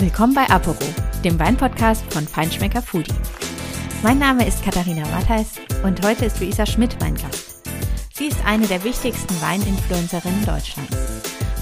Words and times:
Willkommen 0.00 0.32
bei 0.32 0.48
Aporo, 0.48 0.78
dem 1.24 1.40
Weinpodcast 1.40 2.04
von 2.14 2.24
Feinschmecker 2.24 2.80
Foodie. 2.80 3.12
Mein 4.04 4.20
Name 4.20 4.46
ist 4.46 4.62
Katharina 4.64 5.04
Matthijs 5.08 5.54
und 5.82 6.06
heute 6.06 6.26
ist 6.26 6.38
Luisa 6.38 6.64
Schmidt 6.66 6.96
mein 7.00 7.16
Gast. 7.16 7.68
Sie 8.14 8.26
ist 8.26 8.38
eine 8.46 8.68
der 8.68 8.84
wichtigsten 8.84 9.34
Weininfluencerinnen 9.42 10.46
Deutschlands. 10.46 10.96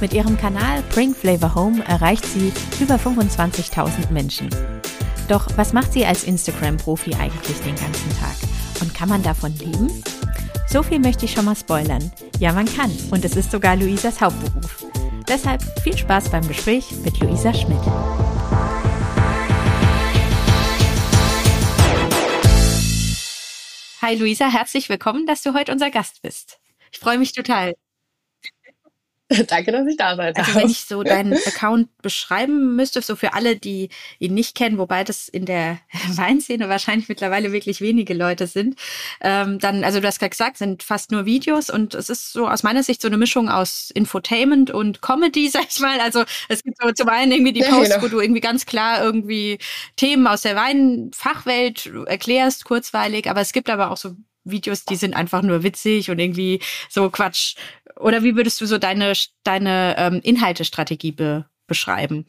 Mit 0.03 0.13
ihrem 0.13 0.37
Kanal 0.37 0.83
Bring 0.91 1.15
Flavor 1.15 1.55
Home 1.55 1.83
erreicht 1.87 2.27
sie 2.27 2.53
über 2.79 2.97
25.000 2.97 4.11
Menschen. 4.11 4.51
Doch 5.29 5.49
was 5.57 5.73
macht 5.73 5.95
sie 5.95 6.05
als 6.05 6.25
Instagram-Profi 6.25 7.15
eigentlich 7.15 7.59
den 7.63 7.77
ganzen 7.77 8.11
Tag? 8.21 8.37
Und 8.83 8.93
kann 8.93 9.09
man 9.09 9.23
davon 9.23 9.55
leben? 9.57 10.03
So 10.69 10.83
viel 10.83 10.99
möchte 10.99 11.25
ich 11.25 11.33
schon 11.33 11.47
mal 11.47 11.57
spoilern. 11.57 12.13
Ja, 12.39 12.53
man 12.53 12.67
kann. 12.67 12.91
Und 13.11 13.25
es 13.25 13.35
ist 13.35 13.51
sogar 13.51 13.77
Luisas 13.77 14.21
Hauptberuf. 14.21 14.85
Deshalb 15.27 15.63
viel 15.83 15.97
Spaß 15.97 16.29
beim 16.29 16.47
Gespräch 16.47 16.93
mit 17.03 17.19
Luisa 17.19 17.53
Schmidt. 17.53 17.81
Hi 24.07 24.15
Luisa, 24.15 24.49
herzlich 24.49 24.89
willkommen, 24.89 25.27
dass 25.27 25.43
du 25.43 25.53
heute 25.53 25.73
unser 25.73 25.91
Gast 25.91 26.23
bist. 26.23 26.61
Ich 26.93 27.01
freue 27.01 27.19
mich 27.19 27.33
total. 27.33 27.75
Danke, 29.49 29.73
dass 29.73 29.87
ich 29.89 29.97
da 29.97 30.15
sein 30.15 30.35
darf. 30.35 30.47
Also 30.47 30.61
wenn 30.61 30.71
ich 30.71 30.85
so 30.85 31.03
deinen 31.03 31.33
Account 31.47 31.89
beschreiben 32.01 32.77
müsste, 32.77 33.03
so 33.03 33.17
für 33.17 33.35
alle, 33.35 33.57
die 33.57 33.89
ihn 34.21 34.35
nicht 34.35 34.55
kennen, 34.55 34.79
wobei 34.79 35.03
das 35.03 35.29
in 35.29 35.47
der 35.47 35.79
Weinszene 36.09 36.69
wahrscheinlich 36.69 37.09
mittlerweile 37.09 37.51
wirklich 37.51 37.81
wenige 37.81 38.15
Leute 38.15 38.47
sind, 38.47 38.79
ähm, 39.21 39.59
dann, 39.59 39.83
also 39.83 40.01
du 40.01 40.07
hast 40.07 40.21
gerade 40.21 40.31
gesagt, 40.31 40.59
sind 40.59 40.85
fast 40.85 41.11
nur 41.11 41.27
Videos 41.27 41.71
und 41.71 41.95
es 41.95 42.09
ist 42.09 42.33
so 42.33 42.49
aus 42.49 42.63
meiner 42.63 42.85
Sicht 42.85 43.03
so 43.03 43.09
eine 43.09 43.17
Mischung 43.17 43.49
aus 43.49 43.91
Infotainment 43.91 44.71
und 44.71 45.03
Comedy, 45.03 45.49
sag 45.49 45.67
ich 45.69 45.81
mal. 45.81 45.99
Also 46.01 46.25
es 46.49 46.63
gibt 46.63 46.77
so 46.81 46.93
zum 46.93 47.09
einen 47.09 47.33
irgendwie 47.33 47.53
die 47.53 47.63
Posts, 47.63 47.89
ja, 47.89 47.97
genau. 47.97 48.03
wo 48.05 48.09
du 48.09 48.21
irgendwie 48.21 48.41
ganz 48.41 48.65
klar 48.65 49.03
irgendwie 49.03 49.59
Themen 49.97 50.29
aus 50.29 50.43
der 50.43 50.55
Weinfachwelt 50.55 51.91
erklärst, 52.07 52.65
kurzweilig, 52.65 53.29
aber 53.29 53.41
es 53.41 53.53
gibt 53.53 53.71
aber 53.71 53.91
auch 53.91 53.97
so 53.97 54.15
Videos, 54.47 54.85
die 54.85 54.97
sind 54.97 55.15
einfach 55.15 55.43
nur 55.43 55.63
witzig 55.63 56.11
und 56.11 56.19
irgendwie 56.19 56.61
so 56.89 57.11
Quatsch. 57.11 57.57
Oder 57.97 58.23
wie 58.23 58.37
würdest 58.37 58.61
du 58.61 58.67
so 58.67 58.79
deine, 58.79 59.13
deine 59.45 59.97
ähm, 59.99 60.21
Inhaltestrategie 60.23 61.13
be 61.13 61.47
beschreiben? 61.67 62.27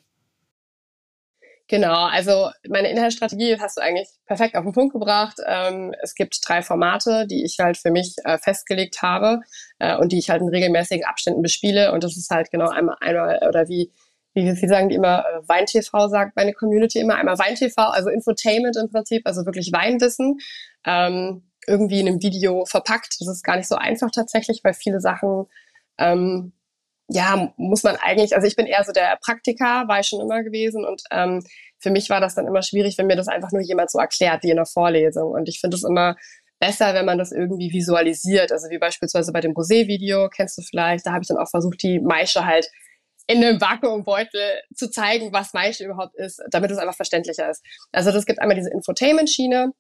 Genau, 1.70 2.06
also 2.06 2.50
meine 2.70 2.90
Inhaltsstrategie 2.90 3.60
hast 3.60 3.76
du 3.76 3.82
eigentlich 3.82 4.08
perfekt 4.26 4.56
auf 4.56 4.64
den 4.64 4.72
Punkt 4.72 4.94
gebracht. 4.94 5.36
Ähm, 5.45 5.94
es 6.02 6.16
gibt 6.16 6.40
drei 6.48 6.62
Formate, 6.62 7.28
die 7.28 7.44
ich 7.44 7.58
halt 7.60 7.78
für 7.78 7.92
mich 7.92 8.16
äh, 8.23 8.38
festgelegt 8.38 9.02
habe 9.02 9.42
äh, 9.80 9.98
und 9.98 10.14
die 10.14 10.18
ich 10.18 10.30
halt 10.30 10.42
in 10.42 10.48
regelmäßigen 10.48 11.06
Abständen 11.06 11.42
bespiele. 11.42 11.92
Und 11.92 12.06
das 12.06 12.16
ist 12.16 12.32
halt 12.32 12.52
genau 12.52 12.70
einmal, 12.70 12.95
einmal 13.02 13.42
oder 13.45 13.68
wie, 13.68 13.92
wie, 14.34 14.45
wie 14.45 14.68
sagen 14.68 14.88
die 14.88 14.95
immer, 14.95 15.26
äh, 15.26 15.45
Wein-TV 15.45 16.08
sagt 16.08 16.38
meine 16.38 16.54
Community 16.54 17.00
immer, 17.00 17.16
einmal 17.16 17.38
Wein-TV, 17.38 17.82
also 17.82 18.10
Infotainment 18.10 18.78
im 18.78 18.90
Prinzip, 18.90 19.23
also 19.26 19.45
wirklich 19.45 19.73
Weinwissen. 19.73 20.40
Ähm, 20.86 21.44
irgendwie 21.68 22.00
in 22.00 22.08
einem 22.08 22.22
Video 22.22 22.66
verpackt. 22.66 23.18
Das 23.20 23.28
ist 23.28 23.44
gar 23.44 23.58
nicht 23.58 23.68
so 23.68 23.76
einfach 23.76 24.10
tatsächlich, 24.12 24.62
weil 24.64 24.73
viele 24.73 25.00
Sachen, 25.00 25.46
ähm, 25.98 26.54
ja, 27.10 27.54
muss 27.58 27.84
man 27.84 27.96
eigentlich, 27.98 28.36
also 28.36 28.48
ich 28.48 28.56
bin 28.56 28.66
eher 28.66 28.84
so 28.84 28.92
der 28.92 29.18
Praktiker, 29.22 29.88
war 29.88 30.00
ich 30.00 30.08
schon 30.08 30.22
immer 30.22 30.44
gewesen 30.44 30.86
und 30.86 31.04
ähm, 31.12 31.44
für 31.80 31.92
mich 31.92 32.10
war 32.10 32.20
das 32.20 32.36
dann 32.36 32.48
immer 32.48 32.64
schwierig, 32.64 32.98
wenn 32.98 33.08
mir 33.08 33.16
das 33.16 33.28
einfach 33.28 33.52
nur 33.52 33.62
jemand 33.62 33.92
so 33.92 34.00
erklärt, 34.00 34.44
wie 34.44 34.50
in 34.50 34.58
einer 34.58 34.66
Vorlesung. 34.66 35.32
Und 35.32 35.48
ich 35.48 35.60
finde 35.60 35.78
es 35.78 35.84
immer 35.84 36.16
besser, 36.60 36.94
wenn 36.94 37.06
man 37.06 37.18
das 37.18 37.32
irgendwie 37.32 37.72
visualisiert. 37.72 38.52
Also 38.52 38.70
wie 38.70 38.80
beispielsweise 38.80 39.32
bei 39.32 39.42
dem 39.42 39.54
Rosé-Video, 39.54 40.30
kennst 40.30 40.58
du 40.58 40.64
vielleicht, 40.64 41.06
da 41.06 41.12
habe 41.12 41.22
ich 41.22 41.28
dann 41.28 41.38
auch 41.38 41.50
versucht, 41.50 41.84
die 41.84 42.00
Maische 42.00 42.45
halt 42.45 42.70
in 43.28 43.44
einem 43.44 43.62
Vakuumbeutel 43.62 44.62
zu 44.73 44.90
zeigen, 44.90 45.34
was 45.34 45.54
Maische 45.54 45.86
überhaupt 45.86 46.16
ist, 46.16 46.42
damit 46.50 46.72
es 46.72 46.78
einfach 46.78 46.95
verständlicher 46.95 47.50
ist. 47.50 47.64
Also 47.92 48.12
das 48.12 48.26
gibt 48.26 48.40
einmal 48.40 48.56
diese 48.56 48.72
Infotainment-Schiene, 48.72 49.72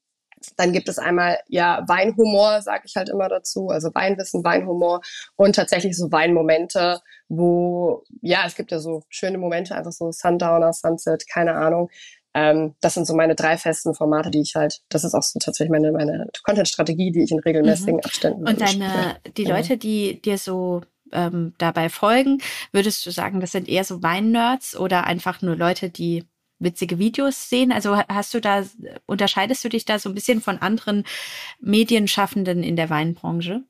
dann 0.55 0.73
gibt 0.73 0.87
es 0.87 0.99
einmal 0.99 1.39
ja 1.47 1.83
Weinhumor, 1.87 2.61
sage 2.61 2.83
ich 2.85 2.95
halt 2.95 3.09
immer 3.09 3.29
dazu, 3.29 3.69
also 3.69 3.89
Weinwissen, 3.93 4.43
Weinhumor 4.43 5.01
und 5.35 5.55
tatsächlich 5.55 5.97
so 5.97 6.11
Weinmomente, 6.11 6.99
wo 7.27 8.03
ja 8.21 8.43
es 8.45 8.55
gibt 8.55 8.71
ja 8.71 8.79
so 8.79 9.03
schöne 9.09 9.37
Momente, 9.37 9.75
einfach 9.75 9.91
so 9.91 10.11
Sundowner, 10.11 10.73
Sunset, 10.73 11.25
keine 11.27 11.55
Ahnung. 11.55 11.89
Ähm, 12.33 12.75
das 12.81 12.93
sind 12.93 13.07
so 13.07 13.15
meine 13.15 13.35
drei 13.35 13.57
festen 13.57 13.95
Formate, 13.95 14.29
die 14.29 14.41
ich 14.41 14.53
halt. 14.55 14.81
Das 14.89 15.03
ist 15.03 15.15
auch 15.15 15.23
so 15.23 15.39
tatsächlich 15.39 15.71
meine 15.71 15.91
meine 15.91 16.27
Content-Strategie, 16.43 17.11
die 17.11 17.23
ich 17.23 17.31
in 17.31 17.39
regelmäßigen 17.39 17.95
mhm. 17.95 18.01
Abständen. 18.01 18.47
Und 18.47 18.61
deine 18.61 19.17
die 19.35 19.45
Leute, 19.45 19.77
die 19.77 20.21
dir 20.21 20.37
so 20.37 20.81
ähm, 21.11 21.53
dabei 21.57 21.89
folgen, 21.89 22.39
würdest 22.71 23.05
du 23.05 23.11
sagen, 23.11 23.39
das 23.39 23.53
sind 23.53 23.67
eher 23.67 23.83
so 23.83 24.03
Wein-Nerds 24.03 24.75
oder 24.75 25.05
einfach 25.05 25.41
nur 25.41 25.55
Leute, 25.55 25.89
die 25.89 26.25
witzige 26.59 26.99
Videos 26.99 27.49
sehen? 27.49 27.71
Also 27.71 27.97
hast 27.97 28.33
du 28.33 28.41
da, 28.41 28.63
unterscheidest 29.05 29.63
du 29.63 29.69
dich 29.69 29.85
da 29.85 29.99
so 29.99 30.09
ein 30.09 30.15
bisschen 30.15 30.41
von 30.41 30.57
anderen 30.59 31.05
Medienschaffenden 31.59 32.63
in 32.63 32.75
der 32.75 32.89
Weinbranche? 32.89 33.63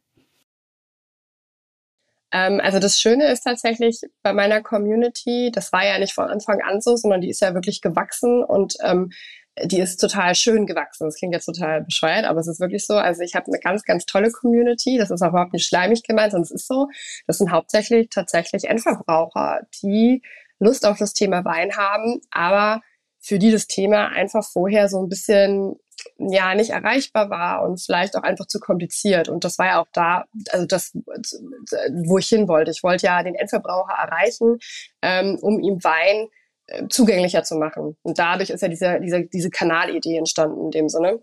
Ähm, 2.31 2.59
also 2.61 2.79
das 2.79 2.99
Schöne 2.99 3.31
ist 3.31 3.41
tatsächlich 3.41 4.01
bei 4.21 4.33
meiner 4.33 4.61
Community, 4.61 5.51
das 5.53 5.71
war 5.71 5.85
ja 5.85 5.97
nicht 5.99 6.13
von 6.13 6.29
Anfang 6.29 6.61
an 6.61 6.81
so, 6.81 6.95
sondern 6.95 7.21
die 7.21 7.29
ist 7.29 7.41
ja 7.41 7.53
wirklich 7.53 7.81
gewachsen 7.81 8.43
und 8.43 8.75
ähm, 8.83 9.11
die 9.63 9.79
ist 9.79 9.97
total 9.97 10.35
schön 10.35 10.65
gewachsen. 10.65 11.05
Das 11.07 11.15
klingt 11.15 11.33
jetzt 11.33 11.45
total 11.45 11.83
bescheuert, 11.83 12.25
aber 12.25 12.39
es 12.39 12.47
ist 12.47 12.59
wirklich 12.59 12.85
so. 12.85 12.93
Also 12.93 13.23
ich 13.23 13.33
habe 13.35 13.47
eine 13.47 13.59
ganz, 13.59 13.83
ganz 13.83 14.05
tolle 14.05 14.31
Community. 14.31 14.97
Das 14.97 15.09
ist 15.09 15.21
auch 15.21 15.29
überhaupt 15.29 15.53
nicht 15.53 15.65
schleimig 15.65 16.03
gemeint, 16.03 16.31
sondern 16.31 16.43
es 16.43 16.51
ist 16.51 16.67
so. 16.67 16.87
Das 17.25 17.39
sind 17.39 17.51
hauptsächlich 17.51 18.09
tatsächlich 18.09 18.65
Endverbraucher, 18.65 19.61
die 19.81 20.21
Lust 20.59 20.85
auf 20.85 20.97
das 20.97 21.13
Thema 21.13 21.45
Wein 21.45 21.75
haben, 21.75 22.21
aber 22.31 22.81
für 23.19 23.39
die 23.39 23.51
das 23.51 23.67
Thema 23.67 24.07
einfach 24.09 24.43
vorher 24.43 24.89
so 24.89 25.01
ein 25.01 25.09
bisschen 25.09 25.75
ja 26.17 26.55
nicht 26.55 26.69
erreichbar 26.69 27.29
war 27.29 27.63
und 27.63 27.81
vielleicht 27.81 28.15
auch 28.15 28.23
einfach 28.23 28.47
zu 28.47 28.59
kompliziert. 28.59 29.29
Und 29.29 29.43
das 29.43 29.57
war 29.57 29.65
ja 29.65 29.81
auch 29.81 29.87
da, 29.93 30.25
also 30.51 30.65
das, 30.65 30.91
wo 32.05 32.17
ich 32.17 32.27
hin 32.27 32.47
wollte. 32.47 32.71
Ich 32.71 32.83
wollte 32.83 33.07
ja 33.07 33.23
den 33.23 33.35
Endverbraucher 33.35 33.93
erreichen, 33.93 34.59
ähm, 35.01 35.37
um 35.41 35.59
ihm 35.59 35.83
Wein 35.83 36.27
äh, 36.67 36.87
zugänglicher 36.87 37.43
zu 37.43 37.55
machen. 37.55 37.97
Und 38.03 38.19
dadurch 38.19 38.49
ist 38.49 38.61
ja 38.61 38.67
diese, 38.67 38.99
diese, 38.99 39.25
diese 39.25 39.49
Kanalidee 39.49 40.17
entstanden 40.17 40.65
in 40.65 40.71
dem 40.71 40.89
Sinne. 40.89 41.19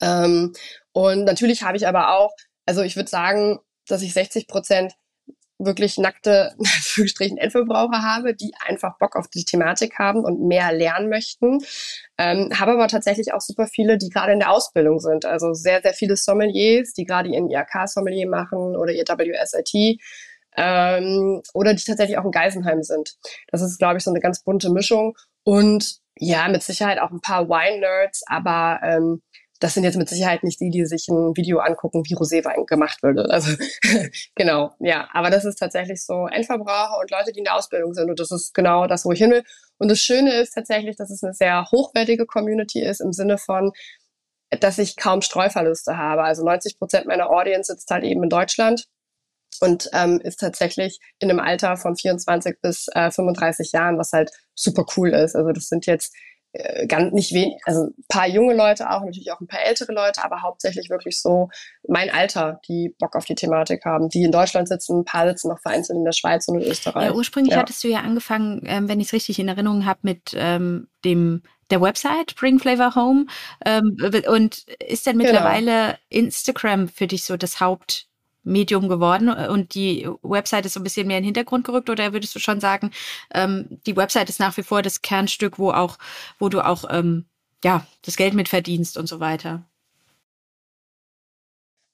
Ähm, 0.00 0.52
und 0.92 1.24
natürlich 1.24 1.62
habe 1.62 1.76
ich 1.76 1.86
aber 1.86 2.16
auch, 2.16 2.34
also 2.66 2.82
ich 2.82 2.96
würde 2.96 3.08
sagen, 3.08 3.58
dass 3.88 4.02
ich 4.02 4.12
60 4.12 4.48
Prozent 4.48 4.94
wirklich 5.58 5.98
nackte 5.98 6.54
Endverbraucher 7.18 8.02
habe, 8.02 8.34
die 8.34 8.52
einfach 8.66 8.98
Bock 8.98 9.16
auf 9.16 9.28
die 9.28 9.44
Thematik 9.44 9.98
haben 9.98 10.24
und 10.24 10.40
mehr 10.40 10.72
lernen 10.72 11.08
möchten. 11.08 11.58
Ähm, 12.18 12.50
habe 12.58 12.72
aber 12.72 12.88
tatsächlich 12.88 13.32
auch 13.32 13.40
super 13.40 13.66
viele, 13.66 13.98
die 13.98 14.10
gerade 14.10 14.32
in 14.32 14.38
der 14.38 14.50
Ausbildung 14.50 15.00
sind. 15.00 15.24
Also 15.24 15.52
sehr, 15.52 15.82
sehr 15.82 15.94
viele 15.94 16.16
Sommeliers, 16.16 16.92
die 16.92 17.04
gerade 17.04 17.28
ihren 17.28 17.50
IHK-Sommelier 17.50 18.28
machen 18.28 18.76
oder 18.76 18.92
ihr 18.92 19.04
WSIT 19.04 20.00
ähm, 20.56 21.42
oder 21.54 21.74
die 21.74 21.84
tatsächlich 21.84 22.18
auch 22.18 22.24
in 22.24 22.30
Geisenheim 22.30 22.82
sind. 22.82 23.16
Das 23.48 23.62
ist, 23.62 23.78
glaube 23.78 23.98
ich, 23.98 24.04
so 24.04 24.10
eine 24.10 24.20
ganz 24.20 24.42
bunte 24.42 24.70
Mischung. 24.70 25.16
Und 25.44 25.98
ja, 26.18 26.48
mit 26.48 26.62
Sicherheit 26.62 26.98
auch 26.98 27.10
ein 27.10 27.20
paar 27.20 27.48
Wine-Nerds, 27.48 28.22
aber 28.26 28.80
ähm, 28.82 29.22
das 29.60 29.74
sind 29.74 29.84
jetzt 29.84 29.96
mit 29.96 30.08
Sicherheit 30.08 30.42
nicht 30.42 30.60
die, 30.60 30.70
die 30.70 30.84
sich 30.86 31.08
ein 31.08 31.36
Video 31.36 31.58
angucken, 31.58 32.04
wie 32.06 32.14
Roséwein 32.14 32.66
gemacht 32.66 33.02
würde. 33.02 33.30
Also 33.30 33.52
genau, 34.34 34.74
ja. 34.80 35.08
Aber 35.12 35.30
das 35.30 35.44
ist 35.44 35.58
tatsächlich 35.58 36.04
so 36.04 36.26
Endverbraucher 36.26 36.98
und 37.00 37.10
Leute, 37.10 37.32
die 37.32 37.38
in 37.38 37.44
der 37.44 37.56
Ausbildung 37.56 37.94
sind. 37.94 38.10
Und 38.10 38.20
das 38.20 38.30
ist 38.30 38.54
genau 38.54 38.86
das, 38.86 39.04
wo 39.04 39.12
ich 39.12 39.18
hin 39.18 39.30
will. 39.30 39.44
Und 39.78 39.90
das 39.90 40.00
Schöne 40.00 40.34
ist 40.34 40.52
tatsächlich, 40.52 40.96
dass 40.96 41.10
es 41.10 41.22
eine 41.22 41.34
sehr 41.34 41.66
hochwertige 41.70 42.26
Community 42.26 42.82
ist 42.82 43.00
im 43.00 43.12
Sinne 43.12 43.38
von, 43.38 43.72
dass 44.50 44.78
ich 44.78 44.96
kaum 44.96 45.22
Streuverluste 45.22 45.96
habe. 45.96 46.22
Also 46.22 46.44
90 46.44 46.78
Prozent 46.78 47.06
meiner 47.06 47.30
Audience 47.30 47.72
sitzt 47.72 47.90
halt 47.90 48.04
eben 48.04 48.22
in 48.22 48.30
Deutschland 48.30 48.86
und 49.60 49.88
ähm, 49.92 50.20
ist 50.22 50.40
tatsächlich 50.40 50.98
in 51.18 51.30
einem 51.30 51.40
Alter 51.40 51.76
von 51.76 51.96
24 51.96 52.60
bis 52.60 52.88
äh, 52.94 53.10
35 53.10 53.72
Jahren, 53.72 53.98
was 53.98 54.12
halt 54.12 54.30
super 54.54 54.84
cool 54.96 55.10
ist. 55.10 55.34
Also 55.34 55.52
das 55.52 55.68
sind 55.68 55.86
jetzt 55.86 56.14
ganz 56.86 57.12
nicht 57.12 57.32
wenig, 57.32 57.60
also 57.64 57.84
ein 57.84 58.04
paar 58.08 58.26
junge 58.28 58.54
Leute 58.54 58.90
auch, 58.90 59.02
natürlich 59.02 59.32
auch 59.32 59.40
ein 59.40 59.46
paar 59.46 59.62
ältere 59.62 59.92
Leute, 59.92 60.24
aber 60.24 60.42
hauptsächlich 60.42 60.90
wirklich 60.90 61.20
so 61.20 61.48
mein 61.88 62.10
Alter, 62.10 62.60
die 62.68 62.94
Bock 62.98 63.16
auf 63.16 63.24
die 63.24 63.34
Thematik 63.34 63.84
haben, 63.84 64.08
die 64.08 64.22
in 64.22 64.32
Deutschland 64.32 64.68
sitzen, 64.68 65.00
ein 65.00 65.04
paar 65.04 65.28
sitzen 65.28 65.48
noch 65.48 65.60
vereinzelt 65.60 65.98
in 65.98 66.04
der 66.04 66.12
Schweiz 66.12 66.48
und 66.48 66.60
in 66.60 66.70
Österreich. 66.70 67.06
Ja, 67.06 67.14
ursprünglich 67.14 67.54
ja. 67.54 67.60
hattest 67.60 67.82
du 67.84 67.88
ja 67.88 68.00
angefangen, 68.00 68.62
ähm, 68.66 68.88
wenn 68.88 69.00
ich 69.00 69.08
es 69.08 69.12
richtig 69.12 69.38
in 69.38 69.48
Erinnerung 69.48 69.86
habe, 69.86 70.00
mit 70.02 70.34
ähm, 70.34 70.88
dem 71.04 71.42
der 71.70 71.80
Website 71.80 72.36
Bring 72.36 72.58
Flavor 72.58 72.94
Home 72.94 73.26
ähm, 73.64 73.96
und 74.28 74.66
ist 74.86 75.06
denn 75.06 75.18
genau. 75.18 75.32
mittlerweile 75.32 75.98
genau. 76.10 76.26
Instagram 76.26 76.88
für 76.88 77.06
dich 77.06 77.24
so 77.24 77.36
das 77.36 77.60
Haupt 77.60 78.06
Medium 78.46 78.88
geworden 78.88 79.28
und 79.28 79.74
die 79.74 80.08
Website 80.22 80.66
ist 80.66 80.74
so 80.74 80.80
ein 80.80 80.84
bisschen 80.84 81.06
mehr 81.06 81.18
in 81.18 81.24
den 81.24 81.28
Hintergrund 81.34 81.64
gerückt 81.66 81.90
oder 81.90 82.12
würdest 82.12 82.34
du 82.34 82.38
schon 82.38 82.60
sagen, 82.60 82.90
ähm, 83.34 83.80
die 83.86 83.96
Website 83.96 84.28
ist 84.30 84.40
nach 84.40 84.56
wie 84.56 84.62
vor 84.62 84.82
das 84.82 85.02
Kernstück, 85.02 85.58
wo 85.58 85.72
auch, 85.72 85.98
wo 86.38 86.48
du 86.48 86.60
auch 86.64 86.84
ähm, 86.90 87.26
ja 87.64 87.86
das 88.02 88.16
Geld 88.16 88.34
mit 88.34 88.48
verdienst 88.48 88.96
und 88.96 89.08
so 89.08 89.20
weiter? 89.20 89.64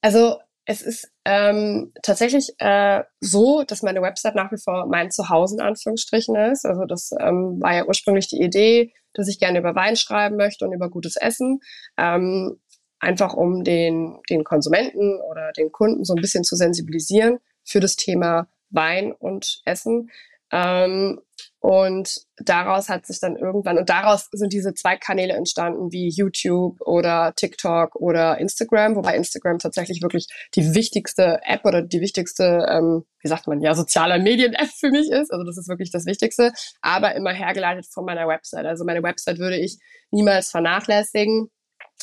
Also 0.00 0.38
Es 0.64 0.80
ist 0.82 1.10
ähm, 1.24 1.92
tatsächlich 2.02 2.52
äh, 2.58 3.02
so, 3.20 3.64
dass 3.64 3.82
meine 3.82 4.00
Website 4.02 4.36
nach 4.36 4.52
wie 4.52 4.58
vor 4.62 4.86
mein 4.86 5.10
Zuhause 5.10 5.56
in 5.56 5.60
Anführungsstrichen 5.60 6.36
ist. 6.36 6.64
Also 6.64 6.84
das 6.84 7.10
ähm, 7.18 7.60
war 7.60 7.74
ja 7.74 7.84
ursprünglich 7.86 8.28
die 8.28 8.40
Idee, 8.40 8.92
dass 9.14 9.28
ich 9.28 9.40
gerne 9.40 9.58
über 9.58 9.74
Wein 9.74 9.96
schreiben 9.96 10.36
möchte 10.36 10.64
und 10.64 10.72
über 10.72 10.88
gutes 10.88 11.16
Essen. 11.16 11.60
Ähm, 11.98 12.60
einfach 13.02 13.34
um 13.34 13.64
den, 13.64 14.18
den 14.30 14.44
Konsumenten 14.44 15.20
oder 15.20 15.52
den 15.52 15.72
Kunden 15.72 16.04
so 16.04 16.14
ein 16.14 16.22
bisschen 16.22 16.44
zu 16.44 16.56
sensibilisieren 16.56 17.38
für 17.64 17.80
das 17.80 17.96
Thema 17.96 18.48
Wein 18.70 19.12
und 19.12 19.60
Essen. 19.64 20.10
Ähm, 20.52 21.20
und 21.60 22.26
daraus 22.36 22.88
hat 22.88 23.06
sich 23.06 23.18
dann 23.20 23.36
irgendwann, 23.36 23.78
und 23.78 23.88
daraus 23.88 24.28
sind 24.32 24.52
diese 24.52 24.74
zwei 24.74 24.96
Kanäle 24.96 25.32
entstanden, 25.32 25.90
wie 25.90 26.08
YouTube 26.08 26.80
oder 26.80 27.32
TikTok 27.34 27.96
oder 27.96 28.38
Instagram, 28.38 28.96
wobei 28.96 29.16
Instagram 29.16 29.58
tatsächlich 29.58 30.02
wirklich 30.02 30.28
die 30.54 30.74
wichtigste 30.74 31.40
App 31.44 31.64
oder 31.64 31.82
die 31.82 32.00
wichtigste, 32.00 32.66
ähm, 32.68 33.04
wie 33.20 33.28
sagt 33.28 33.46
man, 33.46 33.60
ja, 33.60 33.74
soziale 33.74 34.22
Medien-App 34.22 34.68
für 34.68 34.90
mich 34.90 35.10
ist. 35.10 35.32
Also 35.32 35.44
das 35.44 35.56
ist 35.56 35.68
wirklich 35.68 35.90
das 35.90 36.04
Wichtigste, 36.04 36.52
aber 36.82 37.14
immer 37.14 37.32
hergeleitet 37.32 37.86
von 37.90 38.04
meiner 38.04 38.28
Website. 38.28 38.66
Also 38.66 38.84
meine 38.84 39.02
Website 39.02 39.38
würde 39.38 39.56
ich 39.56 39.78
niemals 40.10 40.50
vernachlässigen, 40.50 41.50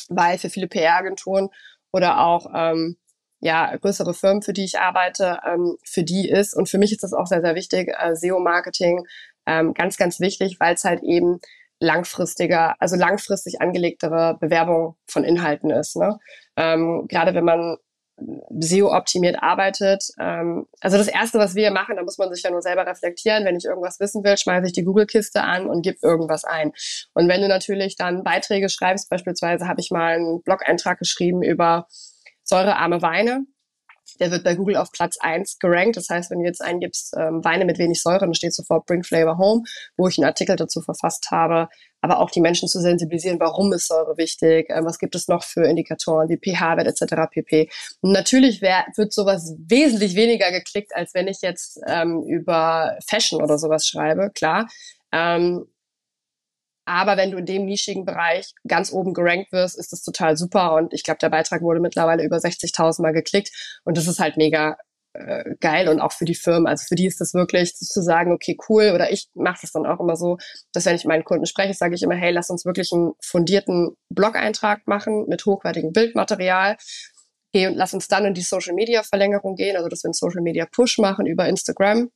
weil 0.08 0.38
für 0.38 0.50
viele 0.50 0.68
PR-Agenturen 0.68 1.48
oder 1.92 2.20
auch 2.20 2.46
ähm, 2.54 2.96
ja, 3.40 3.74
größere 3.76 4.14
Firmen, 4.14 4.42
für 4.42 4.52
die 4.52 4.64
ich 4.64 4.78
arbeite, 4.78 5.40
ähm, 5.46 5.76
für 5.84 6.02
die 6.02 6.28
ist. 6.28 6.54
Und 6.54 6.68
für 6.68 6.78
mich 6.78 6.92
ist 6.92 7.02
das 7.02 7.14
auch 7.14 7.26
sehr, 7.26 7.40
sehr 7.40 7.54
wichtig, 7.54 7.88
äh, 7.98 8.14
SEO-Marketing, 8.14 9.06
ähm, 9.46 9.72
ganz, 9.74 9.96
ganz 9.96 10.20
wichtig, 10.20 10.60
weil 10.60 10.74
es 10.74 10.84
halt 10.84 11.02
eben 11.02 11.40
langfristiger, 11.80 12.76
also 12.78 12.96
langfristig 12.96 13.62
angelegtere 13.62 14.36
Bewerbung 14.38 14.96
von 15.06 15.24
Inhalten 15.24 15.70
ist. 15.70 15.96
Ne? 15.96 16.18
Ähm, 16.56 17.06
gerade 17.08 17.34
wenn 17.34 17.44
man 17.44 17.78
SEO-optimiert 18.58 19.42
arbeitet. 19.42 20.04
Ähm, 20.18 20.66
also 20.80 20.96
das 20.96 21.08
Erste, 21.08 21.38
was 21.38 21.54
wir 21.54 21.70
machen, 21.70 21.96
da 21.96 22.02
muss 22.02 22.18
man 22.18 22.32
sich 22.32 22.42
ja 22.42 22.50
nur 22.50 22.62
selber 22.62 22.86
reflektieren. 22.86 23.44
Wenn 23.44 23.56
ich 23.56 23.64
irgendwas 23.64 24.00
wissen 24.00 24.24
will, 24.24 24.36
schmeiße 24.36 24.66
ich 24.66 24.72
die 24.72 24.84
Google-Kiste 24.84 25.42
an 25.42 25.66
und 25.66 25.82
gebe 25.82 25.98
irgendwas 26.02 26.44
ein. 26.44 26.72
Und 27.14 27.28
wenn 27.28 27.40
du 27.40 27.48
natürlich 27.48 27.96
dann 27.96 28.24
Beiträge 28.24 28.68
schreibst, 28.68 29.10
beispielsweise 29.10 29.68
habe 29.68 29.80
ich 29.80 29.90
mal 29.90 30.14
einen 30.14 30.42
Blog-Eintrag 30.42 30.98
geschrieben 30.98 31.42
über 31.42 31.86
säurearme 32.42 33.02
Weine. 33.02 33.46
Der 34.18 34.30
wird 34.30 34.44
bei 34.44 34.54
Google 34.54 34.76
auf 34.76 34.92
Platz 34.92 35.16
eins 35.20 35.58
gerankt. 35.58 35.96
Das 35.96 36.08
heißt, 36.08 36.30
wenn 36.30 36.40
du 36.40 36.44
jetzt 36.46 36.62
eingibst 36.62 37.14
ähm, 37.16 37.44
Weine 37.44 37.64
mit 37.64 37.78
wenig 37.78 38.02
Säure, 38.02 38.20
dann 38.20 38.34
steht 38.34 38.54
sofort 38.54 38.86
Bring 38.86 39.02
Flavor 39.02 39.38
Home, 39.38 39.62
wo 39.96 40.08
ich 40.08 40.18
einen 40.18 40.26
Artikel 40.26 40.56
dazu 40.56 40.80
verfasst 40.80 41.30
habe, 41.30 41.68
aber 42.00 42.18
auch 42.18 42.30
die 42.30 42.40
Menschen 42.40 42.68
zu 42.68 42.80
sensibilisieren, 42.80 43.40
warum 43.40 43.72
ist 43.72 43.88
Säure 43.88 44.16
wichtig, 44.16 44.70
äh, 44.70 44.84
was 44.84 44.98
gibt 44.98 45.14
es 45.14 45.28
noch 45.28 45.44
für 45.44 45.64
Indikatoren 45.64 46.28
wie 46.28 46.38
pH-Wert 46.38 46.86
etc. 46.86 47.30
pp. 47.30 47.70
Und 48.00 48.12
natürlich 48.12 48.62
wär, 48.62 48.84
wird 48.96 49.12
sowas 49.12 49.54
wesentlich 49.58 50.14
weniger 50.14 50.50
geklickt, 50.50 50.94
als 50.94 51.14
wenn 51.14 51.28
ich 51.28 51.42
jetzt 51.42 51.80
ähm, 51.86 52.22
über 52.26 52.98
Fashion 53.06 53.42
oder 53.42 53.58
sowas 53.58 53.86
schreibe, 53.86 54.30
klar. 54.30 54.68
Ähm, 55.12 55.66
aber 56.84 57.16
wenn 57.16 57.30
du 57.30 57.38
in 57.38 57.46
dem 57.46 57.64
nischigen 57.64 58.04
Bereich 58.04 58.52
ganz 58.66 58.92
oben 58.92 59.14
gerankt 59.14 59.52
wirst, 59.52 59.78
ist 59.78 59.92
das 59.92 60.02
total 60.02 60.36
super. 60.36 60.74
Und 60.74 60.92
ich 60.92 61.04
glaube, 61.04 61.18
der 61.18 61.28
Beitrag 61.28 61.62
wurde 61.62 61.80
mittlerweile 61.80 62.24
über 62.24 62.38
60.000 62.38 63.02
Mal 63.02 63.12
geklickt. 63.12 63.50
Und 63.84 63.96
das 63.96 64.06
ist 64.06 64.18
halt 64.18 64.36
mega 64.36 64.76
äh, 65.12 65.56
geil 65.60 65.88
und 65.88 66.00
auch 66.00 66.12
für 66.12 66.24
die 66.24 66.34
Firmen. 66.34 66.66
Also 66.66 66.84
für 66.86 66.94
die 66.94 67.06
ist 67.06 67.20
das 67.20 67.34
wirklich 67.34 67.74
zu 67.74 68.00
sagen, 68.00 68.32
okay, 68.32 68.56
cool. 68.68 68.92
Oder 68.94 69.12
ich 69.12 69.28
mache 69.34 69.58
das 69.62 69.72
dann 69.72 69.86
auch 69.86 70.00
immer 70.00 70.16
so, 70.16 70.38
dass 70.72 70.86
wenn 70.86 70.96
ich 70.96 71.04
meinen 71.04 71.24
Kunden 71.24 71.46
spreche, 71.46 71.74
sage 71.74 71.94
ich 71.94 72.02
immer, 72.02 72.14
hey, 72.14 72.32
lass 72.32 72.50
uns 72.50 72.64
wirklich 72.64 72.92
einen 72.92 73.12
fundierten 73.20 73.96
Blog-Eintrag 74.08 74.86
machen 74.86 75.26
mit 75.28 75.44
hochwertigem 75.46 75.92
Bildmaterial. 75.92 76.76
Geh 77.52 77.66
und 77.66 77.74
lass 77.74 77.94
uns 77.94 78.06
dann 78.06 78.24
in 78.24 78.34
die 78.34 78.42
Social 78.42 78.74
Media 78.74 79.02
Verlängerung 79.02 79.56
gehen, 79.56 79.76
also 79.76 79.88
dass 79.88 80.04
wir 80.04 80.08
einen 80.08 80.14
Social 80.14 80.42
Media 80.42 80.66
Push 80.70 80.98
machen 80.98 81.26
über 81.26 81.48
Instagram. 81.48 82.10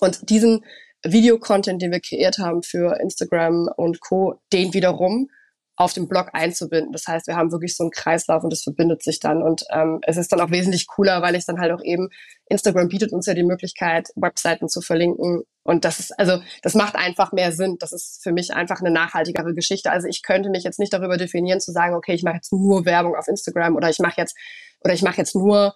Und 0.00 0.28
diesen 0.28 0.64
Videocontent, 1.04 1.82
den 1.82 1.92
wir 1.92 2.00
kreiert 2.00 2.38
haben 2.38 2.62
für 2.62 2.98
Instagram 3.00 3.68
und 3.76 4.00
Co., 4.00 4.40
den 4.52 4.74
wiederum 4.74 5.28
auf 5.76 5.92
dem 5.92 6.08
Blog 6.08 6.28
einzubinden. 6.32 6.92
Das 6.92 7.06
heißt, 7.08 7.26
wir 7.26 7.36
haben 7.36 7.50
wirklich 7.50 7.76
so 7.76 7.82
einen 7.82 7.90
Kreislauf 7.90 8.44
und 8.44 8.52
das 8.52 8.62
verbindet 8.62 9.02
sich 9.02 9.18
dann. 9.18 9.42
Und 9.42 9.64
ähm, 9.70 9.98
es 10.02 10.16
ist 10.16 10.30
dann 10.30 10.40
auch 10.40 10.50
wesentlich 10.50 10.86
cooler, 10.86 11.20
weil 11.20 11.34
ich 11.34 11.46
dann 11.46 11.58
halt 11.58 11.72
auch 11.72 11.82
eben, 11.82 12.10
Instagram 12.48 12.88
bietet 12.88 13.12
uns 13.12 13.26
ja 13.26 13.34
die 13.34 13.42
Möglichkeit, 13.42 14.08
Webseiten 14.14 14.68
zu 14.68 14.80
verlinken. 14.80 15.42
Und 15.64 15.84
das 15.84 15.98
ist, 15.98 16.18
also 16.18 16.40
das 16.62 16.74
macht 16.74 16.94
einfach 16.94 17.32
mehr 17.32 17.50
Sinn. 17.50 17.76
Das 17.80 17.92
ist 17.92 18.22
für 18.22 18.30
mich 18.30 18.54
einfach 18.54 18.80
eine 18.80 18.90
nachhaltigere 18.92 19.52
Geschichte. 19.52 19.90
Also 19.90 20.06
ich 20.06 20.22
könnte 20.22 20.48
mich 20.50 20.62
jetzt 20.62 20.78
nicht 20.78 20.92
darüber 20.92 21.16
definieren, 21.16 21.60
zu 21.60 21.72
sagen, 21.72 21.96
okay, 21.96 22.14
ich 22.14 22.22
mache 22.22 22.36
jetzt 22.36 22.52
nur 22.52 22.84
Werbung 22.84 23.16
auf 23.16 23.26
Instagram 23.26 23.74
oder 23.74 23.90
ich 23.90 23.98
mache 23.98 24.20
jetzt, 24.20 24.36
oder 24.80 24.94
ich 24.94 25.02
mache 25.02 25.16
jetzt 25.16 25.34
nur 25.34 25.74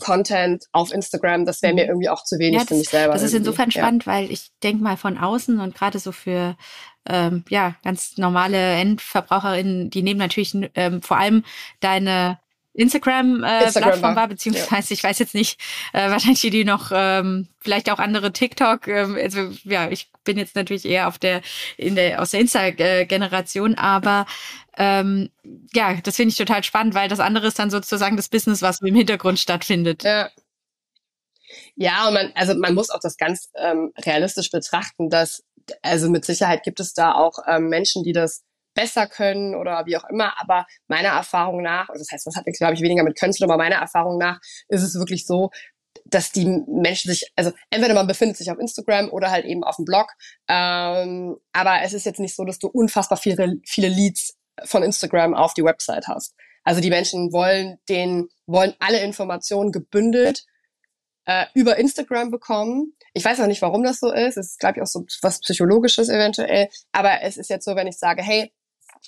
Content 0.00 0.66
auf 0.72 0.92
Instagram, 0.92 1.46
das 1.46 1.62
wäre 1.62 1.74
mir 1.74 1.84
mhm. 1.84 1.90
irgendwie 1.90 2.08
auch 2.08 2.24
zu 2.24 2.38
wenig 2.38 2.54
ja, 2.54 2.60
das, 2.60 2.68
für 2.68 2.74
mich 2.74 2.88
selber. 2.88 3.12
Das 3.14 3.22
ist 3.22 3.34
insofern 3.34 3.70
ja. 3.70 3.82
spannend, 3.82 4.06
weil 4.06 4.30
ich 4.30 4.50
denke 4.62 4.82
mal 4.82 4.96
von 4.96 5.18
außen 5.18 5.58
und 5.60 5.74
gerade 5.74 5.98
so 5.98 6.12
für 6.12 6.56
ähm, 7.06 7.44
ja 7.48 7.74
ganz 7.82 8.16
normale 8.18 8.74
Endverbraucherinnen, 8.74 9.90
die 9.90 10.02
nehmen 10.02 10.18
natürlich 10.18 10.54
ähm, 10.74 11.02
vor 11.02 11.16
allem 11.16 11.44
deine 11.80 12.38
Instagram-Plattform 12.74 13.44
äh, 13.44 13.64
Instagram 13.66 14.16
war, 14.16 14.28
beziehungsweise 14.28 14.88
ja. 14.90 14.94
ich 14.94 15.04
weiß 15.04 15.18
jetzt 15.20 15.34
nicht, 15.34 15.60
äh, 15.92 16.10
wahrscheinlich 16.10 16.40
die 16.40 16.64
noch 16.64 16.90
ähm, 16.92 17.48
vielleicht 17.60 17.90
auch 17.90 17.98
andere 17.98 18.32
TikTok. 18.32 18.88
Ähm, 18.88 19.16
also 19.20 19.50
ja, 19.64 19.88
ich 19.90 20.10
bin 20.24 20.36
jetzt 20.36 20.56
natürlich 20.56 20.84
eher 20.84 21.08
auf 21.08 21.18
der 21.18 21.40
in 21.76 21.94
der 21.94 22.20
aus 22.20 22.32
der 22.32 22.40
Insta-Generation, 22.40 23.76
aber 23.76 24.26
ähm, 24.76 25.30
ja, 25.72 25.94
das 26.02 26.16
finde 26.16 26.30
ich 26.30 26.36
total 26.36 26.64
spannend, 26.64 26.94
weil 26.94 27.08
das 27.08 27.20
andere 27.20 27.46
ist 27.46 27.58
dann 27.58 27.70
sozusagen 27.70 28.16
das 28.16 28.28
Business, 28.28 28.60
was 28.60 28.80
im 28.80 28.94
Hintergrund 28.94 29.38
stattfindet. 29.38 30.02
Ja. 30.02 30.30
Ja, 31.76 32.08
und 32.08 32.14
man, 32.14 32.32
also 32.34 32.54
man 32.54 32.74
muss 32.74 32.90
auch 32.90 33.00
das 33.00 33.16
ganz 33.16 33.50
ähm, 33.54 33.92
realistisch 33.98 34.50
betrachten, 34.50 35.08
dass, 35.08 35.44
also 35.82 36.10
mit 36.10 36.24
Sicherheit 36.24 36.62
gibt 36.64 36.80
es 36.80 36.94
da 36.94 37.14
auch 37.14 37.38
ähm, 37.46 37.68
Menschen, 37.68 38.02
die 38.02 38.12
das 38.12 38.42
besser 38.74 39.06
können 39.06 39.54
oder 39.54 39.86
wie 39.86 39.96
auch 39.96 40.04
immer. 40.10 40.40
Aber 40.40 40.66
meiner 40.88 41.10
Erfahrung 41.10 41.62
nach, 41.62 41.88
also 41.88 42.00
das 42.00 42.12
heißt, 42.12 42.26
das 42.26 42.36
hat 42.36 42.46
jetzt, 42.46 42.58
glaube 42.58 42.74
ich, 42.74 42.82
weniger 42.82 43.04
mit 43.04 43.18
Können 43.18 43.34
aber 43.42 43.56
meiner 43.56 43.76
Erfahrung 43.76 44.18
nach 44.18 44.40
ist 44.68 44.82
es 44.82 44.94
wirklich 44.94 45.26
so, 45.26 45.50
dass 46.04 46.32
die 46.32 46.44
Menschen 46.66 47.10
sich, 47.10 47.30
also 47.36 47.52
entweder 47.70 47.94
man 47.94 48.06
befindet 48.06 48.36
sich 48.36 48.50
auf 48.50 48.58
Instagram 48.58 49.10
oder 49.10 49.30
halt 49.30 49.44
eben 49.44 49.64
auf 49.64 49.76
dem 49.76 49.84
Blog. 49.84 50.08
Ähm, 50.48 51.36
aber 51.52 51.82
es 51.82 51.92
ist 51.92 52.04
jetzt 52.04 52.20
nicht 52.20 52.34
so, 52.34 52.44
dass 52.44 52.58
du 52.58 52.68
unfassbar 52.68 53.16
viele, 53.16 53.56
viele 53.64 53.88
Leads 53.88 54.34
von 54.64 54.82
Instagram 54.82 55.34
auf 55.34 55.54
die 55.54 55.64
Website 55.64 56.06
hast. 56.08 56.34
Also 56.64 56.80
die 56.80 56.90
Menschen 56.90 57.32
wollen 57.32 57.78
den, 57.88 58.28
wollen 58.46 58.74
alle 58.78 59.02
Informationen 59.02 59.72
gebündelt 59.72 60.44
äh, 61.26 61.46
über 61.54 61.76
Instagram 61.76 62.30
bekommen. 62.30 62.94
Ich 63.12 63.24
weiß 63.24 63.40
auch 63.40 63.46
nicht, 63.46 63.62
warum 63.62 63.82
das 63.82 64.00
so 64.00 64.12
ist. 64.12 64.36
Es 64.36 64.50
ist, 64.50 64.58
glaube 64.58 64.78
ich, 64.78 64.82
auch 64.82 64.86
so 64.86 65.04
was 65.22 65.40
Psychologisches 65.40 66.08
eventuell. 66.08 66.68
Aber 66.92 67.22
es 67.22 67.36
ist 67.36 67.50
jetzt 67.50 67.64
so, 67.64 67.76
wenn 67.76 67.86
ich 67.86 67.98
sage, 67.98 68.22
hey, 68.22 68.52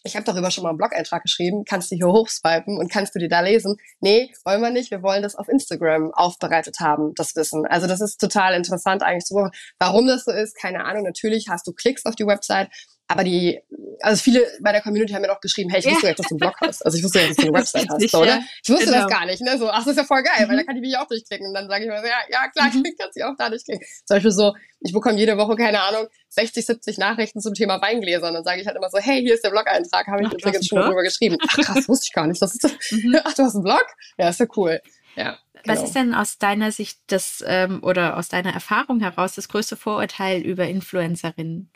ich 0.04 0.14
habe 0.16 0.24
darüber 0.24 0.50
schon 0.50 0.62
mal 0.62 0.70
einen 0.70 0.78
Blog-Eintrag 0.78 1.22
geschrieben, 1.22 1.64
kannst 1.64 1.90
du 1.90 1.96
hier 1.96 2.06
hochswipen 2.06 2.78
und 2.78 2.90
kannst 2.90 3.14
du 3.14 3.18
dir 3.18 3.28
da 3.28 3.40
lesen? 3.40 3.76
Nee, 4.00 4.30
wollen 4.44 4.60
wir 4.60 4.70
nicht. 4.70 4.90
Wir 4.90 5.02
wollen 5.02 5.22
das 5.22 5.34
auf 5.34 5.48
Instagram 5.48 6.12
aufbereitet 6.12 6.76
haben, 6.80 7.12
das 7.14 7.34
Wissen. 7.36 7.66
Also 7.66 7.86
das 7.86 8.00
ist 8.00 8.18
total 8.18 8.54
interessant 8.54 9.02
eigentlich 9.02 9.24
zu 9.24 9.34
beobachten. 9.34 9.56
Warum 9.78 10.06
das 10.06 10.24
so 10.24 10.32
ist, 10.32 10.56
keine 10.56 10.84
Ahnung. 10.84 11.02
Natürlich 11.02 11.48
hast 11.48 11.66
du 11.66 11.72
Klicks 11.72 12.06
auf 12.06 12.14
die 12.14 12.26
Website, 12.26 12.68
aber 13.08 13.22
die, 13.22 13.60
also 14.00 14.20
viele 14.22 14.44
bei 14.60 14.72
der 14.72 14.80
Community 14.80 15.12
haben 15.12 15.22
mir 15.22 15.28
noch 15.28 15.40
geschrieben, 15.40 15.70
hey, 15.70 15.78
ich 15.78 15.86
wusste 15.86 16.06
ja. 16.06 16.08
jetzt, 16.10 16.18
dass 16.18 16.26
du 16.26 16.34
einen 16.34 16.40
Blog 16.40 16.54
hast. 16.60 16.84
Also 16.84 16.98
ich 16.98 17.04
wusste 17.04 17.20
ja, 17.20 17.28
dass 17.28 17.36
du 17.36 17.42
eine 17.42 17.52
Website 17.58 17.88
hast, 17.88 18.10
so, 18.10 18.18
oder? 18.18 18.42
Ich 18.62 18.68
wusste 18.68 18.86
genau. 18.86 18.98
das 18.98 19.10
gar 19.10 19.26
nicht, 19.26 19.40
ne? 19.42 19.58
So, 19.58 19.70
ach, 19.70 19.78
das 19.78 19.88
ist 19.88 19.96
ja 19.96 20.04
voll 20.04 20.22
geil, 20.22 20.44
mhm. 20.44 20.50
weil 20.50 20.56
da 20.56 20.62
kann 20.64 20.76
ich 20.76 20.82
mich 20.82 20.96
auch 20.96 21.06
durchklicken. 21.06 21.46
Und 21.46 21.54
dann 21.54 21.68
sage 21.68 21.84
ich 21.84 21.90
mir 21.90 22.00
so, 22.00 22.06
ja, 22.06 22.18
ja, 22.30 22.48
klar, 22.48 22.70
mhm. 22.74 22.84
kannst 22.98 23.16
du 23.16 23.28
auch 23.28 23.36
da 23.38 23.48
durchklicken. 23.48 23.86
Zum 24.04 24.16
Beispiel 24.16 24.32
so, 24.32 24.54
ich 24.80 24.92
bekomme 24.92 25.18
jede 25.18 25.36
Woche, 25.36 25.54
keine 25.54 25.82
Ahnung, 25.82 26.08
60, 26.30 26.66
70 26.66 26.98
Nachrichten 26.98 27.40
zum 27.40 27.54
Thema 27.54 27.80
Weingläser. 27.80 28.26
Und 28.28 28.34
dann 28.34 28.44
sage 28.44 28.60
ich 28.60 28.66
halt 28.66 28.76
immer 28.76 28.90
so, 28.90 28.98
hey, 28.98 29.20
hier 29.20 29.34
ist 29.34 29.44
der 29.44 29.50
Blog-Eintrag, 29.50 30.06
habe 30.08 30.22
ich 30.22 30.28
ach, 30.28 30.32
übrigens 30.32 30.66
schon 30.66 30.80
drüber 30.80 31.02
geschrieben. 31.02 31.36
Ach 31.46 31.56
krass, 31.56 31.88
wusste 31.88 32.06
ich 32.06 32.12
gar 32.12 32.26
nicht. 32.26 32.42
Das 32.42 32.54
ist, 32.54 32.64
mhm. 32.90 33.20
Ach, 33.22 33.34
du 33.34 33.44
hast 33.44 33.54
einen 33.54 33.64
Blog? 33.64 33.86
Ja, 34.18 34.30
ist 34.30 34.40
ja 34.40 34.46
cool. 34.56 34.80
Ja. 35.14 35.38
Genau. 35.62 35.74
Was 35.74 35.84
ist 35.84 35.94
denn 35.94 36.14
aus 36.14 36.38
deiner 36.38 36.70
Sicht 36.72 36.98
das 37.06 37.42
ähm, 37.46 37.82
oder 37.82 38.16
aus 38.16 38.28
deiner 38.28 38.52
Erfahrung 38.52 39.00
heraus 39.00 39.34
das 39.34 39.48
größte 39.48 39.76
Vorurteil 39.76 40.42
über 40.42 40.66
Influencerinnen? 40.66 41.70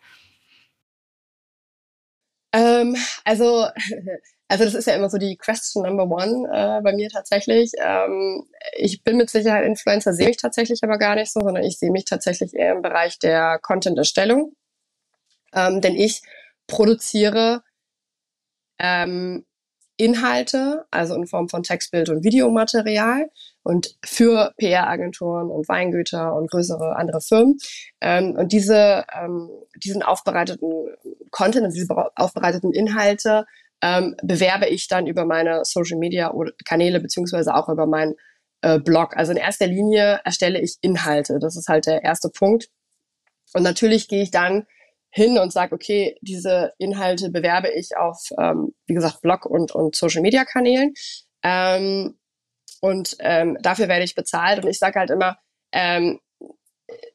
Ähm, 2.52 2.96
also, 3.24 3.66
also 4.48 4.64
das 4.64 4.74
ist 4.74 4.86
ja 4.86 4.94
immer 4.94 5.10
so 5.10 5.18
die 5.18 5.36
Question 5.36 5.84
Number 5.84 6.04
One 6.04 6.48
äh, 6.52 6.80
bei 6.82 6.92
mir 6.92 7.08
tatsächlich. 7.08 7.72
Ähm, 7.78 8.48
ich 8.76 9.02
bin 9.02 9.16
mit 9.16 9.30
Sicherheit 9.30 9.64
Influencer, 9.64 10.12
sehe 10.12 10.28
mich 10.28 10.38
tatsächlich 10.38 10.82
aber 10.82 10.98
gar 10.98 11.14
nicht 11.14 11.32
so, 11.32 11.40
sondern 11.40 11.64
ich 11.64 11.78
sehe 11.78 11.90
mich 11.90 12.04
tatsächlich 12.04 12.54
eher 12.54 12.72
im 12.72 12.82
Bereich 12.82 13.18
der 13.18 13.58
Content-Erstellung. 13.62 14.54
Ähm, 15.54 15.80
denn 15.80 15.96
ich 15.96 16.22
produziere 16.66 17.62
ähm, 18.78 19.44
Inhalte, 20.00 20.86
also 20.90 21.14
in 21.14 21.26
Form 21.26 21.50
von 21.50 21.62
Textbild 21.62 22.08
und 22.08 22.24
Videomaterial 22.24 23.28
und 23.62 23.98
für 24.02 24.54
PR-Agenturen 24.56 25.50
und 25.50 25.68
Weingüter 25.68 26.34
und 26.34 26.50
größere 26.50 26.96
andere 26.96 27.20
Firmen. 27.20 27.58
Ähm, 28.00 28.34
und 28.34 28.50
diese, 28.52 29.04
ähm, 29.14 29.50
diesen 29.76 30.02
aufbereiteten 30.02 30.88
Content 31.30 31.66
und 31.66 31.74
diese 31.74 31.94
aufbereiteten 32.16 32.72
Inhalte 32.72 33.46
ähm, 33.82 34.16
bewerbe 34.22 34.66
ich 34.66 34.88
dann 34.88 35.06
über 35.06 35.24
meine 35.24 35.64
Social 35.64 35.98
Media 35.98 36.32
Kanäle 36.64 37.00
beziehungsweise 37.00 37.54
auch 37.54 37.68
über 37.68 37.86
mein 37.86 38.14
äh, 38.62 38.78
Blog. 38.78 39.16
Also 39.16 39.32
in 39.32 39.38
erster 39.38 39.66
Linie 39.66 40.20
erstelle 40.24 40.60
ich 40.60 40.76
Inhalte. 40.82 41.38
Das 41.38 41.56
ist 41.56 41.68
halt 41.68 41.86
der 41.86 42.02
erste 42.04 42.28
Punkt. 42.28 42.68
Und 43.54 43.62
natürlich 43.62 44.08
gehe 44.08 44.22
ich 44.22 44.30
dann 44.30 44.66
hin 45.10 45.38
und 45.38 45.52
sage, 45.52 45.74
okay, 45.74 46.16
diese 46.20 46.72
Inhalte 46.78 47.30
bewerbe 47.30 47.68
ich 47.70 47.96
auf, 47.96 48.28
ähm, 48.38 48.74
wie 48.86 48.94
gesagt, 48.94 49.22
Blog 49.22 49.44
und, 49.44 49.72
und 49.72 49.96
Social-Media-Kanälen. 49.96 50.94
Ähm, 51.42 52.18
und 52.80 53.16
ähm, 53.20 53.58
dafür 53.60 53.88
werde 53.88 54.04
ich 54.04 54.14
bezahlt. 54.14 54.62
Und 54.62 54.70
ich 54.70 54.78
sage 54.78 55.00
halt 55.00 55.10
immer, 55.10 55.38
ähm, 55.72 56.20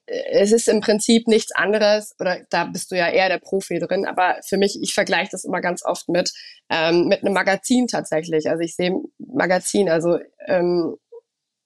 es 0.08 0.52
ist 0.52 0.68
im 0.68 0.82
Prinzip 0.82 1.28
nichts 1.28 1.52
anderes, 1.52 2.16
oder 2.20 2.40
da 2.50 2.66
bist 2.66 2.92
du 2.92 2.96
ja 2.96 3.10
eher 3.10 3.30
der 3.30 3.40
Profi 3.40 3.80
drin, 3.80 4.06
aber 4.06 4.38
für 4.48 4.58
mich, 4.58 4.80
ich 4.82 4.94
vergleiche 4.94 5.32
das 5.32 5.46
immer 5.46 5.62
ganz 5.62 5.84
oft 5.84 6.10
mit, 6.10 6.32
ähm, 6.70 7.08
mit 7.08 7.24
einem 7.24 7.34
Magazin 7.34 7.88
tatsächlich. 7.88 8.50
Also 8.50 8.62
ich 8.62 8.76
sehe 8.76 8.94
Magazin, 9.18 9.90
also 9.90 10.20
ähm, 10.46 10.96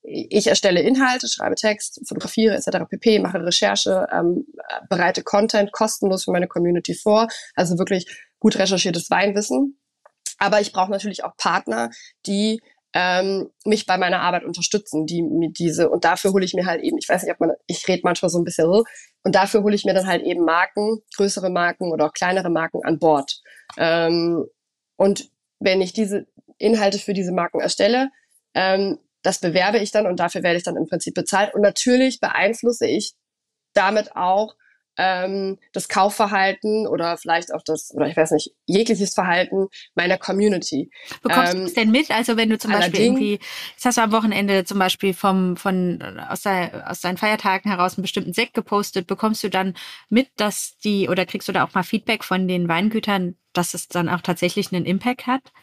ich 0.01 0.47
erstelle 0.47 0.81
Inhalte, 0.81 1.27
schreibe 1.27 1.55
Text, 1.55 2.01
fotografiere 2.07 2.55
etc. 2.55 2.85
pp, 2.89 3.19
mache 3.19 3.43
Recherche, 3.43 4.07
ähm, 4.11 4.45
bereite 4.89 5.23
Content 5.23 5.71
kostenlos 5.73 6.23
für 6.23 6.31
meine 6.31 6.47
Community 6.47 6.95
vor, 6.95 7.27
also 7.55 7.77
wirklich 7.77 8.07
gut 8.39 8.57
recherchiertes 8.57 9.09
Weinwissen. 9.11 9.79
Aber 10.37 10.61
ich 10.61 10.71
brauche 10.71 10.91
natürlich 10.91 11.25
auch 11.25 11.35
Partner, 11.35 11.89
die 12.25 12.61
ähm, 12.93 13.49
mich 13.65 13.85
bei 13.85 13.97
meiner 13.97 14.21
Arbeit 14.21 14.45
unterstützen, 14.45 15.05
die 15.05 15.21
mir 15.21 15.51
diese 15.51 15.89
und 15.89 16.05
dafür 16.05 16.31
hole 16.31 16.43
ich 16.43 16.53
mir 16.53 16.65
halt 16.65 16.81
eben, 16.81 16.97
ich 16.97 17.07
weiß 17.07 17.23
nicht, 17.23 17.31
ob 17.31 17.39
man, 17.39 17.51
ich 17.67 17.87
rede 17.87 18.01
manchmal 18.03 18.29
so 18.29 18.39
ein 18.39 18.43
bisschen 18.43 18.65
und 19.23 19.35
dafür 19.35 19.63
hole 19.63 19.75
ich 19.75 19.85
mir 19.85 19.93
dann 19.93 20.07
halt 20.07 20.23
eben 20.23 20.43
Marken, 20.43 20.99
größere 21.15 21.49
Marken 21.49 21.91
oder 21.91 22.07
auch 22.07 22.13
kleinere 22.13 22.49
Marken 22.49 22.83
an 22.83 22.99
Bord. 22.99 23.41
Ähm, 23.77 24.45
und 24.95 25.29
wenn 25.59 25.81
ich 25.81 25.93
diese 25.93 26.25
Inhalte 26.57 26.99
für 26.99 27.13
diese 27.13 27.31
Marken 27.31 27.59
erstelle, 27.59 28.09
ähm, 28.53 28.97
das 29.21 29.39
bewerbe 29.39 29.79
ich 29.79 29.91
dann 29.91 30.07
und 30.07 30.19
dafür 30.19 30.43
werde 30.43 30.57
ich 30.57 30.63
dann 30.63 30.77
im 30.77 30.87
Prinzip 30.87 31.13
bezahlt. 31.13 31.53
Und 31.53 31.61
natürlich 31.61 32.19
beeinflusse 32.19 32.87
ich 32.87 33.13
damit 33.73 34.15
auch 34.15 34.55
ähm, 35.01 35.57
das 35.71 35.87
Kaufverhalten 35.87 36.85
oder 36.85 37.17
vielleicht 37.17 37.53
auch 37.53 37.61
das, 37.65 37.93
oder 37.95 38.07
ich 38.07 38.17
weiß 38.17 38.31
nicht, 38.31 38.51
jegliches 38.65 39.13
Verhalten 39.13 39.67
meiner 39.95 40.17
Community. 40.17 40.91
Bekommst 41.23 41.53
ähm, 41.53 41.59
du 41.61 41.65
es 41.67 41.73
denn 41.73 41.89
mit? 41.89 42.11
Also 42.11 42.35
wenn 42.35 42.49
du 42.49 42.57
zum 42.57 42.73
Beispiel 42.73 42.99
irgendwie, 42.99 43.39
jetzt 43.71 43.85
hast 43.85 43.97
du 43.97 44.01
am 44.01 44.11
Wochenende 44.11 44.65
zum 44.65 44.77
Beispiel 44.77 45.13
vom, 45.13 45.55
von, 45.55 46.01
aus, 46.29 46.41
der, 46.41 46.83
aus 46.91 46.99
deinen 46.99 47.17
Feiertagen 47.17 47.71
heraus 47.71 47.97
einen 47.97 48.01
bestimmten 48.01 48.33
Sekt 48.33 48.53
gepostet, 48.53 49.07
bekommst 49.07 49.41
du 49.41 49.49
dann 49.49 49.73
mit, 50.09 50.27
dass 50.35 50.77
die, 50.83 51.07
oder 51.07 51.25
kriegst 51.25 51.47
du 51.47 51.53
da 51.53 51.63
auch 51.63 51.73
mal 51.73 51.83
Feedback 51.83 52.25
von 52.25 52.49
den 52.49 52.67
Weingütern, 52.67 53.35
dass 53.53 53.73
es 53.73 53.87
dann 53.87 54.09
auch 54.09 54.21
tatsächlich 54.21 54.73
einen 54.73 54.85
Impact 54.85 55.27
hat? 55.27 55.53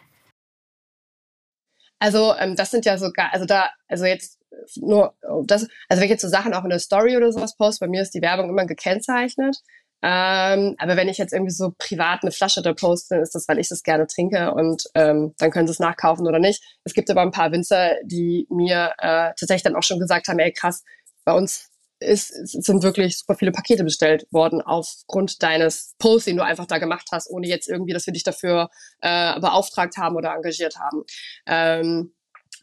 Also 1.98 2.34
ähm, 2.38 2.56
das 2.56 2.70
sind 2.70 2.86
ja 2.86 2.96
sogar, 2.96 3.32
also 3.32 3.44
da, 3.44 3.70
also 3.88 4.06
jetzt 4.06 4.35
nur 4.76 5.14
das, 5.44 5.66
also 5.88 6.00
wenn 6.00 6.04
ich 6.04 6.10
jetzt 6.10 6.22
so 6.22 6.28
Sachen 6.28 6.54
auch 6.54 6.64
in 6.64 6.70
der 6.70 6.78
Story 6.78 7.16
oder 7.16 7.32
sowas 7.32 7.56
poste, 7.56 7.84
bei 7.84 7.90
mir 7.90 8.02
ist 8.02 8.14
die 8.14 8.22
Werbung 8.22 8.48
immer 8.48 8.66
gekennzeichnet. 8.66 9.58
Ähm, 10.02 10.76
aber 10.78 10.96
wenn 10.96 11.08
ich 11.08 11.18
jetzt 11.18 11.32
irgendwie 11.32 11.52
so 11.52 11.72
privat 11.78 12.22
eine 12.22 12.30
Flasche 12.30 12.62
da 12.62 12.74
poste, 12.74 13.14
dann 13.14 13.22
ist 13.22 13.34
das, 13.34 13.48
weil 13.48 13.58
ich 13.58 13.68
das 13.68 13.82
gerne 13.82 14.06
trinke 14.06 14.52
und 14.52 14.84
ähm, 14.94 15.34
dann 15.38 15.50
können 15.50 15.66
sie 15.66 15.72
es 15.72 15.78
nachkaufen 15.78 16.26
oder 16.26 16.38
nicht. 16.38 16.62
Es 16.84 16.92
gibt 16.94 17.10
aber 17.10 17.22
ein 17.22 17.30
paar 17.30 17.50
Winzer, 17.50 17.94
die 18.04 18.46
mir 18.50 18.92
äh, 18.98 19.32
tatsächlich 19.38 19.62
dann 19.62 19.74
auch 19.74 19.82
schon 19.82 19.98
gesagt 19.98 20.28
haben, 20.28 20.38
ey 20.38 20.52
krass, 20.52 20.84
bei 21.24 21.32
uns 21.32 21.70
ist, 21.98 22.28
sind 22.46 22.82
wirklich 22.82 23.18
super 23.18 23.36
viele 23.36 23.52
Pakete 23.52 23.84
bestellt 23.84 24.26
worden 24.30 24.60
aufgrund 24.60 25.42
deines 25.42 25.94
Posts, 25.98 26.26
den 26.26 26.36
du 26.36 26.44
einfach 26.44 26.66
da 26.66 26.78
gemacht 26.78 27.08
hast, 27.10 27.30
ohne 27.30 27.46
jetzt 27.46 27.68
irgendwie, 27.68 27.94
dass 27.94 28.06
wir 28.06 28.12
dich 28.12 28.24
dafür 28.24 28.68
äh, 29.00 29.40
beauftragt 29.40 29.96
haben 29.96 30.16
oder 30.16 30.34
engagiert 30.34 30.76
haben. 30.76 31.04
Ähm, 31.46 32.12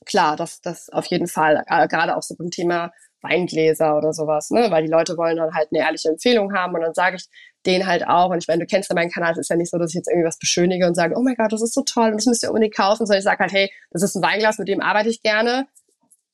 klar, 0.04 0.36
das, 0.36 0.62
das 0.62 0.90
auf 0.90 1.06
jeden 1.08 1.28
Fall, 1.28 1.64
äh, 1.68 1.88
gerade 1.88 2.16
auch 2.16 2.22
so 2.22 2.36
beim 2.36 2.50
Thema 2.50 2.92
Weingläser 3.22 3.98
oder 3.98 4.14
sowas, 4.14 4.50
ne? 4.52 4.68
weil 4.70 4.84
die 4.84 4.92
Leute 4.92 5.18
wollen 5.18 5.38
dann 5.38 5.54
halt 5.54 5.70
eine 5.72 5.84
ehrliche 5.84 6.10
Empfehlung 6.10 6.54
haben 6.54 6.76
und 6.76 6.82
dann 6.82 6.94
sage 6.94 7.16
ich 7.16 7.26
denen 7.66 7.88
halt 7.88 8.06
auch, 8.06 8.30
und 8.30 8.40
ich 8.40 8.48
meine, 8.48 8.60
du 8.60 8.66
kennst 8.66 8.90
ja 8.90 8.96
meinen 8.96 9.10
Kanal, 9.10 9.32
es 9.32 9.38
ist 9.38 9.50
ja 9.50 9.56
nicht 9.56 9.72
so, 9.72 9.78
dass 9.78 9.92
ich 9.92 9.96
jetzt 9.96 10.10
irgendwie 10.10 10.28
was 10.28 10.38
beschönige 10.38 10.86
und 10.86 10.96
sage, 10.96 11.16
oh 11.18 11.22
mein 11.22 11.36
Gott, 11.36 11.52
das 11.52 11.62
ist 11.62 11.74
so 11.74 11.82
toll 11.84 12.10
und 12.10 12.18
das 12.18 12.26
müsst 12.26 12.44
ihr 12.44 12.50
unbedingt 12.50 12.76
kaufen, 12.76 13.06
sondern 13.06 13.20
ich 13.20 13.24
sage 13.24 13.40
halt, 13.40 13.54
hey, 13.54 13.72
das 13.92 14.04
ist 14.04 14.16
ein 14.16 14.22
Weinglas, 14.22 14.58
mit 14.58 14.68
dem 14.68 14.82
arbeite 14.82 15.10
ich 15.10 15.22
gerne, 15.22 15.68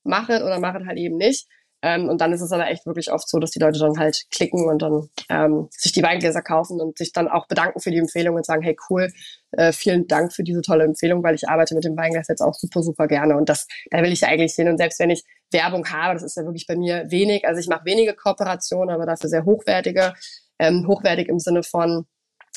mach 0.03 0.29
es 0.29 0.41
oder 0.41 0.59
mach 0.59 0.75
es 0.75 0.87
halt 0.87 0.97
eben 0.97 1.17
nicht. 1.17 1.47
Ähm, 1.81 2.09
und 2.09 2.19
dann 2.19 2.33
ist 2.33 2.41
es 2.41 2.51
aber 2.51 2.67
echt 2.67 2.85
wirklich 2.85 3.11
oft 3.11 3.29
so, 3.29 3.39
dass 3.39 3.51
die 3.51 3.59
Leute 3.59 3.79
dann 3.79 3.97
halt 3.97 4.25
klicken 4.31 4.67
und 4.67 4.81
dann 4.81 5.09
ähm, 5.29 5.69
sich 5.71 5.93
die 5.93 6.03
Weingläser 6.03 6.41
kaufen 6.41 6.81
und 6.81 6.97
sich 6.97 7.13
dann 7.13 7.29
auch 7.29 7.47
bedanken 7.47 7.79
für 7.79 7.91
die 7.91 7.99
Empfehlung 7.99 8.35
und 8.35 8.45
sagen, 8.45 8.61
hey 8.61 8.75
cool, 8.89 9.09
äh, 9.51 9.71
vielen 9.71 10.07
Dank 10.07 10.33
für 10.33 10.43
diese 10.43 10.61
tolle 10.61 10.83
Empfehlung, 10.83 11.23
weil 11.23 11.35
ich 11.35 11.47
arbeite 11.47 11.75
mit 11.75 11.85
dem 11.85 11.95
Weinglas 11.95 12.27
jetzt 12.27 12.41
auch 12.41 12.53
super, 12.53 12.83
super 12.83 13.07
gerne. 13.07 13.37
Und 13.37 13.47
das, 13.47 13.67
da 13.91 14.01
will 14.03 14.11
ich 14.11 14.21
ja 14.21 14.27
eigentlich 14.27 14.53
hin. 14.53 14.67
Und 14.67 14.77
selbst 14.77 14.99
wenn 14.99 15.09
ich 15.09 15.23
Werbung 15.51 15.89
habe, 15.89 16.15
das 16.15 16.23
ist 16.23 16.35
ja 16.35 16.43
wirklich 16.43 16.67
bei 16.67 16.75
mir 16.75 17.09
wenig. 17.09 17.47
Also 17.47 17.59
ich 17.59 17.67
mache 17.67 17.85
wenige 17.85 18.13
Kooperationen, 18.13 18.93
aber 18.93 19.05
dafür 19.05 19.29
sehr 19.29 19.45
hochwertige. 19.45 20.13
Ähm, 20.59 20.85
hochwertig 20.85 21.29
im 21.29 21.39
Sinne 21.39 21.63
von 21.63 22.05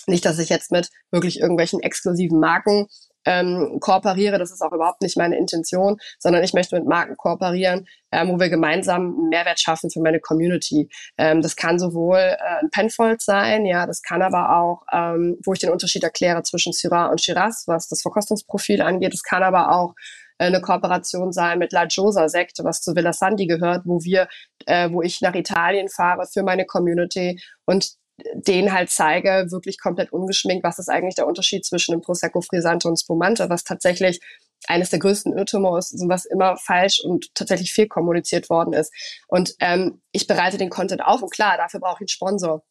nicht, 0.08 0.24
dass 0.24 0.40
ich 0.40 0.48
jetzt 0.48 0.72
mit 0.72 0.90
wirklich 1.12 1.38
irgendwelchen 1.38 1.80
exklusiven 1.80 2.40
Marken 2.40 2.88
ähm, 3.24 3.78
kooperiere. 3.80 4.38
Das 4.38 4.50
ist 4.50 4.62
auch 4.62 4.72
überhaupt 4.72 5.02
nicht 5.02 5.16
meine 5.16 5.36
Intention, 5.36 5.98
sondern 6.18 6.42
ich 6.42 6.54
möchte 6.54 6.76
mit 6.76 6.86
Marken 6.86 7.16
kooperieren, 7.16 7.86
ähm, 8.10 8.28
wo 8.28 8.40
wir 8.40 8.48
gemeinsam 8.48 9.28
Mehrwert 9.30 9.60
schaffen 9.60 9.90
für 9.90 10.00
meine 10.00 10.20
Community. 10.20 10.88
Ähm, 11.18 11.42
das 11.42 11.56
kann 11.56 11.78
sowohl 11.78 12.18
äh, 12.18 12.36
ein 12.60 12.70
Penfold 12.70 13.22
sein, 13.22 13.64
ja, 13.64 13.86
das 13.86 14.02
kann 14.02 14.22
aber 14.22 14.56
auch, 14.56 14.82
ähm, 14.92 15.38
wo 15.44 15.52
ich 15.52 15.60
den 15.60 15.70
Unterschied 15.70 16.04
erkläre 16.04 16.42
zwischen 16.42 16.72
Syrah 16.72 17.06
und 17.06 17.20
Shiraz, 17.20 17.64
was 17.66 17.88
das 17.88 18.02
Verkostungsprofil 18.02 18.82
angeht. 18.82 19.14
Es 19.14 19.22
kann 19.22 19.42
aber 19.42 19.72
auch 19.72 19.94
äh, 20.38 20.46
eine 20.46 20.60
Kooperation 20.60 21.32
sein 21.32 21.58
mit 21.58 21.72
La 21.72 21.86
Giosa 21.86 22.28
Sekt, 22.28 22.58
was 22.62 22.80
zu 22.80 22.94
Villa 22.94 23.12
Sandi 23.12 23.46
gehört, 23.46 23.82
wo 23.84 24.02
wir, 24.02 24.28
äh, 24.66 24.90
wo 24.90 25.02
ich 25.02 25.20
nach 25.20 25.34
Italien 25.34 25.88
fahre 25.88 26.26
für 26.26 26.42
meine 26.42 26.66
Community 26.66 27.40
und 27.64 27.92
den 28.34 28.72
halt 28.72 28.90
zeige, 28.90 29.46
wirklich 29.50 29.80
komplett 29.80 30.12
ungeschminkt, 30.12 30.64
was 30.64 30.78
ist 30.78 30.88
eigentlich 30.88 31.14
der 31.14 31.26
Unterschied 31.26 31.64
zwischen 31.64 31.92
dem 31.92 32.00
Prosecco 32.02 32.40
Frisante 32.40 32.88
und 32.88 32.98
Spumante, 33.00 33.48
was 33.48 33.64
tatsächlich 33.64 34.20
eines 34.68 34.90
der 34.90 35.00
größten 35.00 35.36
Irrtümer 35.36 35.76
ist, 35.78 35.94
was 36.06 36.24
immer 36.24 36.56
falsch 36.56 37.00
und 37.04 37.34
tatsächlich 37.34 37.72
viel 37.72 37.88
kommuniziert 37.88 38.48
worden 38.48 38.74
ist. 38.74 38.92
Und 39.26 39.54
ähm, 39.60 40.00
ich 40.12 40.26
bereite 40.26 40.58
den 40.58 40.70
Content 40.70 41.04
auf 41.04 41.22
und 41.22 41.32
klar, 41.32 41.56
dafür 41.56 41.80
brauche 41.80 41.96
ich 41.96 42.00
einen 42.02 42.08
Sponsor. 42.08 42.62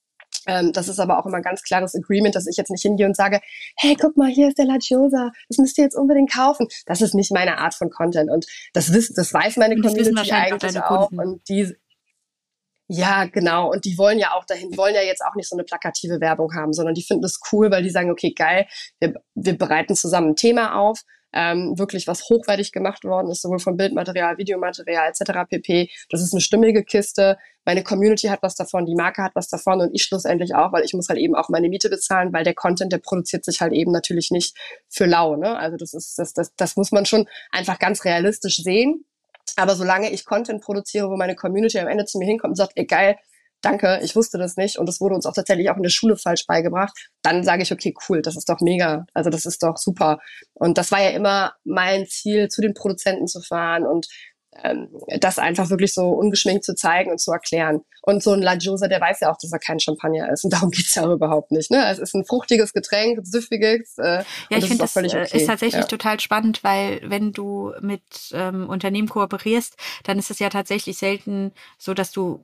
Ähm, 0.47 0.71
das 0.71 0.87
ist 0.87 0.99
aber 0.99 1.19
auch 1.19 1.25
immer 1.25 1.37
ein 1.37 1.43
ganz 1.43 1.61
klares 1.61 1.93
Agreement, 1.95 2.35
dass 2.35 2.47
ich 2.47 2.57
jetzt 2.57 2.71
nicht 2.71 2.81
hingehe 2.81 3.05
und 3.05 3.15
sage, 3.15 3.41
hey, 3.77 3.95
guck 3.99 4.17
mal, 4.17 4.29
hier 4.29 4.47
ist 4.47 4.57
der 4.57 4.65
La 4.65 4.77
Giosa, 4.77 5.31
das 5.49 5.57
müsst 5.57 5.77
ihr 5.77 5.83
jetzt 5.83 5.95
unbedingt 5.95 6.31
kaufen. 6.31 6.67
Das 6.85 7.01
ist 7.01 7.13
nicht 7.13 7.31
meine 7.31 7.57
Art 7.57 7.73
von 7.73 7.89
Content 7.89 8.31
und 8.31 8.45
das, 8.73 8.93
wiss, 8.93 9.13
das 9.13 9.33
weiß 9.33 9.57
meine 9.57 9.75
das 9.75 9.91
Community 9.91 10.31
eigentlich 10.31 10.79
auch. 10.79 11.11
Und 11.11 11.47
die, 11.49 11.75
ja, 12.93 13.23
genau. 13.23 13.71
Und 13.71 13.85
die 13.85 13.97
wollen 13.97 14.19
ja 14.19 14.33
auch 14.33 14.43
dahin, 14.43 14.75
wollen 14.75 14.93
ja 14.95 15.01
jetzt 15.01 15.23
auch 15.23 15.35
nicht 15.35 15.47
so 15.47 15.55
eine 15.55 15.63
plakative 15.63 16.19
Werbung 16.19 16.53
haben, 16.53 16.73
sondern 16.73 16.93
die 16.93 17.03
finden 17.03 17.23
es 17.23 17.39
cool, 17.51 17.71
weil 17.71 17.83
die 17.83 17.89
sagen, 17.89 18.11
okay, 18.11 18.33
geil, 18.33 18.67
wir, 18.99 19.13
wir 19.33 19.57
bereiten 19.57 19.95
zusammen 19.95 20.31
ein 20.31 20.35
Thema 20.35 20.75
auf, 20.75 20.99
ähm, 21.31 21.79
wirklich 21.79 22.05
was 22.05 22.27
hochwertig 22.27 22.73
gemacht 22.73 23.05
worden 23.05 23.31
ist, 23.31 23.43
sowohl 23.43 23.59
von 23.59 23.77
Bildmaterial, 23.77 24.37
Videomaterial 24.37 25.07
etc. 25.07 25.47
pp. 25.49 25.89
Das 26.09 26.21
ist 26.21 26.33
eine 26.33 26.41
stimmige 26.41 26.83
Kiste. 26.83 27.37
Meine 27.63 27.81
Community 27.81 28.27
hat 28.27 28.43
was 28.43 28.55
davon, 28.55 28.85
die 28.85 28.95
Marke 28.95 29.23
hat 29.23 29.35
was 29.35 29.47
davon 29.47 29.79
und 29.79 29.95
ich 29.95 30.03
schlussendlich 30.03 30.53
auch, 30.53 30.73
weil 30.73 30.83
ich 30.83 30.93
muss 30.93 31.07
halt 31.07 31.19
eben 31.19 31.35
auch 31.35 31.47
meine 31.47 31.69
Miete 31.69 31.89
bezahlen, 31.89 32.33
weil 32.33 32.43
der 32.43 32.55
Content, 32.55 32.91
der 32.91 32.97
produziert 32.97 33.45
sich 33.45 33.61
halt 33.61 33.71
eben 33.71 33.93
natürlich 33.93 34.31
nicht 34.31 34.57
für 34.89 35.05
lau. 35.05 35.37
Ne? 35.37 35.57
Also 35.57 35.77
das 35.77 35.93
ist, 35.93 36.19
das, 36.19 36.33
das, 36.33 36.53
das 36.57 36.75
muss 36.75 36.91
man 36.91 37.05
schon 37.05 37.25
einfach 37.51 37.79
ganz 37.79 38.03
realistisch 38.03 38.57
sehen. 38.57 39.05
Aber 39.55 39.75
solange 39.75 40.11
ich 40.11 40.25
Content 40.25 40.61
produziere, 40.61 41.09
wo 41.09 41.17
meine 41.17 41.35
Community 41.35 41.79
am 41.79 41.87
Ende 41.87 42.05
zu 42.05 42.17
mir 42.17 42.25
hinkommt 42.25 42.51
und 42.51 42.55
sagt, 42.55 42.73
ey 42.75 42.85
geil, 42.85 43.17
danke, 43.61 43.99
ich 44.03 44.15
wusste 44.15 44.37
das 44.37 44.57
nicht 44.57 44.77
und 44.77 44.87
das 44.87 44.99
wurde 44.99 45.15
uns 45.15 45.25
auch 45.25 45.33
tatsächlich 45.33 45.69
auch 45.69 45.77
in 45.77 45.83
der 45.83 45.89
Schule 45.89 46.17
falsch 46.17 46.45
beigebracht, 46.47 47.09
dann 47.21 47.43
sage 47.43 47.63
ich, 47.63 47.71
okay, 47.71 47.93
cool, 48.09 48.21
das 48.21 48.35
ist 48.35 48.49
doch 48.49 48.59
mega, 48.59 49.05
also 49.13 49.29
das 49.29 49.45
ist 49.45 49.63
doch 49.63 49.77
super. 49.77 50.19
Und 50.53 50.77
das 50.77 50.91
war 50.91 51.01
ja 51.01 51.11
immer 51.11 51.53
mein 51.63 52.07
Ziel, 52.07 52.47
zu 52.49 52.61
den 52.61 52.73
Produzenten 52.73 53.27
zu 53.27 53.41
fahren 53.41 53.85
und 53.85 54.07
das 55.19 55.39
einfach 55.39 55.69
wirklich 55.69 55.93
so 55.93 56.09
ungeschminkt 56.09 56.65
zu 56.65 56.75
zeigen 56.75 57.11
und 57.11 57.19
zu 57.19 57.31
erklären. 57.31 57.81
Und 58.01 58.21
so 58.21 58.31
ein 58.31 58.41
La 58.41 58.55
Giosa, 58.55 58.87
der 58.87 58.99
weiß 58.99 59.21
ja 59.21 59.31
auch, 59.31 59.37
dass 59.37 59.53
er 59.53 59.59
kein 59.59 59.79
Champagner 59.79 60.29
ist. 60.31 60.43
Und 60.43 60.51
darum 60.53 60.71
geht's 60.71 60.95
ja 60.95 61.03
auch 61.03 61.13
überhaupt 61.13 61.51
nicht. 61.51 61.71
Ne? 61.71 61.87
Es 61.89 61.99
ist 61.99 62.13
ein 62.15 62.25
fruchtiges 62.25 62.73
Getränk, 62.73 63.19
süffiges. 63.23 63.97
Äh, 63.97 64.23
ja, 64.49 64.57
ich 64.57 64.65
finde, 64.65 64.79
das, 64.79 64.93
das 64.93 65.13
äh, 65.13 65.21
okay. 65.21 65.37
ist 65.37 65.47
tatsächlich 65.47 65.83
ja. 65.83 65.87
total 65.87 66.19
spannend, 66.19 66.63
weil 66.63 67.01
wenn 67.05 67.31
du 67.31 67.71
mit 67.79 68.01
ähm, 68.33 68.67
Unternehmen 68.69 69.07
kooperierst, 69.07 69.77
dann 70.03 70.19
ist 70.19 70.31
es 70.31 70.39
ja 70.39 70.49
tatsächlich 70.49 70.97
selten 70.97 71.53
so, 71.77 71.93
dass 71.93 72.11
du 72.11 72.43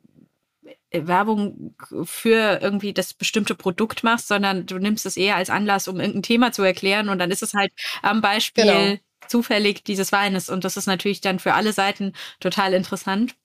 äh, 0.90 1.08
Werbung 1.08 1.76
für 2.04 2.60
irgendwie 2.62 2.94
das 2.94 3.14
bestimmte 3.14 3.56
Produkt 3.56 4.04
machst, 4.04 4.30
sondern 4.30 4.66
du 4.66 4.78
nimmst 4.78 5.06
es 5.06 5.18
eher 5.18 5.36
als 5.36 5.50
Anlass, 5.50 5.88
um 5.90 6.00
irgendein 6.00 6.24
Thema 6.24 6.52
zu 6.54 6.64
erklären 6.64 7.10
und 7.10 7.20
dann 7.20 7.32
ist 7.32 7.44
es 7.44 7.54
halt 7.54 7.74
am 8.02 8.22
Beispiel 8.22 8.64
genau 8.64 8.98
zufällig 9.28 9.84
dieses 9.84 10.12
Weines. 10.12 10.50
Und 10.50 10.64
das 10.64 10.78
ist 10.78 10.88
natürlich 10.88 11.22
dann 11.22 11.40
für 11.40 11.54
alle 11.54 11.74
Seiten 11.74 12.14
total 12.40 12.74
interessant. 12.74 13.36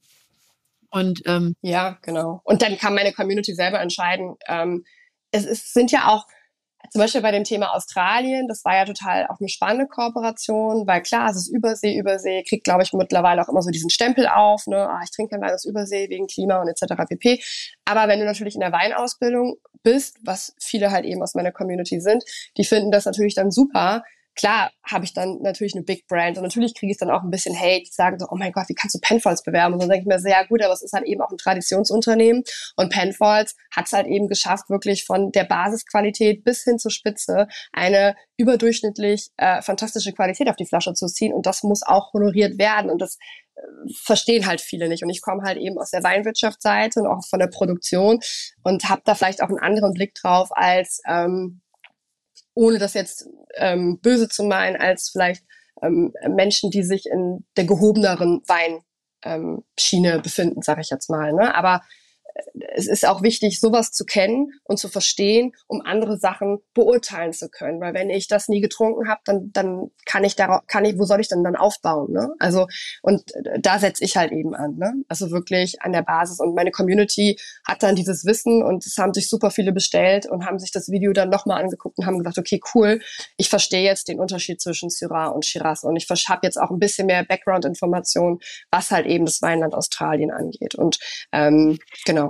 Und 0.90 1.22
ähm, 1.26 1.56
ja, 1.62 1.98
genau. 2.02 2.40
Und 2.44 2.62
dann 2.62 2.76
kann 2.76 2.94
meine 2.94 3.12
Community 3.12 3.54
selber 3.54 3.80
entscheiden. 3.80 4.36
Ähm, 4.46 4.84
es, 5.30 5.46
es 5.46 5.72
sind 5.72 5.90
ja 5.90 6.08
auch 6.08 6.26
zum 6.90 7.00
Beispiel 7.00 7.22
bei 7.22 7.30
dem 7.30 7.44
Thema 7.44 7.74
Australien, 7.74 8.48
das 8.48 8.64
war 8.64 8.76
ja 8.76 8.84
total 8.84 9.26
auch 9.28 9.38
eine 9.40 9.48
spannende 9.48 9.86
Kooperation, 9.86 10.86
weil 10.86 11.00
klar, 11.02 11.30
es 11.30 11.36
ist 11.36 11.48
Übersee, 11.48 11.96
Übersee, 11.96 12.42
kriegt, 12.42 12.64
glaube 12.64 12.82
ich, 12.82 12.92
mittlerweile 12.92 13.40
auch 13.40 13.48
immer 13.48 13.62
so 13.62 13.70
diesen 13.70 13.88
Stempel 13.88 14.26
auf, 14.26 14.66
ne, 14.66 14.88
ah, 14.90 15.00
ich 15.02 15.10
trinke 15.10 15.30
kein 15.30 15.40
Wein 15.40 15.54
aus 15.54 15.64
Übersee 15.64 16.08
wegen 16.10 16.26
Klima 16.26 16.60
und 16.60 16.68
etc. 16.68 16.94
pp. 17.08 17.42
Aber 17.84 18.08
wenn 18.08 18.18
du 18.18 18.26
natürlich 18.26 18.54
in 18.54 18.60
der 18.60 18.72
Weinausbildung 18.72 19.56
bist, 19.82 20.18
was 20.22 20.54
viele 20.60 20.90
halt 20.90 21.04
eben 21.04 21.22
aus 21.22 21.34
meiner 21.34 21.52
Community 21.52 22.00
sind, 22.00 22.24
die 22.56 22.64
finden 22.64 22.90
das 22.90 23.06
natürlich 23.06 23.34
dann 23.34 23.50
super, 23.50 24.02
klar 24.34 24.70
habe 24.82 25.04
ich 25.04 25.12
dann 25.12 25.40
natürlich 25.42 25.74
eine 25.74 25.84
Big 25.84 26.06
Brand 26.06 26.36
und 26.36 26.44
natürlich 26.44 26.74
kriege 26.74 26.92
ich 26.92 26.98
dann 26.98 27.10
auch 27.10 27.22
ein 27.22 27.30
bisschen 27.30 27.58
Hate, 27.58 27.82
die 27.82 27.92
sagen 27.92 28.18
so, 28.18 28.26
oh 28.30 28.36
mein 28.36 28.52
Gott, 28.52 28.68
wie 28.68 28.74
kannst 28.74 28.94
du 28.94 29.00
Penfolds 29.00 29.42
bewerben? 29.42 29.74
Und 29.74 29.80
dann 29.80 29.88
denke 29.88 30.02
ich 30.02 30.08
mir, 30.08 30.18
sehr 30.18 30.46
gut, 30.46 30.62
aber 30.62 30.72
es 30.72 30.82
ist 30.82 30.92
halt 30.92 31.06
eben 31.06 31.20
auch 31.20 31.30
ein 31.30 31.38
Traditionsunternehmen 31.38 32.42
und 32.76 32.92
Penfolds 32.92 33.54
hat 33.74 33.86
es 33.86 33.92
halt 33.92 34.06
eben 34.06 34.28
geschafft, 34.28 34.70
wirklich 34.70 35.04
von 35.04 35.32
der 35.32 35.44
Basisqualität 35.44 36.44
bis 36.44 36.64
hin 36.64 36.78
zur 36.78 36.90
Spitze 36.90 37.46
eine 37.72 38.16
überdurchschnittlich 38.36 39.30
äh, 39.36 39.62
fantastische 39.62 40.12
Qualität 40.12 40.48
auf 40.48 40.56
die 40.56 40.66
Flasche 40.66 40.94
zu 40.94 41.06
ziehen 41.06 41.32
und 41.32 41.46
das 41.46 41.62
muss 41.62 41.82
auch 41.82 42.12
honoriert 42.12 42.58
werden 42.58 42.90
und 42.90 43.00
das 43.00 43.18
äh, 43.54 43.60
verstehen 44.02 44.46
halt 44.46 44.60
viele 44.60 44.88
nicht 44.88 45.02
und 45.02 45.10
ich 45.10 45.20
komme 45.20 45.42
halt 45.42 45.58
eben 45.58 45.78
aus 45.78 45.90
der 45.90 46.02
Weinwirtschaftsseite 46.02 47.00
und 47.00 47.06
auch 47.06 47.24
von 47.28 47.38
der 47.38 47.48
Produktion 47.48 48.18
und 48.62 48.88
habe 48.88 49.02
da 49.04 49.14
vielleicht 49.14 49.42
auch 49.42 49.48
einen 49.48 49.58
anderen 49.58 49.92
Blick 49.92 50.14
drauf 50.14 50.48
als 50.52 51.00
ähm, 51.06 51.60
ohne 52.54 52.78
das 52.78 52.94
jetzt 52.94 53.28
ähm, 53.54 53.98
böse 54.00 54.28
zu 54.28 54.44
meinen, 54.44 54.76
als 54.76 55.10
vielleicht 55.10 55.44
ähm, 55.82 56.12
Menschen, 56.28 56.70
die 56.70 56.82
sich 56.82 57.06
in 57.06 57.44
der 57.56 57.64
gehobeneren 57.64 58.42
Weinschiene 58.46 60.20
befinden, 60.20 60.62
sage 60.62 60.80
ich 60.80 60.90
jetzt 60.90 61.10
mal. 61.10 61.32
Ne? 61.32 61.54
Aber 61.54 61.82
es 62.74 62.86
ist 62.86 63.06
auch 63.06 63.22
wichtig, 63.22 63.60
sowas 63.60 63.92
zu 63.92 64.04
kennen 64.04 64.52
und 64.64 64.78
zu 64.78 64.88
verstehen, 64.88 65.52
um 65.66 65.82
andere 65.82 66.18
Sachen 66.18 66.58
beurteilen 66.74 67.32
zu 67.32 67.48
können. 67.48 67.80
Weil 67.80 67.94
wenn 67.94 68.10
ich 68.10 68.28
das 68.28 68.48
nie 68.48 68.60
getrunken 68.60 69.08
habe, 69.08 69.20
dann, 69.24 69.50
dann 69.52 69.90
kann 70.06 70.24
ich 70.24 70.36
darauf, 70.36 70.62
kann 70.66 70.84
ich, 70.84 70.98
wo 70.98 71.04
soll 71.04 71.20
ich 71.20 71.28
denn 71.28 71.44
dann 71.44 71.56
aufbauen? 71.56 72.12
Ne? 72.12 72.34
Also, 72.38 72.66
und 73.02 73.22
da 73.60 73.78
setze 73.78 74.04
ich 74.04 74.16
halt 74.16 74.32
eben 74.32 74.54
an. 74.54 74.76
Ne? 74.76 74.92
Also 75.08 75.30
wirklich 75.30 75.82
an 75.82 75.92
der 75.92 76.02
Basis. 76.02 76.40
Und 76.40 76.54
meine 76.54 76.70
Community 76.70 77.38
hat 77.66 77.82
dann 77.82 77.96
dieses 77.96 78.24
Wissen 78.24 78.62
und 78.62 78.86
es 78.86 78.96
haben 78.98 79.14
sich 79.14 79.28
super 79.28 79.50
viele 79.50 79.72
bestellt 79.72 80.26
und 80.26 80.46
haben 80.46 80.58
sich 80.58 80.72
das 80.72 80.90
Video 80.90 81.12
dann 81.12 81.30
nochmal 81.30 81.62
angeguckt 81.62 81.98
und 81.98 82.06
haben 82.06 82.18
gesagt, 82.18 82.38
okay, 82.38 82.60
cool, 82.74 83.00
ich 83.36 83.48
verstehe 83.48 83.82
jetzt 83.82 84.08
den 84.08 84.20
Unterschied 84.20 84.60
zwischen 84.60 84.90
Syrah 84.90 85.28
und 85.28 85.44
Shiraz 85.44 85.84
und 85.84 85.96
ich 85.96 86.08
habe 86.28 86.40
jetzt 86.44 86.58
auch 86.58 86.70
ein 86.70 86.78
bisschen 86.78 87.06
mehr 87.06 87.24
Background-Information, 87.24 88.40
was 88.70 88.90
halt 88.90 89.06
eben 89.06 89.26
das 89.26 89.42
Weinland 89.42 89.74
Australien 89.74 90.30
angeht. 90.30 90.74
Und 90.74 90.98
ähm, 91.32 91.78
Genau. 92.04 92.21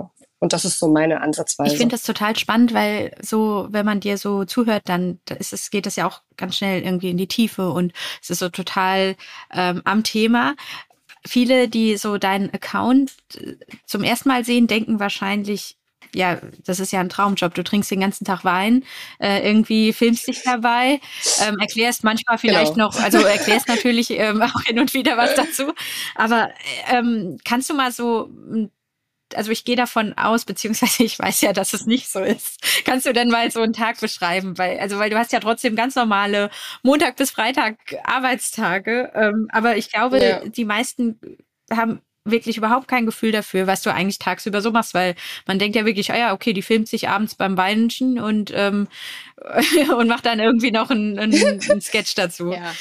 Und 0.43 0.51
das 0.51 0.65
ist 0.65 0.77
so 0.77 0.89
meine 0.89 1.21
Ansatzweise. 1.21 1.71
Ich 1.71 1.77
finde 1.77 1.95
das 1.95 2.03
total 2.03 2.35
spannend, 2.35 2.73
weil 2.73 3.15
so, 3.21 3.69
wenn 3.69 3.85
man 3.85 4.01
dir 4.01 4.17
so 4.17 4.43
zuhört, 4.43 4.81
dann 4.87 5.21
ist 5.39 5.53
es, 5.53 5.71
geht 5.71 5.85
das 5.85 5.95
ja 5.95 6.05
auch 6.05 6.21
ganz 6.35 6.57
schnell 6.57 6.83
irgendwie 6.83 7.11
in 7.11 7.15
die 7.15 7.29
Tiefe 7.29 7.69
und 7.69 7.93
es 8.21 8.29
ist 8.29 8.39
so 8.39 8.49
total 8.49 9.15
ähm, 9.53 9.81
am 9.85 10.03
Thema. 10.03 10.55
Viele, 11.25 11.69
die 11.69 11.95
so 11.95 12.17
deinen 12.17 12.53
Account 12.53 13.13
äh, 13.37 13.55
zum 13.85 14.03
ersten 14.03 14.27
Mal 14.27 14.43
sehen, 14.43 14.67
denken 14.67 14.99
wahrscheinlich, 14.99 15.77
ja, 16.13 16.41
das 16.65 16.81
ist 16.81 16.91
ja 16.91 16.99
ein 16.99 17.07
Traumjob. 17.07 17.53
Du 17.53 17.63
trinkst 17.63 17.89
den 17.89 18.01
ganzen 18.01 18.25
Tag 18.25 18.43
Wein, 18.43 18.83
äh, 19.19 19.47
irgendwie 19.47 19.93
filmst 19.93 20.27
dich 20.27 20.43
dabei, 20.43 20.99
ähm, 21.47 21.57
erklärst 21.61 22.03
manchmal 22.03 22.37
vielleicht 22.37 22.73
genau. 22.73 22.87
noch, 22.87 22.99
also 22.99 23.19
erklärst 23.19 23.69
natürlich 23.69 24.09
ähm, 24.09 24.41
auch 24.53 24.61
hin 24.63 24.77
und 24.77 24.93
wieder 24.93 25.15
was 25.15 25.35
dazu. 25.35 25.71
Aber 26.15 26.49
ähm, 26.91 27.37
kannst 27.45 27.69
du 27.69 27.75
mal 27.75 27.93
so 27.93 28.29
also 29.35 29.51
ich 29.51 29.65
gehe 29.65 29.75
davon 29.75 30.13
aus, 30.17 30.45
beziehungsweise 30.45 31.03
ich 31.03 31.19
weiß 31.19 31.41
ja, 31.41 31.53
dass 31.53 31.73
es 31.73 31.85
nicht 31.85 32.09
so 32.09 32.19
ist. 32.19 32.61
Kannst 32.85 33.05
du 33.05 33.13
denn 33.13 33.29
mal 33.29 33.49
so 33.51 33.61
einen 33.61 33.73
Tag 33.73 33.99
beschreiben? 33.99 34.57
Weil, 34.57 34.79
also, 34.79 34.99
weil 34.99 35.09
du 35.09 35.17
hast 35.17 35.31
ja 35.31 35.39
trotzdem 35.39 35.75
ganz 35.75 35.95
normale 35.95 36.49
Montag 36.83 37.15
bis 37.15 37.31
Freitag 37.31 37.77
Arbeitstage. 38.03 39.11
Ähm, 39.15 39.47
aber 39.51 39.77
ich 39.77 39.91
glaube, 39.91 40.23
ja. 40.23 40.47
die 40.47 40.65
meisten 40.65 41.19
haben 41.71 42.01
wirklich 42.25 42.57
überhaupt 42.57 42.87
kein 42.87 43.05
Gefühl 43.05 43.31
dafür, 43.31 43.67
was 43.67 43.81
du 43.81 43.93
eigentlich 43.93 44.19
tagsüber 44.19 44.61
so 44.61 44.71
machst, 44.71 44.93
weil 44.93 45.15
man 45.45 45.59
denkt 45.59 45.75
ja 45.75 45.85
wirklich, 45.85 46.11
ah 46.11 46.17
ja, 46.17 46.33
okay, 46.33 46.53
die 46.53 46.61
filmt 46.61 46.87
sich 46.87 47.09
abends 47.09 47.35
beim 47.35 47.57
Weinchen 47.57 48.19
und, 48.19 48.51
ähm, 48.55 48.87
und 49.97 50.07
macht 50.07 50.25
dann 50.25 50.39
irgendwie 50.39 50.71
noch 50.71 50.89
einen, 50.89 51.19
einen 51.19 51.81
Sketch 51.81 52.15
dazu. 52.15 52.53
Ja. 52.53 52.73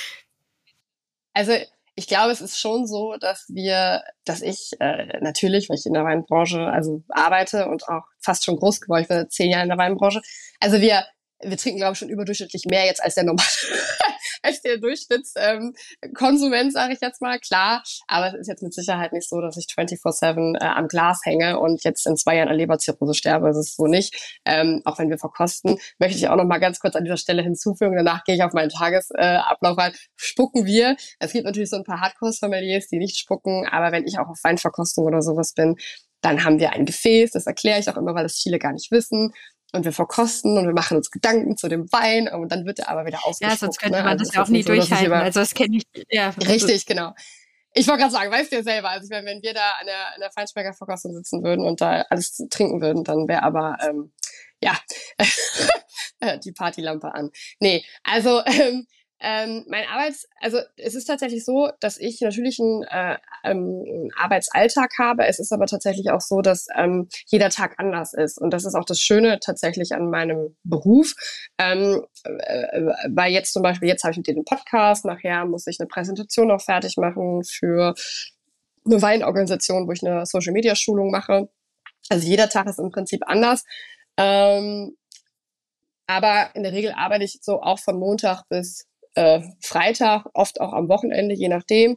Also 1.34 1.54
ich 1.94 2.06
glaube, 2.06 2.32
es 2.32 2.40
ist 2.40 2.58
schon 2.58 2.86
so, 2.86 3.16
dass 3.20 3.46
wir, 3.48 4.02
dass 4.24 4.40
ich 4.40 4.70
äh, 4.80 5.18
natürlich, 5.20 5.68
weil 5.68 5.76
ich 5.76 5.86
in 5.86 5.92
der 5.92 6.04
Weinbranche 6.04 6.66
also 6.66 7.02
arbeite 7.10 7.66
und 7.66 7.86
auch 7.88 8.04
fast 8.18 8.44
schon 8.44 8.56
groß 8.56 8.80
geworden, 8.80 9.02
ich 9.02 9.08
bin 9.08 9.28
zehn 9.28 9.50
Jahre 9.50 9.64
in 9.64 9.68
der 9.68 9.78
Weinbranche. 9.78 10.22
Also 10.60 10.80
wir 10.80 11.04
wir 11.42 11.56
trinken, 11.56 11.78
glaube 11.78 11.92
ich, 11.92 11.98
schon 11.98 12.08
überdurchschnittlich 12.08 12.64
mehr 12.68 12.84
jetzt 12.86 13.02
als 13.02 13.14
der 13.14 13.24
normale, 13.24 13.48
als 14.42 14.62
der 14.62 14.78
Durchschnittskonsument, 14.78 16.64
ähm, 16.64 16.70
sage 16.70 16.94
ich 16.94 17.00
jetzt 17.00 17.20
mal, 17.20 17.38
klar. 17.38 17.82
Aber 18.06 18.28
es 18.28 18.34
ist 18.34 18.48
jetzt 18.48 18.62
mit 18.62 18.74
Sicherheit 18.74 19.12
nicht 19.12 19.28
so, 19.28 19.40
dass 19.40 19.56
ich 19.56 19.66
24-7 19.66 20.60
äh, 20.60 20.64
am 20.64 20.88
Glas 20.88 21.20
hänge 21.24 21.58
und 21.58 21.82
jetzt 21.84 22.06
in 22.06 22.16
zwei 22.16 22.36
Jahren 22.36 22.48
an 22.48 22.56
Leberzirrhose 22.56 23.14
sterbe. 23.14 23.48
Das 23.48 23.56
ist 23.56 23.76
so 23.76 23.86
nicht. 23.86 24.40
Ähm, 24.44 24.82
auch 24.84 24.98
wenn 24.98 25.10
wir 25.10 25.18
verkosten, 25.18 25.78
möchte 25.98 26.18
ich 26.18 26.28
auch 26.28 26.36
noch 26.36 26.44
mal 26.44 26.58
ganz 26.58 26.80
kurz 26.80 26.96
an 26.96 27.04
dieser 27.04 27.16
Stelle 27.16 27.42
hinzufügen. 27.42 27.96
Danach 27.96 28.24
gehe 28.24 28.34
ich 28.34 28.42
auf 28.42 28.52
meinen 28.52 28.70
Tagesablauf 28.70 29.78
äh, 29.78 29.80
rein. 29.80 29.92
Spucken 30.16 30.66
wir. 30.66 30.96
Es 31.18 31.32
gibt 31.32 31.44
natürlich 31.44 31.70
so 31.70 31.76
ein 31.76 31.84
paar 31.84 32.00
Hardcore-Sommeliers, 32.00 32.88
die 32.88 32.98
nicht 32.98 33.18
spucken, 33.18 33.66
aber 33.70 33.92
wenn 33.92 34.06
ich 34.06 34.18
auch 34.18 34.28
auf 34.28 34.38
Weinverkostung 34.42 35.04
oder 35.04 35.22
sowas 35.22 35.54
bin, 35.54 35.76
dann 36.20 36.44
haben 36.44 36.60
wir 36.60 36.72
ein 36.72 36.86
Gefäß, 36.86 37.32
das 37.32 37.46
erkläre 37.46 37.80
ich 37.80 37.90
auch 37.90 37.96
immer, 37.96 38.14
weil 38.14 38.22
das 38.22 38.38
viele 38.40 38.60
gar 38.60 38.72
nicht 38.72 38.92
wissen 38.92 39.32
und 39.72 39.84
wir 39.84 39.92
verkosten 39.92 40.58
und 40.58 40.66
wir 40.66 40.74
machen 40.74 40.98
uns 40.98 41.10
Gedanken 41.10 41.56
zu 41.56 41.68
dem 41.68 41.90
Wein 41.92 42.28
und 42.28 42.52
dann 42.52 42.66
wird 42.66 42.80
er 42.80 42.90
aber 42.90 43.06
wieder 43.06 43.24
ausgespuckt. 43.24 43.52
Ja, 43.52 43.56
sonst 43.56 43.78
könnte 43.78 43.98
ne? 43.98 44.04
man 44.04 44.12
also 44.12 44.24
das 44.24 44.34
ja 44.34 44.42
auch 44.42 44.48
nie 44.48 44.62
so, 44.62 44.74
durchhalten. 44.74 45.12
Also 45.12 45.40
das 45.40 45.54
kenne 45.54 45.78
ich. 45.78 45.84
Ja. 46.10 46.30
Richtig, 46.46 46.86
genau. 46.86 47.14
Ich 47.74 47.88
wollte 47.88 48.02
gerade 48.02 48.12
sagen, 48.12 48.30
weißt 48.30 48.52
du 48.52 48.56
ja 48.56 48.62
selber, 48.62 48.90
also 48.90 49.04
ich 49.04 49.10
meine, 49.10 49.26
wenn 49.26 49.42
wir 49.42 49.54
da 49.54 49.72
an 49.80 49.86
der, 49.86 50.14
an 50.14 50.20
der 50.20 50.30
Feinschmecker 50.30 50.74
Verkostung 50.74 51.14
sitzen 51.14 51.42
würden 51.42 51.64
und 51.64 51.80
da 51.80 52.02
alles 52.10 52.36
trinken 52.50 52.82
würden, 52.82 53.02
dann 53.02 53.26
wäre 53.28 53.42
aber, 53.42 53.78
ähm, 53.82 54.12
ja, 54.60 54.78
die 56.44 56.52
Partylampe 56.52 57.14
an. 57.14 57.30
Nee, 57.60 57.82
also 58.04 58.44
ähm, 58.44 58.86
ähm, 59.24 59.64
mein 59.68 59.86
Arbeits, 59.86 60.28
also 60.40 60.58
es 60.76 60.96
ist 60.96 61.04
tatsächlich 61.04 61.44
so, 61.44 61.70
dass 61.78 61.96
ich 61.96 62.20
natürlich 62.20 62.58
einen, 62.58 62.82
äh, 62.82 63.18
ähm, 63.44 63.84
einen 63.86 64.10
Arbeitsalltag 64.16 64.90
habe. 64.98 65.26
Es 65.26 65.38
ist 65.38 65.52
aber 65.52 65.66
tatsächlich 65.66 66.10
auch 66.10 66.20
so, 66.20 66.40
dass 66.40 66.66
ähm, 66.76 67.08
jeder 67.26 67.48
Tag 67.48 67.74
anders 67.78 68.14
ist. 68.14 68.40
Und 68.40 68.50
das 68.50 68.64
ist 68.64 68.74
auch 68.74 68.84
das 68.84 68.98
Schöne 68.98 69.38
tatsächlich 69.38 69.92
an 69.92 70.10
meinem 70.10 70.56
Beruf. 70.64 71.14
Ähm, 71.58 72.04
äh, 72.24 72.82
weil 73.10 73.32
jetzt 73.32 73.52
zum 73.52 73.62
Beispiel, 73.62 73.88
jetzt 73.88 74.02
habe 74.02 74.10
ich 74.10 74.16
mit 74.16 74.26
dir 74.26 74.34
den 74.34 74.44
Podcast, 74.44 75.04
nachher 75.04 75.44
muss 75.44 75.68
ich 75.68 75.78
eine 75.78 75.86
Präsentation 75.86 76.48
noch 76.48 76.60
fertig 76.60 76.96
machen 76.96 77.44
für 77.44 77.94
eine 78.84 79.00
Weinorganisation, 79.00 79.86
wo 79.86 79.92
ich 79.92 80.04
eine 80.04 80.26
Social-Media-Schulung 80.26 81.12
mache. 81.12 81.48
Also 82.08 82.26
jeder 82.26 82.48
Tag 82.48 82.66
ist 82.66 82.80
im 82.80 82.90
Prinzip 82.90 83.22
anders. 83.26 83.62
Ähm, 84.16 84.96
aber 86.08 86.50
in 86.54 86.64
der 86.64 86.72
Regel 86.72 86.92
arbeite 86.92 87.22
ich 87.22 87.38
so 87.40 87.62
auch 87.62 87.78
von 87.78 88.00
Montag 88.00 88.48
bis 88.48 88.88
äh, 89.14 89.40
Freitag, 89.60 90.26
oft 90.34 90.60
auch 90.60 90.72
am 90.72 90.88
Wochenende, 90.88 91.34
je 91.34 91.48
nachdem. 91.48 91.96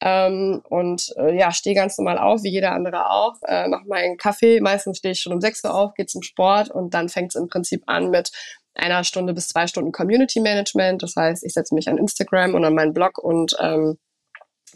Ähm, 0.00 0.60
und 0.68 1.14
äh, 1.16 1.38
ja, 1.38 1.52
stehe 1.52 1.74
ganz 1.74 1.96
normal 1.96 2.18
auf, 2.18 2.42
wie 2.42 2.50
jeder 2.50 2.72
andere 2.72 3.10
auch, 3.10 3.34
äh, 3.46 3.66
mache 3.68 3.86
meinen 3.86 4.18
Kaffee. 4.18 4.60
Meistens 4.60 4.98
stehe 4.98 5.12
ich 5.12 5.20
schon 5.20 5.32
um 5.32 5.40
6 5.40 5.64
Uhr 5.64 5.74
auf, 5.74 5.94
gehe 5.94 6.06
zum 6.06 6.22
Sport 6.22 6.70
und 6.70 6.92
dann 6.92 7.08
fängt 7.08 7.34
es 7.34 7.40
im 7.40 7.48
Prinzip 7.48 7.82
an 7.86 8.10
mit 8.10 8.30
einer 8.74 9.04
Stunde 9.04 9.32
bis 9.32 9.48
zwei 9.48 9.66
Stunden 9.66 9.92
Community 9.92 10.40
Management. 10.40 11.02
Das 11.02 11.16
heißt, 11.16 11.44
ich 11.44 11.54
setze 11.54 11.74
mich 11.74 11.88
an 11.88 11.96
Instagram 11.96 12.54
und 12.54 12.64
an 12.64 12.74
meinen 12.74 12.92
Blog 12.92 13.16
und 13.16 13.56
ähm, 13.58 13.98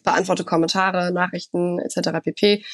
beantworte 0.03 0.44
Kommentare, 0.44 1.12
Nachrichten 1.12 1.79
etc. 1.81 2.20
pp. 2.22 2.64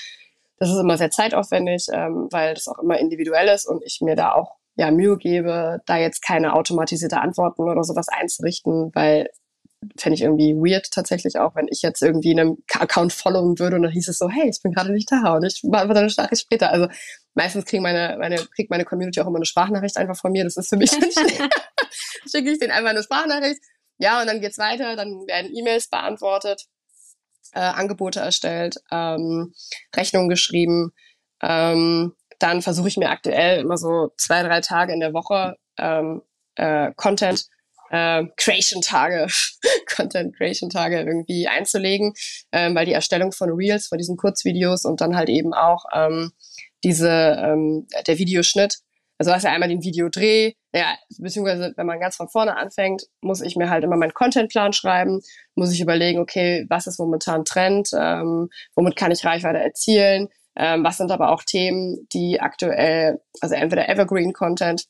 Das 0.59 0.71
ist 0.71 0.79
immer 0.79 0.97
sehr 0.97 1.11
zeitaufwendig, 1.11 1.89
ähm, 1.93 2.29
weil 2.31 2.55
das 2.55 2.69
auch 2.69 2.79
immer 2.79 2.99
individuell 2.99 3.49
ist 3.49 3.67
und 3.67 3.83
ich 3.85 4.01
mir 4.01 4.15
da 4.15 4.33
auch 4.33 4.55
ja, 4.77 4.91
Mühe 4.91 5.17
gebe, 5.17 5.81
da 5.87 5.97
jetzt 5.97 6.23
keine 6.23 6.55
automatisierte 6.55 7.21
Antworten 7.21 7.63
oder 7.63 7.83
sowas 7.83 8.09
einzurichten, 8.09 8.91
weil 8.95 9.29
fände 9.97 10.15
ich 10.15 10.23
irgendwie 10.23 10.55
weird 10.55 10.91
tatsächlich 10.91 11.39
auch, 11.39 11.55
wenn 11.55 11.69
ich 11.71 11.83
jetzt 11.83 12.03
irgendwie 12.03 12.33
einem 12.33 12.59
Account 12.73 13.13
followen 13.13 13.59
würde 13.59 13.77
und 13.77 13.83
dann 13.83 13.93
hieß 13.93 14.09
es 14.09 14.19
so, 14.19 14.29
hey, 14.29 14.49
ich 14.49 14.61
bin 14.63 14.73
gerade 14.73 14.93
nicht 14.93 15.11
da 15.11 15.37
und 15.37 15.45
ich 15.45 15.61
beantworte 15.63 16.01
eine 16.01 16.13
Nachricht 16.17 16.43
später. 16.43 16.71
Also 16.71 16.89
meistens 17.35 17.67
kriegt 17.67 17.83
meine, 17.83 18.17
meine, 18.19 18.37
kriegt 18.37 18.71
meine 18.71 18.85
Community 18.85 19.21
auch 19.21 19.27
immer 19.27 19.37
eine 19.37 19.45
Sprachnachricht 19.45 19.97
einfach 19.97 20.17
von 20.17 20.33
mir. 20.33 20.45
Das 20.45 20.57
ist 20.57 20.69
für 20.69 20.77
mich 20.77 20.91
schicke 22.31 22.51
ich 22.51 22.59
denen 22.59 22.73
einfach 22.73 22.91
eine 22.91 23.03
Sprachnachricht. 23.03 23.61
Ja, 23.99 24.21
und 24.21 24.27
dann 24.27 24.41
geht's 24.41 24.59
weiter, 24.59 24.97
dann 24.97 25.27
werden 25.27 25.55
E-Mails 25.55 25.89
beantwortet, 25.89 26.67
äh, 27.53 27.61
Angebote 27.61 28.21
erstellt, 28.21 28.77
ähm, 28.91 29.55
Rechnungen 29.95 30.29
geschrieben, 30.29 30.93
ähm, 31.43 32.15
dann 32.39 32.63
versuche 32.63 32.89
ich 32.89 32.97
mir 32.97 33.11
aktuell 33.11 33.61
immer 33.61 33.77
so 33.77 34.13
zwei, 34.17 34.43
drei 34.43 34.61
Tage 34.61 34.93
in 34.93 35.01
der 35.01 35.13
Woche 35.13 35.57
ähm, 35.79 36.23
äh, 36.57 36.93
Content 36.97 37.47
äh, 37.91 38.25
Creation 38.37 38.83
Tage, 38.83 39.27
Content 39.97 40.37
Creation 40.37 40.71
Tage 40.71 40.99
irgendwie 40.99 41.49
einzulegen, 41.49 42.15
ähm, 42.53 42.75
weil 42.75 42.87
die 42.87 42.93
Erstellung 42.93 43.33
von 43.33 43.51
Reels, 43.51 43.89
von 43.89 43.99
diesen 43.99 44.17
Kurzvideos 44.17 44.85
und 44.85 45.01
dann 45.01 45.17
halt 45.17 45.29
eben 45.29 45.55
auch 45.55 45.85
ähm, 45.95 46.33
diese 46.85 47.11
ähm, 47.11 47.87
der 48.07 48.19
Videoschnitt. 48.19 48.79
Also 49.19 49.33
hast 49.33 49.45
ja 49.45 49.53
einmal 49.53 49.71
den 49.71 49.83
Videodreh, 49.83 50.53
ja, 50.75 50.95
beziehungsweise 51.19 51.73
wenn 51.77 51.87
man 51.87 52.01
ganz 52.01 52.17
von 52.17 52.29
vorne 52.29 52.57
anfängt, 52.57 53.05
muss 53.23 53.41
ich 53.41 53.57
mir 53.57 53.71
halt 53.71 53.83
immer 53.83 53.97
meinen 53.97 54.13
Contentplan 54.13 54.75
schreiben, 54.75 55.23
muss 55.55 55.73
ich 55.73 55.81
überlegen, 55.81 56.21
okay, 56.21 56.67
was 56.69 56.87
ist 56.87 56.99
momentan 56.99 57.47
Trend, 57.47 57.91
ähm, 57.99 58.51
womit 58.75 58.95
kann 58.95 59.11
ich 59.11 59.25
Reichweite 59.25 59.59
erzielen, 59.59 60.29
ähm, 60.57 60.85
was 60.85 60.97
sind 60.97 61.11
aber 61.11 61.31
auch 61.31 61.43
Themen, 61.43 62.07
die 62.13 62.41
aktuell, 62.41 63.21
also 63.41 63.55
entweder 63.55 63.89
Evergreen 63.89 64.33
Content 64.33 64.87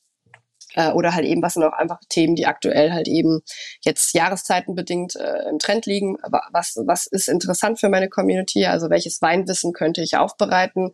äh, 0.74 0.90
oder 0.92 1.14
halt 1.14 1.24
eben, 1.26 1.42
was 1.42 1.54
sind 1.54 1.64
auch 1.64 1.72
einfach 1.72 2.00
Themen, 2.08 2.36
die 2.36 2.46
aktuell 2.46 2.92
halt 2.92 3.08
eben 3.08 3.40
jetzt 3.80 4.14
jahreszeitenbedingt 4.14 5.16
äh, 5.16 5.48
im 5.48 5.58
Trend 5.58 5.86
liegen. 5.86 6.16
Was, 6.52 6.76
was 6.86 7.06
ist 7.06 7.28
interessant 7.28 7.80
für 7.80 7.88
meine 7.88 8.08
Community? 8.08 8.66
Also 8.66 8.90
welches 8.90 9.20
Weinwissen 9.22 9.72
könnte 9.72 10.02
ich 10.02 10.16
aufbereiten? 10.16 10.92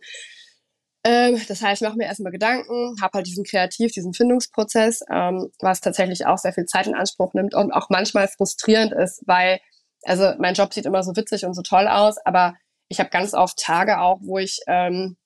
Ähm, 1.05 1.39
das 1.47 1.61
heißt, 1.61 1.81
ich 1.81 1.87
mache 1.87 1.97
mir 1.97 2.05
erstmal 2.05 2.31
Gedanken, 2.31 2.95
habe 3.01 3.17
halt 3.17 3.27
diesen 3.27 3.43
Kreativ, 3.43 3.91
diesen 3.91 4.13
Findungsprozess, 4.13 5.01
ähm, 5.11 5.51
was 5.59 5.81
tatsächlich 5.81 6.25
auch 6.25 6.37
sehr 6.37 6.53
viel 6.53 6.65
Zeit 6.65 6.87
in 6.87 6.95
Anspruch 6.95 7.33
nimmt 7.33 7.53
und 7.53 7.73
auch 7.73 7.89
manchmal 7.89 8.29
frustrierend 8.29 8.93
ist, 8.93 9.21
weil, 9.25 9.59
also 10.03 10.31
mein 10.39 10.53
Job 10.53 10.73
sieht 10.73 10.85
immer 10.85 11.03
so 11.03 11.15
witzig 11.15 11.45
und 11.45 11.53
so 11.55 11.61
toll 11.61 11.89
aus, 11.89 12.15
aber 12.23 12.55
ich 12.93 12.99
habe 12.99 13.09
ganz 13.09 13.33
oft 13.33 13.57
Tage 13.57 13.99
auch, 13.99 14.19
wo 14.21 14.37
ich 14.37 14.59
ähm, 14.67 15.17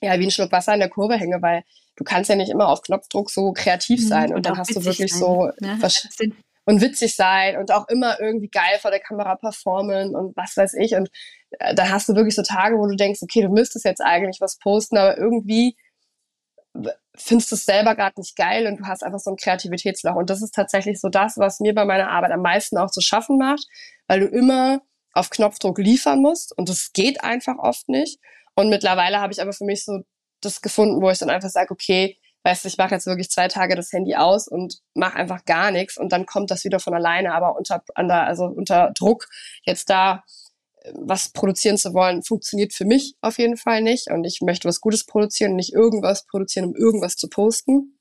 ja 0.00 0.18
wie 0.18 0.24
ein 0.24 0.30
Schluck 0.30 0.52
Wasser 0.52 0.74
in 0.74 0.80
der 0.80 0.88
Kurve 0.88 1.14
hänge, 1.14 1.40
weil 1.40 1.62
du 1.96 2.02
kannst 2.02 2.28
ja 2.28 2.36
nicht 2.36 2.50
immer 2.50 2.68
auf 2.68 2.82
Knopfdruck 2.82 3.30
so 3.30 3.52
kreativ 3.52 4.00
mhm, 4.02 4.08
sein 4.08 4.28
und, 4.30 4.36
und 4.36 4.46
dann 4.46 4.58
hast 4.58 4.74
du 4.74 4.84
wirklich 4.84 5.12
sein. 5.12 5.20
so 5.20 5.50
ne? 5.60 5.76
was, 5.78 6.08
und 6.64 6.80
witzig 6.80 7.14
sein 7.14 7.56
und 7.56 7.70
auch 7.70 7.88
immer 7.88 8.20
irgendwie 8.20 8.48
geil 8.48 8.78
vor 8.80 8.90
der 8.90 9.00
Kamera 9.00 9.36
performen 9.36 10.16
und 10.16 10.36
was 10.36 10.56
weiß 10.56 10.74
ich 10.74 10.94
und 10.94 11.08
äh, 11.60 11.74
da 11.74 11.88
hast 11.88 12.08
du 12.08 12.16
wirklich 12.16 12.34
so 12.34 12.42
Tage, 12.42 12.78
wo 12.78 12.86
du 12.86 12.96
denkst, 12.96 13.22
okay, 13.22 13.42
du 13.42 13.48
müsstest 13.48 13.84
jetzt 13.84 14.00
eigentlich 14.00 14.40
was 14.40 14.58
posten, 14.58 14.96
aber 14.96 15.16
irgendwie 15.16 15.76
findest 17.14 17.52
du 17.52 17.54
es 17.54 17.64
selber 17.64 17.94
gerade 17.94 18.18
nicht 18.18 18.34
geil 18.34 18.66
und 18.66 18.80
du 18.80 18.86
hast 18.86 19.04
einfach 19.04 19.20
so 19.20 19.30
ein 19.30 19.36
Kreativitätsloch 19.36 20.16
und 20.16 20.30
das 20.30 20.42
ist 20.42 20.52
tatsächlich 20.52 21.00
so 21.00 21.08
das, 21.08 21.38
was 21.38 21.60
mir 21.60 21.74
bei 21.74 21.84
meiner 21.84 22.10
Arbeit 22.10 22.32
am 22.32 22.42
meisten 22.42 22.76
auch 22.76 22.90
zu 22.90 23.00
schaffen 23.00 23.38
macht, 23.38 23.64
weil 24.08 24.18
du 24.20 24.26
immer 24.26 24.80
auf 25.14 25.30
Knopfdruck 25.30 25.78
liefern 25.78 26.20
musst. 26.20 26.56
Und 26.56 26.68
das 26.68 26.92
geht 26.92 27.22
einfach 27.22 27.56
oft 27.58 27.88
nicht. 27.88 28.20
Und 28.54 28.68
mittlerweile 28.68 29.20
habe 29.20 29.32
ich 29.32 29.40
aber 29.40 29.52
für 29.52 29.64
mich 29.64 29.84
so 29.84 30.02
das 30.40 30.60
gefunden, 30.60 31.00
wo 31.00 31.10
ich 31.10 31.18
dann 31.18 31.30
einfach 31.30 31.48
sage, 31.48 31.70
okay, 31.70 32.18
weißt 32.44 32.64
du, 32.64 32.68
ich 32.68 32.76
mache 32.76 32.94
jetzt 32.94 33.06
wirklich 33.06 33.30
zwei 33.30 33.48
Tage 33.48 33.74
das 33.74 33.92
Handy 33.92 34.14
aus 34.16 34.48
und 34.48 34.80
mache 34.94 35.16
einfach 35.16 35.44
gar 35.44 35.70
nichts. 35.70 35.96
Und 35.96 36.12
dann 36.12 36.26
kommt 36.26 36.50
das 36.50 36.64
wieder 36.64 36.78
von 36.78 36.94
alleine, 36.94 37.34
aber 37.34 37.56
unter, 37.56 37.82
also 37.94 38.44
unter 38.44 38.92
Druck 38.94 39.28
jetzt 39.64 39.88
da 39.88 40.24
äh, 40.82 40.92
was 40.94 41.30
produzieren 41.30 41.78
zu 41.78 41.94
wollen, 41.94 42.22
funktioniert 42.22 42.74
für 42.74 42.84
mich 42.84 43.14
auf 43.22 43.38
jeden 43.38 43.56
Fall 43.56 43.80
nicht. 43.80 44.10
Und 44.10 44.24
ich 44.24 44.40
möchte 44.42 44.68
was 44.68 44.80
Gutes 44.80 45.06
produzieren, 45.06 45.56
nicht 45.56 45.72
irgendwas 45.72 46.26
produzieren, 46.26 46.66
um 46.66 46.76
irgendwas 46.76 47.16
zu 47.16 47.28
posten. 47.28 47.98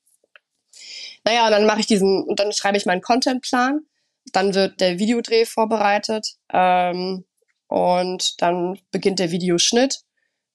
Naja, 1.23 1.45
und 1.45 1.51
dann 1.51 1.65
mache 1.65 1.79
ich 1.79 1.87
diesen, 1.87 2.23
und 2.23 2.39
dann 2.39 2.51
schreibe 2.51 2.77
ich 2.77 2.85
meinen 2.85 3.01
Contentplan, 3.01 3.85
dann 4.31 4.55
wird 4.55 4.79
der 4.79 4.99
Videodreh 4.99 5.45
vorbereitet 5.45 6.35
ähm, 6.51 7.25
und 7.67 8.41
dann 8.41 8.79
beginnt 8.91 9.19
der 9.19 9.31
Videoschnitt 9.31 10.03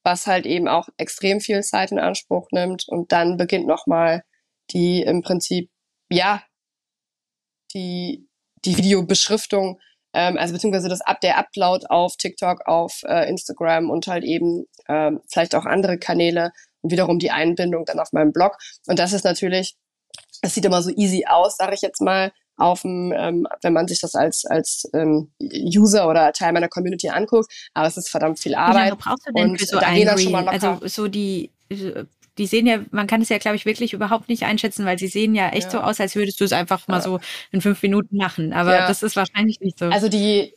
was 0.03 0.27
halt 0.27 0.45
eben 0.45 0.67
auch 0.67 0.87
extrem 0.97 1.39
viel 1.39 1.61
Zeit 1.61 1.91
in 1.91 1.99
Anspruch 1.99 2.47
nimmt. 2.51 2.87
Und 2.87 3.11
dann 3.11 3.37
beginnt 3.37 3.67
nochmal 3.67 4.23
die 4.71 5.01
im 5.01 5.21
Prinzip, 5.21 5.69
ja, 6.09 6.43
die, 7.73 8.27
die 8.65 8.77
Videobeschriftung, 8.77 9.79
ähm, 10.13 10.37
also 10.37 10.53
beziehungsweise 10.53 10.89
das 10.89 11.01
Ab 11.01 11.21
der 11.21 11.37
Upload 11.37 11.85
auf 11.89 12.15
TikTok, 12.17 12.65
auf 12.65 13.01
äh, 13.03 13.29
Instagram 13.29 13.89
und 13.89 14.07
halt 14.07 14.23
eben 14.23 14.65
ähm, 14.87 15.21
vielleicht 15.31 15.53
auch 15.53 15.65
andere 15.65 15.99
Kanäle 15.99 16.51
und 16.81 16.91
wiederum 16.91 17.19
die 17.19 17.31
Einbindung 17.31 17.85
dann 17.85 17.99
auf 17.99 18.11
meinem 18.11 18.31
Blog. 18.31 18.57
Und 18.87 18.97
das 18.97 19.13
ist 19.13 19.25
natürlich, 19.25 19.75
es 20.41 20.55
sieht 20.55 20.65
immer 20.65 20.81
so 20.81 20.89
easy 20.89 21.25
aus, 21.27 21.57
sage 21.57 21.75
ich 21.75 21.81
jetzt 21.81 22.01
mal, 22.01 22.31
auf 22.59 22.81
dem, 22.81 23.13
ähm, 23.15 23.47
wenn 23.61 23.73
man 23.73 23.87
sich 23.87 23.99
das 23.99 24.15
als, 24.15 24.45
als 24.45 24.89
ähm, 24.93 25.31
User 25.41 26.09
oder 26.09 26.31
Teil 26.33 26.53
meiner 26.53 26.69
Community 26.69 27.09
anguckt. 27.09 27.51
Aber 27.73 27.87
es 27.87 27.97
ist 27.97 28.09
verdammt 28.09 28.39
viel 28.39 28.55
Arbeit. 28.55 28.75
Wie 28.75 28.89
lange 28.89 28.95
brauchst 28.95 29.27
du 29.27 29.31
denn 29.33 29.57
für 29.57 29.65
so 29.65 29.77
ein 29.77 30.07
Reel? 30.07 30.47
Also 30.47 30.79
so 30.85 31.07
die 31.07 31.51
die 32.39 32.47
sehen 32.47 32.65
ja, 32.65 32.79
man 32.91 33.05
kann 33.05 33.21
es 33.21 33.29
ja, 33.29 33.37
glaube 33.37 33.57
ich, 33.57 33.65
wirklich 33.65 33.93
überhaupt 33.93 34.29
nicht 34.29 34.43
einschätzen, 34.43 34.85
weil 34.85 34.97
sie 34.97 35.07
sehen 35.07 35.35
ja 35.35 35.49
echt 35.49 35.65
ja. 35.65 35.71
so 35.71 35.79
aus, 35.79 35.99
als 35.99 36.15
würdest 36.15 36.39
du 36.39 36.45
es 36.45 36.53
einfach 36.53 36.87
mal 36.87 37.01
so 37.01 37.19
in 37.51 37.61
fünf 37.61 37.83
Minuten 37.83 38.15
machen. 38.15 38.53
Aber 38.53 38.73
ja. 38.73 38.87
das 38.87 39.03
ist 39.03 39.15
wahrscheinlich 39.17 39.59
nicht 39.59 39.77
so. 39.77 39.85
Also 39.85 40.07
die, 40.07 40.55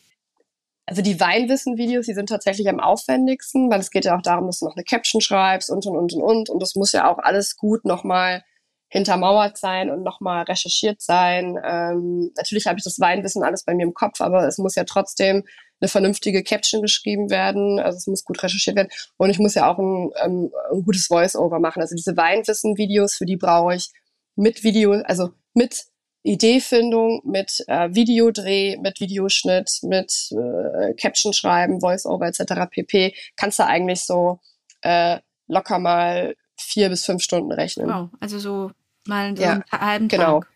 also 0.87 1.03
die 1.03 1.19
Weinwissen-Videos, 1.19 2.07
die 2.07 2.15
sind 2.15 2.29
tatsächlich 2.29 2.69
am 2.69 2.79
aufwendigsten, 2.79 3.69
weil 3.69 3.81
es 3.81 3.91
geht 3.91 4.05
ja 4.05 4.17
auch 4.17 4.23
darum, 4.23 4.47
dass 4.47 4.61
du 4.61 4.67
noch 4.67 4.77
eine 4.77 4.85
Caption 4.85 5.21
schreibst 5.21 5.71
und 5.71 5.85
und 5.85 5.97
und 5.97 6.13
und 6.15 6.23
und. 6.23 6.51
Und 6.51 6.63
das 6.63 6.77
muss 6.77 6.93
ja 6.93 7.11
auch 7.11 7.19
alles 7.19 7.57
gut 7.57 7.85
nochmal 7.85 8.45
hintermauert 8.93 9.57
sein 9.57 9.91
und 9.91 10.03
nochmal 10.03 10.45
recherchiert 10.45 11.01
sein. 11.01 11.59
Ähm, 11.65 12.31
natürlich 12.37 12.67
habe 12.67 12.77
ich 12.77 12.85
das 12.85 13.01
Weinwissen 13.01 13.43
alles 13.43 13.65
bei 13.65 13.75
mir 13.75 13.85
im 13.85 13.95
Kopf, 13.95 14.21
aber 14.21 14.47
es 14.47 14.59
muss 14.59 14.75
ja 14.75 14.85
trotzdem 14.85 15.45
eine 15.81 15.89
vernünftige 15.89 16.43
Caption 16.43 16.83
geschrieben 16.83 17.31
werden. 17.31 17.81
Also 17.81 17.97
es 17.97 18.07
muss 18.07 18.25
gut 18.25 18.43
recherchiert 18.43 18.77
werden. 18.77 18.91
Und 19.17 19.31
ich 19.31 19.39
muss 19.39 19.55
ja 19.55 19.73
auch 19.73 19.79
ein, 19.79 20.11
ähm, 20.23 20.53
ein 20.71 20.83
gutes 20.83 21.07
Voice-Over 21.07 21.59
machen. 21.59 21.81
Also 21.81 21.97
diese 21.97 22.19
Weinwissen-Videos, 22.19 23.15
für 23.15 23.25
die 23.25 23.39
brauche 23.39 23.77
ich 23.77 23.91
mit 24.37 24.63
Video, 24.63 24.93
also 25.07 25.31
mit 25.55 25.87
Ideefindung, 26.23 27.23
mit 27.25 27.65
äh, 27.69 27.95
Videodreh, 27.95 28.77
mit 28.77 29.01
Videoschnitt, 29.01 29.79
mit 29.85 30.13
äh, 30.33 30.93
Caption 31.01 31.33
schreiben, 31.33 31.81
Voice-Over 31.81 32.27
etc. 32.27 32.71
pp. 32.71 33.15
Kannst 33.37 33.59
du 33.59 33.65
eigentlich 33.65 34.03
so 34.03 34.39
äh, 34.83 35.19
locker 35.49 35.79
mal 35.79 36.35
vier 36.61 36.91
bis 36.91 37.07
fünf 37.07 37.23
Stunden 37.23 37.53
rechnen. 37.53 37.89
Wow, 37.89 38.11
also 38.21 38.39
so 38.39 38.71
Mal 39.07 39.37
so 39.37 39.43
ja, 39.43 39.53
einen 39.53 39.65
halben 39.73 40.09
genau. 40.09 40.41
Tag. 40.41 40.49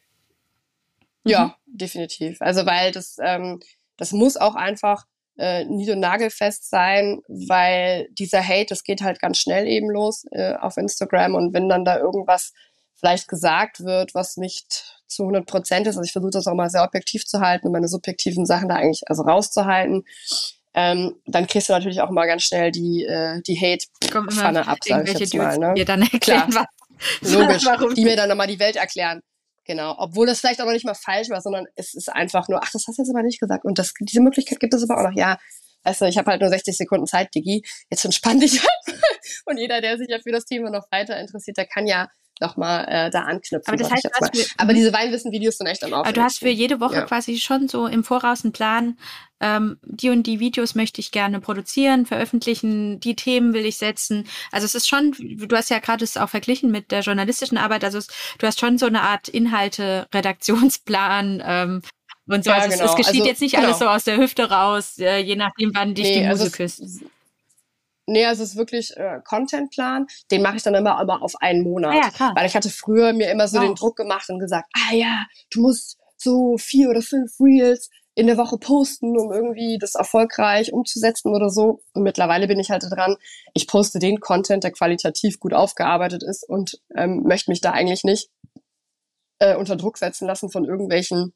Ja, 1.25 1.45
mhm. 1.67 1.79
definitiv. 1.79 2.41
Also 2.41 2.67
weil 2.67 2.93
das, 2.93 3.17
ähm, 3.21 3.61
das 3.97 4.13
muss 4.13 4.37
auch 4.37 4.55
einfach 4.55 5.07
äh, 5.39 5.65
nied- 5.65 5.91
und 5.91 6.01
nagelfest 6.01 6.71
sein, 6.71 7.21
weil 7.29 8.09
dieser 8.13 8.47
Hate, 8.47 8.67
das 8.69 8.85
geht 8.85 9.03
halt 9.03 9.21
ganz 9.21 9.39
schnell 9.39 9.67
eben 9.67 9.91
los 9.91 10.25
äh, 10.31 10.55
auf 10.55 10.77
Instagram 10.77 11.35
und 11.35 11.53
wenn 11.53 11.69
dann 11.69 11.85
da 11.85 11.99
irgendwas 11.99 12.53
vielleicht 12.95 13.29
gesagt 13.29 13.85
wird, 13.85 14.15
was 14.15 14.37
nicht 14.37 15.03
zu 15.07 15.25
100 15.25 15.47
Prozent 15.47 15.87
ist, 15.87 15.97
also 15.97 16.07
ich 16.07 16.13
versuche 16.13 16.31
das 16.31 16.47
auch 16.47 16.55
mal 16.55 16.71
sehr 16.71 16.85
objektiv 16.85 17.27
zu 17.27 17.41
halten 17.41 17.67
und 17.67 17.73
meine 17.73 17.89
subjektiven 17.89 18.47
Sachen 18.47 18.69
da 18.69 18.77
eigentlich 18.77 19.03
also 19.07 19.23
rauszuhalten, 19.23 20.05
ähm, 20.73 21.17
dann 21.27 21.47
kriegst 21.47 21.69
du 21.69 21.73
natürlich 21.73 22.01
auch 22.01 22.11
mal 22.11 22.27
ganz 22.27 22.43
schnell 22.43 22.71
die, 22.71 23.05
äh, 23.05 23.41
die 23.43 23.59
Hate-Pfanne 23.59 24.67
ab, 24.67 24.79
sag 24.85 25.09
ich 25.09 25.19
jetzt 25.19 25.35
mal. 25.35 25.59
Ne? 25.59 25.75
Dir 25.75 25.85
dann 25.85 26.03
erklären, 26.03 26.51
Klar. 26.51 26.67
Logisch. 27.21 27.65
Warum? 27.65 27.95
Die 27.95 28.05
mir 28.05 28.17
dann 28.17 28.29
nochmal 28.29 28.47
die 28.47 28.59
Welt 28.59 28.77
erklären. 28.77 29.21
Genau. 29.65 29.95
Obwohl 29.99 30.27
das 30.27 30.41
vielleicht 30.41 30.61
auch 30.61 30.67
noch 30.67 30.73
nicht 30.73 30.85
mal 30.85 30.95
falsch 30.95 31.29
war, 31.29 31.41
sondern 31.41 31.67
es 31.75 31.95
ist 31.95 32.09
einfach 32.09 32.49
nur, 32.49 32.63
ach, 32.63 32.71
das 32.73 32.85
hast 32.87 32.99
du 32.99 33.03
jetzt 33.03 33.11
aber 33.11 33.23
nicht 33.23 33.41
gesagt. 33.41 33.65
Und 33.65 33.79
das, 33.79 33.93
diese 34.01 34.21
Möglichkeit 34.21 34.61
gibt 34.61 34.75
es 34.75 34.89
aber 34.89 35.01
auch 35.01 35.11
noch. 35.11 35.17
Ja, 35.17 35.39
weißt 35.83 36.03
du, 36.03 36.05
ich 36.07 36.19
habe 36.19 36.31
halt 36.31 36.41
nur 36.41 36.51
60 36.51 36.77
Sekunden 36.77 37.07
Zeit, 37.07 37.35
Digi. 37.35 37.65
Jetzt 37.91 38.05
entspann 38.05 38.39
dich 38.39 38.61
halt. 38.63 39.01
Und 39.45 39.59
jeder, 39.59 39.81
der 39.81 39.99
sich 39.99 40.09
ja 40.09 40.19
für 40.21 40.33
das 40.33 40.45
Thema 40.45 40.71
noch 40.71 40.87
weiter 40.91 41.19
interessiert, 41.19 41.57
der 41.57 41.67
kann 41.67 41.87
ja 41.87 42.09
nochmal 42.41 42.87
äh, 42.89 43.11
da 43.11 43.23
anknüpfen. 43.23 43.67
Aber, 43.67 43.77
das 43.77 43.91
heißt, 43.91 44.09
aber 44.59 44.75
diese 44.75 44.93
Weinwissen-Videos 44.93 45.59
sind 45.59 45.67
echt 45.67 45.83
dann 45.83 45.95
auch. 45.95 46.01
Aber 46.01 46.13
du 46.13 46.23
hast 46.23 46.41
für 46.41 46.49
jede 46.49 46.81
Woche 46.81 46.97
ja. 46.97 47.03
quasi 47.03 47.39
schon 47.39 47.69
so 47.69 47.87
im 47.87 48.05
Voraus 48.05 48.45
einen 48.45 48.53
Plan, 48.53 48.99
ähm, 49.41 49.79
die 49.83 50.11
und 50.11 50.25
die 50.25 50.41
Videos 50.41 50.75
möchte 50.75 51.01
ich 51.01 51.13
gerne 51.13 51.41
produzieren, 51.41 52.07
veröffentlichen, 52.07 53.01
die 53.01 53.17
Themen 53.17 53.53
will 53.53 53.67
ich 53.67 53.77
setzen. 53.77 54.27
Also 54.51 54.65
es 54.65 54.75
ist 54.75 54.89
schon, 54.89 55.13
du 55.19 55.57
hast 55.57 55.71
ja 55.71 55.79
gerade 55.79 56.05
es 56.05 56.17
auch 56.17 56.29
verglichen 56.29 56.71
mit 56.71 56.91
der 56.91 57.01
journalistischen 57.01 57.59
Arbeit, 57.59 57.85
also 57.85 57.99
es, 57.99 58.09
du 58.39 58.47
hast 58.47 58.61
schon 58.61 58.79
so 58.79 58.87
eine 58.87 59.03
Art 59.03 59.29
Inhalte, 59.29 60.07
Redaktionsplan, 60.15 61.43
ähm, 61.45 61.83
und 62.29 62.45
so. 62.45 62.51
Ja, 62.51 62.57
also 62.57 62.71
genau. 62.71 62.85
es, 62.85 62.91
es 62.91 62.97
geschieht 62.97 63.21
also, 63.21 63.29
jetzt 63.29 63.41
nicht 63.41 63.55
genau. 63.55 63.69
alles 63.69 63.79
so 63.79 63.87
aus 63.87 64.05
der 64.05 64.17
Hüfte 64.17 64.51
raus, 64.51 64.99
äh, 64.99 65.19
je 65.19 65.37
nachdem, 65.37 65.71
wann 65.75 65.95
dich 65.95 66.07
nee, 66.07 66.15
die 66.21 66.27
Muse 66.27 66.45
also 66.45 66.51
küsst. 66.51 66.83
Nee, 68.07 68.25
also 68.25 68.43
es 68.43 68.51
ist 68.51 68.57
wirklich 68.57 68.97
äh, 68.97 69.21
Contentplan. 69.25 70.07
Den 70.31 70.43
mache 70.43 70.57
ich 70.57 70.63
dann 70.63 70.75
immer 70.75 70.99
aber 70.99 71.23
auf 71.23 71.35
einen 71.41 71.63
Monat. 71.63 71.93
Ah 71.93 71.97
ja, 71.97 72.11
klar. 72.11 72.33
Weil 72.37 72.47
ich 72.47 72.55
hatte 72.55 72.71
früher 72.71 73.13
mir 73.13 73.31
immer 73.31 73.49
so 73.49 73.59
wow. 73.59 73.67
den 73.67 73.75
Druck 73.75 73.97
gemacht 73.97 74.31
und 74.31 74.39
gesagt, 74.39 74.71
ah 74.75 74.95
ja, 74.95 75.25
du 75.51 75.63
musst 75.63 75.99
so 76.17 76.57
vier 76.57 76.91
oder 76.91 77.03
fünf 77.03 77.33
Reels 77.41 77.91
in 78.15 78.27
der 78.27 78.39
Woche 78.39 78.57
posten, 78.57 79.19
um 79.19 79.31
irgendwie 79.31 79.77
das 79.79 79.95
erfolgreich 79.95 80.73
umzusetzen 80.73 81.35
oder 81.35 81.51
so. 81.51 81.83
Und 81.93 82.03
mittlerweile 82.03 82.47
bin 82.47 82.59
ich 82.59 82.71
halt 82.71 82.83
dran, 82.89 83.17
ich 83.53 83.67
poste 83.67 83.99
den 83.99 84.21
Content, 84.21 84.65
der 84.65 84.73
qualitativ 84.73 85.39
gut 85.39 85.53
aufgearbeitet 85.53 86.23
ist 86.23 86.49
und 86.49 86.81
ähm, 86.97 87.25
möchte 87.25 87.51
mich 87.51 87.61
da 87.61 87.73
eigentlich 87.73 88.05
nicht 88.05 88.31
äh, 89.39 89.55
unter 89.57 89.77
Druck 89.77 89.99
setzen 89.99 90.27
lassen 90.27 90.51
von 90.51 90.65
irgendwelchen 90.65 91.35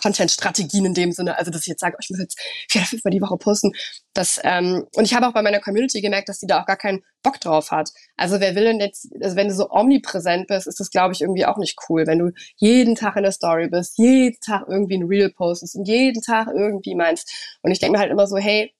Content-Strategien 0.00 0.84
in 0.84 0.94
dem 0.94 1.12
Sinne, 1.12 1.38
also 1.38 1.50
dass 1.50 1.62
ich 1.62 1.68
jetzt 1.68 1.80
sage, 1.80 1.96
oh, 1.96 2.00
ich 2.02 2.10
muss 2.10 2.20
jetzt 2.20 2.38
vier 2.68 2.80
oder 2.80 2.88
fünfmal 2.88 3.10
die 3.10 3.20
Woche 3.20 3.36
posten. 3.36 3.72
Das, 4.14 4.40
ähm, 4.42 4.86
und 4.94 5.04
ich 5.04 5.14
habe 5.14 5.28
auch 5.28 5.32
bei 5.32 5.42
meiner 5.42 5.60
Community 5.60 6.00
gemerkt, 6.00 6.28
dass 6.28 6.38
die 6.38 6.46
da 6.46 6.60
auch 6.62 6.66
gar 6.66 6.76
keinen 6.76 7.02
Bock 7.22 7.40
drauf 7.40 7.70
hat. 7.70 7.90
Also 8.16 8.40
wer 8.40 8.54
will 8.54 8.64
denn 8.64 8.80
jetzt, 8.80 9.08
also 9.20 9.36
wenn 9.36 9.48
du 9.48 9.54
so 9.54 9.70
omnipräsent 9.70 10.46
bist, 10.46 10.66
ist 10.66 10.80
das, 10.80 10.90
glaube 10.90 11.14
ich, 11.14 11.20
irgendwie 11.20 11.46
auch 11.46 11.58
nicht 11.58 11.76
cool. 11.88 12.06
Wenn 12.06 12.18
du 12.18 12.30
jeden 12.56 12.94
Tag 12.94 13.16
in 13.16 13.22
der 13.22 13.32
Story 13.32 13.68
bist, 13.68 13.98
jeden 13.98 14.40
Tag 14.40 14.64
irgendwie 14.68 14.96
ein 14.96 15.06
Reel 15.06 15.30
postest 15.30 15.76
und 15.76 15.86
jeden 15.86 16.22
Tag 16.22 16.48
irgendwie 16.48 16.94
meinst. 16.94 17.30
Und 17.62 17.70
ich 17.70 17.78
denke 17.78 17.92
mir 17.92 18.00
halt 18.00 18.10
immer 18.10 18.26
so, 18.26 18.36
hey, 18.36 18.74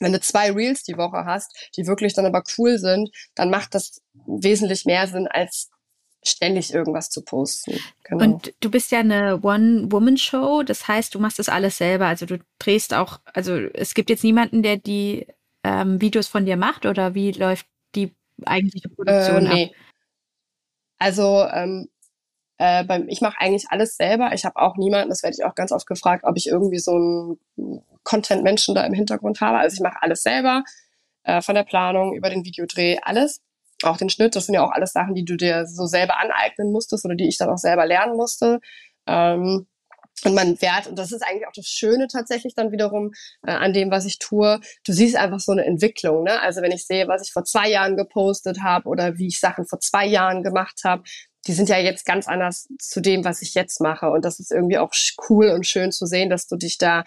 wenn 0.00 0.12
du 0.12 0.20
zwei 0.20 0.50
Reels 0.50 0.82
die 0.82 0.96
Woche 0.96 1.24
hast, 1.24 1.70
die 1.76 1.86
wirklich 1.86 2.14
dann 2.14 2.26
aber 2.26 2.42
cool 2.58 2.78
sind, 2.78 3.10
dann 3.34 3.50
macht 3.50 3.74
das 3.74 4.02
wesentlich 4.26 4.84
mehr 4.84 5.06
Sinn, 5.06 5.28
als 5.28 5.70
ständig 6.26 6.72
irgendwas 6.72 7.10
zu 7.10 7.22
posten. 7.22 7.78
Genau. 8.04 8.24
Und 8.24 8.54
du 8.60 8.70
bist 8.70 8.90
ja 8.90 9.00
eine 9.00 9.40
One-Woman-Show, 9.42 10.62
das 10.62 10.88
heißt, 10.88 11.14
du 11.14 11.18
machst 11.18 11.38
das 11.38 11.48
alles 11.48 11.78
selber. 11.78 12.06
Also 12.06 12.26
du 12.26 12.38
drehst 12.58 12.94
auch, 12.94 13.20
also 13.32 13.56
es 13.56 13.94
gibt 13.94 14.10
jetzt 14.10 14.24
niemanden, 14.24 14.62
der 14.62 14.76
die 14.76 15.26
ähm, 15.62 16.00
Videos 16.00 16.28
von 16.28 16.46
dir 16.46 16.56
macht 16.56 16.86
oder 16.86 17.14
wie 17.14 17.32
läuft 17.32 17.66
die 17.94 18.14
eigentliche 18.44 18.88
Produktion 18.88 19.46
äh, 19.46 19.54
nee. 19.54 19.64
ab? 19.64 19.70
Also 20.98 21.46
ähm, 21.52 21.88
äh, 22.58 22.84
beim, 22.84 23.08
ich 23.08 23.20
mache 23.20 23.40
eigentlich 23.40 23.66
alles 23.68 23.96
selber. 23.96 24.32
Ich 24.32 24.44
habe 24.44 24.56
auch 24.56 24.76
niemanden, 24.76 25.10
das 25.10 25.22
werde 25.22 25.36
ich 25.38 25.44
auch 25.44 25.54
ganz 25.54 25.72
oft 25.72 25.86
gefragt, 25.86 26.24
ob 26.24 26.36
ich 26.36 26.46
irgendwie 26.46 26.78
so 26.78 26.94
einen 27.56 27.82
Content-Menschen 28.04 28.74
da 28.74 28.84
im 28.84 28.94
Hintergrund 28.94 29.40
habe. 29.40 29.58
Also 29.58 29.74
ich 29.74 29.80
mache 29.80 30.02
alles 30.02 30.22
selber, 30.22 30.62
äh, 31.24 31.42
von 31.42 31.54
der 31.54 31.64
Planung 31.64 32.14
über 32.14 32.30
den 32.30 32.44
Videodreh, 32.44 32.98
alles. 33.02 33.42
Auch 33.84 33.96
den 33.96 34.10
Schnitt, 34.10 34.36
das 34.36 34.46
sind 34.46 34.54
ja 34.54 34.64
auch 34.64 34.72
alles 34.72 34.92
Sachen, 34.92 35.14
die 35.14 35.24
du 35.24 35.36
dir 35.36 35.66
so 35.66 35.86
selber 35.86 36.18
aneignen 36.18 36.72
musstest 36.72 37.04
oder 37.04 37.14
die 37.14 37.28
ich 37.28 37.38
dann 37.38 37.50
auch 37.50 37.58
selber 37.58 37.86
lernen 37.86 38.16
musste. 38.16 38.60
Ähm, 39.06 39.66
und 40.24 40.34
man 40.34 40.60
wert, 40.62 40.86
und 40.86 40.98
das 40.98 41.12
ist 41.12 41.22
eigentlich 41.22 41.46
auch 41.46 41.52
das 41.54 41.66
Schöne 41.66 42.06
tatsächlich 42.06 42.54
dann 42.54 42.72
wiederum 42.72 43.12
äh, 43.46 43.50
an 43.50 43.72
dem, 43.72 43.90
was 43.90 44.04
ich 44.04 44.18
tue. 44.18 44.60
Du 44.86 44.92
siehst 44.92 45.16
einfach 45.16 45.40
so 45.40 45.52
eine 45.52 45.64
Entwicklung. 45.64 46.22
Ne? 46.22 46.40
Also 46.40 46.62
wenn 46.62 46.72
ich 46.72 46.86
sehe, 46.86 47.08
was 47.08 47.26
ich 47.26 47.32
vor 47.32 47.44
zwei 47.44 47.68
Jahren 47.68 47.96
gepostet 47.96 48.62
habe 48.62 48.88
oder 48.88 49.18
wie 49.18 49.26
ich 49.26 49.40
Sachen 49.40 49.66
vor 49.66 49.80
zwei 49.80 50.06
Jahren 50.06 50.42
gemacht 50.42 50.82
habe, 50.84 51.02
die 51.46 51.52
sind 51.52 51.68
ja 51.68 51.78
jetzt 51.78 52.06
ganz 52.06 52.26
anders 52.26 52.68
zu 52.78 53.00
dem, 53.00 53.24
was 53.24 53.42
ich 53.42 53.54
jetzt 53.54 53.80
mache. 53.80 54.08
Und 54.08 54.24
das 54.24 54.38
ist 54.38 54.50
irgendwie 54.50 54.78
auch 54.78 54.92
cool 55.28 55.50
und 55.50 55.66
schön 55.66 55.92
zu 55.92 56.06
sehen, 56.06 56.30
dass 56.30 56.46
du 56.46 56.56
dich 56.56 56.78
da 56.78 57.04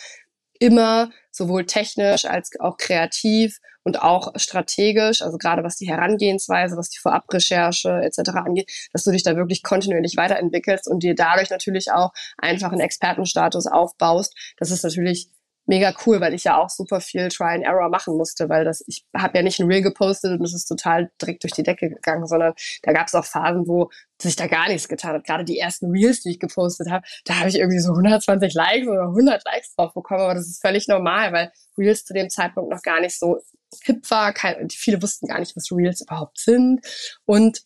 immer 0.60 1.10
sowohl 1.32 1.65
technisch 1.65 2.26
als 2.26 2.52
auch 2.60 2.78
kreativ 2.78 3.60
und 3.84 4.02
auch 4.02 4.34
strategisch, 4.36 5.22
also 5.22 5.38
gerade 5.38 5.63
was 5.63 5.78
die 5.78 5.88
Herangehensweise, 5.88 6.76
was 6.76 6.89
die 6.89 7.00
Vorabrecherche 7.00 8.02
etc. 8.04 8.32
angeht, 8.36 8.70
dass 8.91 9.06
du 9.06 9.12
dich 9.12 9.24
da 9.24 9.38
wirklich 9.38 9.63
kontinuierlich 9.63 10.17
weiterentwickelst 10.17 10.89
und 10.89 11.04
dir 11.04 11.15
dadurch 11.15 11.50
natürlich 11.50 11.91
auch 11.91 12.12
einfach 12.38 12.72
einen 12.72 12.82
Expertenstatus 12.82 13.65
aufbaust. 13.65 14.36
Das 14.58 14.72
ist 14.72 14.84
natürlich 14.84 15.30
mega 15.67 15.93
cool, 16.06 16.21
weil 16.21 16.34
ich 16.34 16.45
ja 16.45 16.58
auch 16.58 16.69
super 16.69 17.01
viel 17.01 17.27
Try 17.27 17.56
and 17.56 17.65
Error 17.65 17.89
machen 17.89 18.15
musste, 18.15 18.49
weil 18.49 18.65
das 18.65 18.84
ich 18.88 19.06
habe 19.15 19.38
ja 19.38 19.43
nicht 19.43 19.60
ein 19.60 19.67
Reel 19.67 19.82
gepostet 19.82 20.39
und 20.39 20.43
es 20.43 20.53
ist 20.53 20.65
total 20.65 21.12
direkt 21.21 21.43
durch 21.43 21.53
die 21.53 21.63
Decke 21.63 21.89
gegangen, 21.89 22.25
sondern 22.25 22.53
da 22.84 22.93
gab 22.93 23.08
es 23.08 23.15
auch 23.15 23.25
Phasen, 23.25 23.67
wo 23.67 23.89
sich 24.21 24.36
da 24.36 24.47
gar 24.47 24.67
nichts 24.69 24.88
getan 24.88 25.15
hat. 25.15 25.25
Gerade 25.25 25.43
die 25.43 25.60
ersten 25.60 25.91
Reels, 25.91 26.21
die 26.21 26.32
ich 26.32 26.39
gepostet 26.39 26.89
habe, 26.89 27.06
da 27.25 27.39
habe 27.39 27.49
ich 27.49 27.56
irgendwie 27.60 27.80
so 27.80 27.91
120 27.91 28.53
Likes 28.53 28.88
oder 28.88 29.03
100 29.03 29.43
Likes 29.45 29.75
drauf 29.75 29.93
bekommen, 29.93 30.21
aber 30.21 30.34
das 30.34 30.47
ist 30.47 30.62
völlig 30.62 30.88
normal, 30.88 31.34
weil 31.34 31.51
Reels 31.77 32.06
zu 32.06 32.13
dem 32.13 32.30
Zeitpunkt 32.30 32.71
noch 32.71 32.82
gar 32.82 33.01
nicht 33.01 33.17
so 33.17 33.39
hip 33.84 34.10
war. 34.10 34.34
Kein, 34.34 34.69
viele 34.69 35.01
wussten 35.01 35.27
gar 35.27 35.39
nicht, 35.39 35.56
was 35.56 35.71
Reels 35.71 36.01
überhaupt 36.01 36.39
sind 36.39 36.82
und 37.25 37.62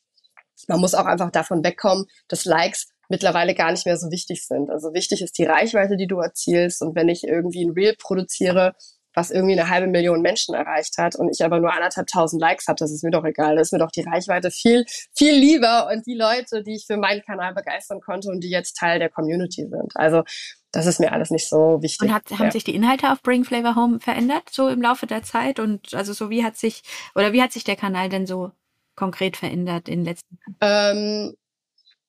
man 0.68 0.80
muss 0.80 0.94
auch 0.94 1.06
einfach 1.06 1.32
davon 1.32 1.64
wegkommen, 1.64 2.06
dass 2.28 2.46
Likes 2.46 2.90
mittlerweile 3.12 3.54
gar 3.54 3.72
nicht 3.72 3.86
mehr 3.86 3.98
so 3.98 4.10
wichtig 4.10 4.48
sind. 4.48 4.72
Also 4.72 4.94
wichtig 4.94 5.22
ist 5.22 5.38
die 5.38 5.44
Reichweite, 5.44 5.98
die 5.98 6.08
du 6.08 6.20
erzielst. 6.20 6.82
Und 6.82 6.96
wenn 6.96 7.10
ich 7.10 7.24
irgendwie 7.24 7.64
ein 7.64 7.72
Reel 7.72 7.96
produziere, 8.00 8.74
was 9.14 9.30
irgendwie 9.30 9.60
eine 9.60 9.70
halbe 9.70 9.88
Million 9.88 10.22
Menschen 10.22 10.56
erreicht 10.56 10.98
hat 10.98 11.18
und 11.18 11.30
ich 11.30 11.44
aber 11.44 11.60
nur 11.60 11.74
anderthalb 11.74 12.08
tausend 12.08 12.42
Likes 12.42 12.68
habe, 12.68 12.78
das 12.78 12.92
ist 12.92 13.04
mir 13.04 13.12
doch 13.12 13.26
egal. 13.26 13.58
Das 13.58 13.68
ist 13.68 13.74
mir 13.74 13.80
doch 13.80 13.92
die 13.92 14.04
Reichweite 14.04 14.50
viel, 14.50 14.86
viel 15.14 15.34
lieber 15.34 15.90
und 15.92 16.08
die 16.08 16.16
Leute, 16.16 16.64
die 16.64 16.76
ich 16.76 16.86
für 16.88 16.96
meinen 16.96 17.22
Kanal 17.22 17.54
begeistern 17.54 18.00
konnte 18.00 18.30
und 18.30 18.42
die 18.42 18.50
jetzt 18.50 18.78
Teil 18.78 19.00
der 19.00 19.10
Community 19.10 19.68
sind. 19.68 19.92
Also 19.96 20.24
das 20.72 20.86
ist 20.86 21.02
mir 21.02 21.12
alles 21.12 21.32
nicht 21.32 21.50
so 21.50 21.82
wichtig. 21.82 22.08
Und 22.08 22.14
hat, 22.14 22.32
haben 22.32 22.46
ja. 22.46 22.52
sich 22.52 22.64
die 22.64 22.74
Inhalte 22.74 23.12
auf 23.12 23.22
Bring 23.22 23.44
Flavor 23.44 23.76
Home 23.76 24.00
verändert, 24.00 24.44
so 24.50 24.70
im 24.70 24.82
Laufe 24.82 25.06
der 25.06 25.24
Zeit? 25.24 25.60
Und 25.60 25.94
also 25.94 26.14
so 26.14 26.30
wie 26.30 26.46
hat 26.46 26.56
sich, 26.56 26.82
oder 27.14 27.34
wie 27.34 27.42
hat 27.42 27.52
sich 27.52 27.66
der 27.66 27.76
Kanal 27.76 28.08
denn 28.08 28.26
so 28.26 28.52
konkret 28.96 29.36
verändert 29.36 29.90
in 29.90 30.00
den 30.00 30.06
letzten 30.06 30.38
Jahren? 30.38 30.56
Ähm, 30.62 31.36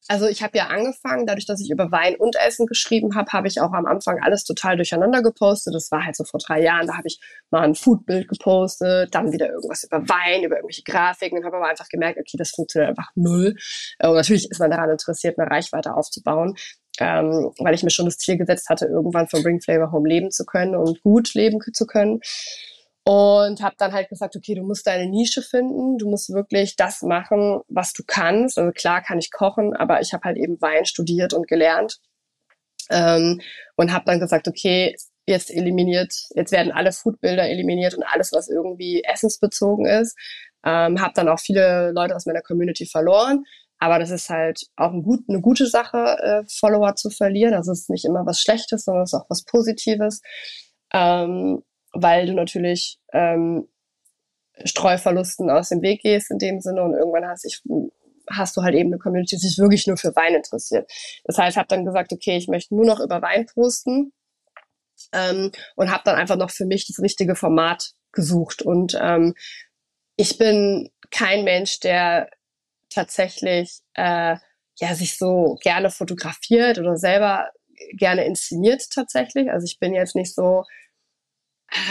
also 0.08 0.26
ich 0.26 0.42
habe 0.42 0.58
ja 0.58 0.66
angefangen, 0.66 1.26
dadurch, 1.26 1.46
dass 1.46 1.60
ich 1.60 1.70
über 1.70 1.92
Wein 1.92 2.16
und 2.16 2.36
Essen 2.36 2.66
geschrieben 2.66 3.14
habe, 3.14 3.32
habe 3.32 3.46
ich 3.46 3.60
auch 3.60 3.72
am 3.72 3.86
Anfang 3.86 4.20
alles 4.20 4.44
total 4.44 4.76
durcheinander 4.76 5.22
gepostet. 5.22 5.74
Das 5.74 5.90
war 5.92 6.04
halt 6.04 6.16
so 6.16 6.24
vor 6.24 6.40
drei 6.44 6.60
Jahren. 6.60 6.88
Da 6.88 6.96
habe 6.96 7.06
ich 7.06 7.20
mal 7.50 7.62
ein 7.62 7.74
Foodbild 7.74 8.28
gepostet, 8.28 9.14
dann 9.14 9.32
wieder 9.32 9.48
irgendwas 9.48 9.84
über 9.84 10.08
Wein, 10.08 10.42
über 10.42 10.56
irgendwelche 10.56 10.82
Grafiken 10.82 11.38
und 11.38 11.44
habe 11.44 11.56
aber 11.56 11.68
einfach 11.68 11.88
gemerkt, 11.88 12.18
okay, 12.18 12.36
das 12.36 12.50
funktioniert 12.50 12.90
einfach 12.90 13.10
null. 13.14 13.56
Äh, 13.98 14.08
und 14.08 14.16
natürlich 14.16 14.50
ist 14.50 14.58
man 14.58 14.70
daran 14.70 14.90
interessiert, 14.90 15.38
eine 15.38 15.50
Reichweite 15.50 15.94
aufzubauen, 15.94 16.56
ähm, 16.98 17.52
weil 17.58 17.74
ich 17.74 17.84
mir 17.84 17.90
schon 17.90 18.06
das 18.06 18.18
Ziel 18.18 18.36
gesetzt 18.36 18.68
hatte, 18.68 18.86
irgendwann 18.86 19.28
von 19.28 19.42
Bring 19.42 19.60
Flavor 19.60 19.92
Home 19.92 20.08
leben 20.08 20.30
zu 20.30 20.44
können 20.44 20.74
und 20.74 21.00
gut 21.02 21.34
leben 21.34 21.60
zu 21.72 21.86
können 21.86 22.20
und 23.04 23.62
habe 23.62 23.74
dann 23.78 23.92
halt 23.92 24.08
gesagt, 24.08 24.36
okay, 24.36 24.54
du 24.54 24.62
musst 24.62 24.86
deine 24.86 25.06
Nische 25.06 25.42
finden, 25.42 25.98
du 25.98 26.08
musst 26.08 26.32
wirklich 26.32 26.76
das 26.76 27.02
machen, 27.02 27.60
was 27.68 27.92
du 27.92 28.04
kannst. 28.06 28.58
Also 28.58 28.70
klar 28.72 29.02
kann 29.02 29.18
ich 29.18 29.32
kochen, 29.32 29.74
aber 29.74 30.00
ich 30.00 30.12
habe 30.12 30.24
halt 30.24 30.36
eben 30.36 30.60
Wein 30.60 30.84
studiert 30.84 31.34
und 31.34 31.48
gelernt 31.48 31.98
ähm, 32.90 33.40
und 33.76 33.92
habe 33.92 34.04
dann 34.06 34.20
gesagt, 34.20 34.46
okay, 34.46 34.94
jetzt 35.26 35.50
eliminiert, 35.50 36.14
jetzt 36.34 36.52
werden 36.52 36.72
alle 36.72 36.92
Foodbilder 36.92 37.48
eliminiert 37.48 37.94
und 37.94 38.04
alles, 38.04 38.32
was 38.32 38.48
irgendwie 38.48 39.02
essensbezogen 39.04 39.86
ist. 39.86 40.16
Ähm, 40.64 41.00
habe 41.00 41.12
dann 41.14 41.28
auch 41.28 41.40
viele 41.40 41.92
Leute 41.92 42.14
aus 42.14 42.26
meiner 42.26 42.42
Community 42.42 42.86
verloren. 42.86 43.44
Aber 43.78 43.98
das 43.98 44.10
ist 44.10 44.28
halt 44.30 44.60
auch 44.76 44.92
ein 44.92 45.02
gut, 45.02 45.24
eine 45.28 45.40
gute 45.40 45.66
Sache, 45.66 45.98
äh, 46.22 46.44
Follower 46.48 46.94
zu 46.94 47.10
verlieren. 47.10 47.54
Also 47.54 47.72
es 47.72 47.80
ist 47.80 47.90
nicht 47.90 48.04
immer 48.04 48.24
was 48.24 48.40
Schlechtes, 48.40 48.84
sondern 48.84 49.02
es 49.04 49.12
ist 49.12 49.18
auch 49.18 49.26
was 49.28 49.42
Positives. 49.42 50.22
Ähm, 50.92 51.64
weil 51.92 52.26
du 52.26 52.34
natürlich 52.34 52.98
ähm, 53.12 53.68
Streuverlusten 54.64 55.50
aus 55.50 55.70
dem 55.70 55.82
Weg 55.82 56.02
gehst 56.02 56.30
in 56.30 56.38
dem 56.38 56.60
Sinne 56.60 56.82
und 56.82 56.94
irgendwann 56.94 57.26
hast, 57.26 57.44
ich, 57.44 57.62
hast 58.30 58.56
du 58.56 58.62
halt 58.62 58.74
eben 58.74 58.90
eine 58.90 58.98
Community, 58.98 59.36
die 59.36 59.46
sich 59.46 59.58
wirklich 59.58 59.86
nur 59.86 59.96
für 59.96 60.14
Wein 60.14 60.34
interessiert. 60.34 60.90
Das 61.24 61.38
heißt, 61.38 61.54
ich 61.54 61.58
habe 61.58 61.68
dann 61.68 61.84
gesagt, 61.84 62.12
okay, 62.12 62.36
ich 62.36 62.48
möchte 62.48 62.74
nur 62.74 62.84
noch 62.84 63.00
über 63.00 63.22
Wein 63.22 63.46
posten 63.46 64.12
ähm, 65.12 65.52
und 65.76 65.90
habe 65.90 66.02
dann 66.04 66.16
einfach 66.16 66.36
noch 66.36 66.50
für 66.50 66.66
mich 66.66 66.86
das 66.86 67.00
richtige 67.00 67.34
Format 67.34 67.92
gesucht. 68.12 68.62
Und 68.62 68.98
ähm, 69.00 69.34
ich 70.16 70.38
bin 70.38 70.90
kein 71.10 71.44
Mensch, 71.44 71.80
der 71.80 72.28
tatsächlich 72.90 73.80
äh, 73.94 74.36
ja 74.76 74.94
sich 74.94 75.18
so 75.18 75.58
gerne 75.62 75.90
fotografiert 75.90 76.78
oder 76.78 76.96
selber 76.96 77.50
gerne 77.94 78.24
inszeniert 78.24 78.90
tatsächlich. 78.90 79.50
Also 79.50 79.64
ich 79.64 79.78
bin 79.78 79.94
jetzt 79.94 80.14
nicht 80.14 80.34
so 80.34 80.64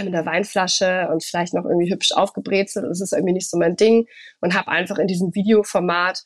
mit 0.03 0.13
einer 0.13 0.25
Weinflasche 0.25 1.07
und 1.11 1.23
vielleicht 1.23 1.53
noch 1.53 1.65
irgendwie 1.65 1.91
hübsch 1.91 2.11
aufgebrezelt. 2.13 2.85
Das 2.85 3.01
ist 3.01 3.13
irgendwie 3.13 3.33
nicht 3.33 3.49
so 3.49 3.57
mein 3.57 3.75
Ding 3.75 4.07
und 4.39 4.53
habe 4.53 4.69
einfach 4.69 4.97
in 4.97 5.07
diesem 5.07 5.33
Videoformat 5.33 6.23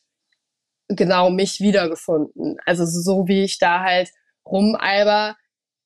genau 0.90 1.30
mich 1.30 1.60
wiedergefunden. 1.60 2.58
Also 2.66 2.86
so 2.86 3.28
wie 3.28 3.44
ich 3.44 3.60
da 3.60 3.82
halt 3.82 4.12
rumalber, 4.46 5.36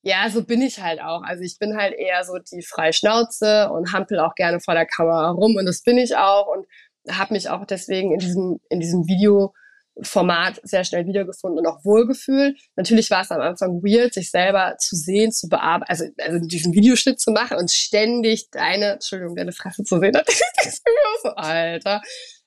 ja, 0.02 0.30
so 0.30 0.44
bin 0.44 0.62
ich 0.62 0.82
halt 0.82 1.02
auch. 1.02 1.24
Also 1.24 1.44
ich 1.44 1.58
bin 1.60 1.78
halt 1.78 1.94
eher 1.94 2.24
so 2.24 2.38
die 2.38 2.64
freie 2.64 2.94
Schnauze 2.94 3.70
und 3.70 3.94
hampel 3.94 4.20
auch 4.20 4.36
gerne 4.36 4.60
vor 4.60 4.74
der 4.74 4.86
Kamera 4.86 5.32
rum 5.32 5.56
und 5.56 5.66
das 5.66 5.84
bin 5.84 5.98
ich 5.98 6.16
auch 6.16 6.48
und 6.48 6.66
habe 7.10 7.34
mich 7.34 7.50
auch 7.50 7.66
deswegen 7.66 8.12
in 8.14 8.20
diesem 8.20 8.60
in 8.70 8.80
diesem 8.80 9.08
Video 9.08 9.54
Format 10.02 10.60
sehr 10.64 10.84
schnell 10.84 11.06
wiedergefunden 11.06 11.60
und 11.60 11.68
auch 11.68 11.84
wohlgefühlt. 11.84 12.60
Natürlich 12.76 13.12
war 13.12 13.22
es 13.22 13.32
am 13.32 13.42
Anfang 13.42 13.82
weird, 13.84 14.14
sich 14.14 14.32
selber 14.32 14.76
zu 14.80 14.96
sehen, 14.96 15.32
zu 15.32 15.48
bearbeiten, 15.50 15.90
also, 15.90 16.06
also 16.18 16.40
diesen 16.46 16.74
Videoschnitt 16.74 17.20
zu 17.20 17.32
machen 17.32 17.58
und 17.58 17.72
ständig 17.72 18.50
deine, 18.52 18.94
Entschuldigung, 18.94 19.36
deine 19.36 19.52
Fresse 19.52 19.84
zu 19.84 20.00
sehen. 20.00 20.14
Das 20.62 20.74
ist 20.74 20.84
so, 21.24 21.30
Alter. 21.30 22.02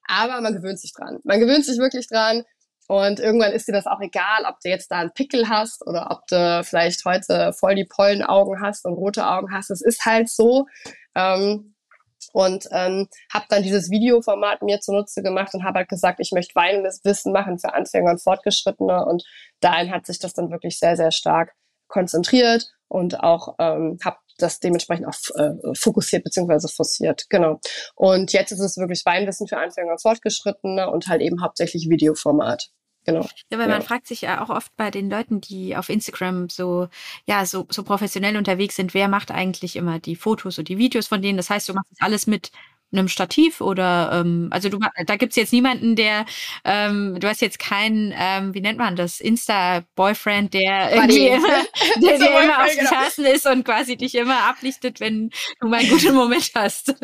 Aber 0.06 0.40
man 0.40 0.54
gewöhnt 0.54 0.78
sich 0.78 0.92
dran. 0.92 1.18
Man 1.24 1.40
gewöhnt 1.40 1.64
sich 1.64 1.78
wirklich 1.78 2.08
dran. 2.08 2.42
Und 2.88 3.20
irgendwann 3.20 3.52
ist 3.52 3.68
dir 3.68 3.72
das 3.72 3.86
auch 3.86 4.00
egal, 4.00 4.44
ob 4.46 4.60
du 4.60 4.68
jetzt 4.68 4.90
da 4.90 4.98
einen 4.98 5.12
Pickel 5.12 5.48
hast 5.48 5.86
oder 5.86 6.10
ob 6.10 6.26
du 6.26 6.62
vielleicht 6.64 7.04
heute 7.04 7.52
voll 7.52 7.74
die 7.74 7.86
Pollenaugen 7.86 8.60
hast 8.60 8.84
und 8.84 8.94
rote 8.94 9.26
Augen 9.26 9.52
hast. 9.52 9.70
Es 9.70 9.80
ist 9.80 10.04
halt 10.04 10.28
so. 10.28 10.66
Ähm, 11.14 11.71
und 12.32 12.66
ähm, 12.72 13.08
habe 13.32 13.46
dann 13.48 13.62
dieses 13.62 13.90
Videoformat 13.90 14.62
mir 14.62 14.80
zunutze 14.80 15.22
gemacht 15.22 15.54
und 15.54 15.64
habe 15.64 15.80
halt 15.80 15.88
gesagt, 15.88 16.18
ich 16.20 16.32
möchte 16.32 16.54
weinendes 16.54 17.00
Wissen 17.04 17.32
machen 17.32 17.58
für 17.58 17.74
Anfänger 17.74 18.10
und 18.10 18.22
Fortgeschrittene 18.22 19.04
und 19.04 19.22
dahin 19.60 19.92
hat 19.92 20.06
sich 20.06 20.18
das 20.18 20.32
dann 20.34 20.50
wirklich 20.50 20.78
sehr, 20.78 20.96
sehr 20.96 21.12
stark 21.12 21.52
konzentriert 21.88 22.72
und 22.88 23.20
auch 23.20 23.54
ähm, 23.58 23.98
habe 24.04 24.16
das 24.38 24.60
dementsprechend 24.60 25.06
auch 25.06 25.14
äh, 25.36 25.74
fokussiert 25.74 26.24
beziehungsweise 26.24 26.68
forciert. 26.68 27.26
Genau. 27.28 27.60
Und 27.94 28.32
jetzt 28.32 28.50
ist 28.50 28.60
es 28.60 28.76
wirklich 28.76 29.04
Weinwissen 29.04 29.46
für 29.46 29.58
Anfänger 29.58 29.92
und 29.92 30.02
Fortgeschrittene 30.02 30.90
und 30.90 31.08
halt 31.08 31.20
eben 31.20 31.42
hauptsächlich 31.42 31.88
Videoformat. 31.88 32.70
Genau. 33.04 33.28
Ja, 33.50 33.58
weil 33.58 33.68
ja. 33.68 33.74
man 33.74 33.82
fragt 33.82 34.06
sich 34.06 34.22
ja 34.22 34.42
auch 34.42 34.50
oft 34.50 34.76
bei 34.76 34.90
den 34.90 35.10
Leuten, 35.10 35.40
die 35.40 35.76
auf 35.76 35.88
Instagram 35.88 36.48
so, 36.48 36.88
ja, 37.26 37.44
so, 37.46 37.66
so 37.68 37.82
professionell 37.82 38.36
unterwegs 38.36 38.76
sind, 38.76 38.94
wer 38.94 39.08
macht 39.08 39.30
eigentlich 39.30 39.76
immer 39.76 39.98
die 39.98 40.16
Fotos 40.16 40.58
und 40.58 40.68
die 40.68 40.78
Videos 40.78 41.08
von 41.08 41.20
denen? 41.20 41.36
Das 41.36 41.50
heißt, 41.50 41.68
du 41.68 41.74
machst 41.74 41.90
das 41.90 42.00
alles 42.00 42.26
mit 42.26 42.52
einem 42.92 43.08
Stativ 43.08 43.60
oder 43.60 44.10
ähm, 44.12 44.48
also 44.50 44.68
du 44.68 44.78
da 45.06 45.16
gibt's 45.16 45.36
jetzt 45.36 45.52
niemanden, 45.52 45.96
der 45.96 46.26
ähm, 46.64 47.18
du 47.18 47.28
hast 47.28 47.40
jetzt 47.40 47.58
keinen, 47.58 48.12
ähm, 48.16 48.54
wie 48.54 48.60
nennt 48.60 48.78
man 48.78 48.96
das, 48.96 49.20
Insta-Boyfriend, 49.20 50.52
der 50.54 50.92
irgendwie 50.92 51.28
immer, 51.28 51.62
der 51.96 52.18
dir 52.18 52.42
immer 52.42 52.62
auf 52.62 52.74
den 52.74 52.86
Fersen 52.86 53.24
ist 53.24 53.46
und 53.46 53.64
quasi 53.64 53.96
dich 53.96 54.14
immer 54.14 54.44
ablichtet, 54.44 55.00
wenn 55.00 55.30
du 55.60 55.68
mal 55.68 55.80
einen 55.80 55.88
guten 55.88 56.14
Moment 56.14 56.50
hast. 56.54 56.94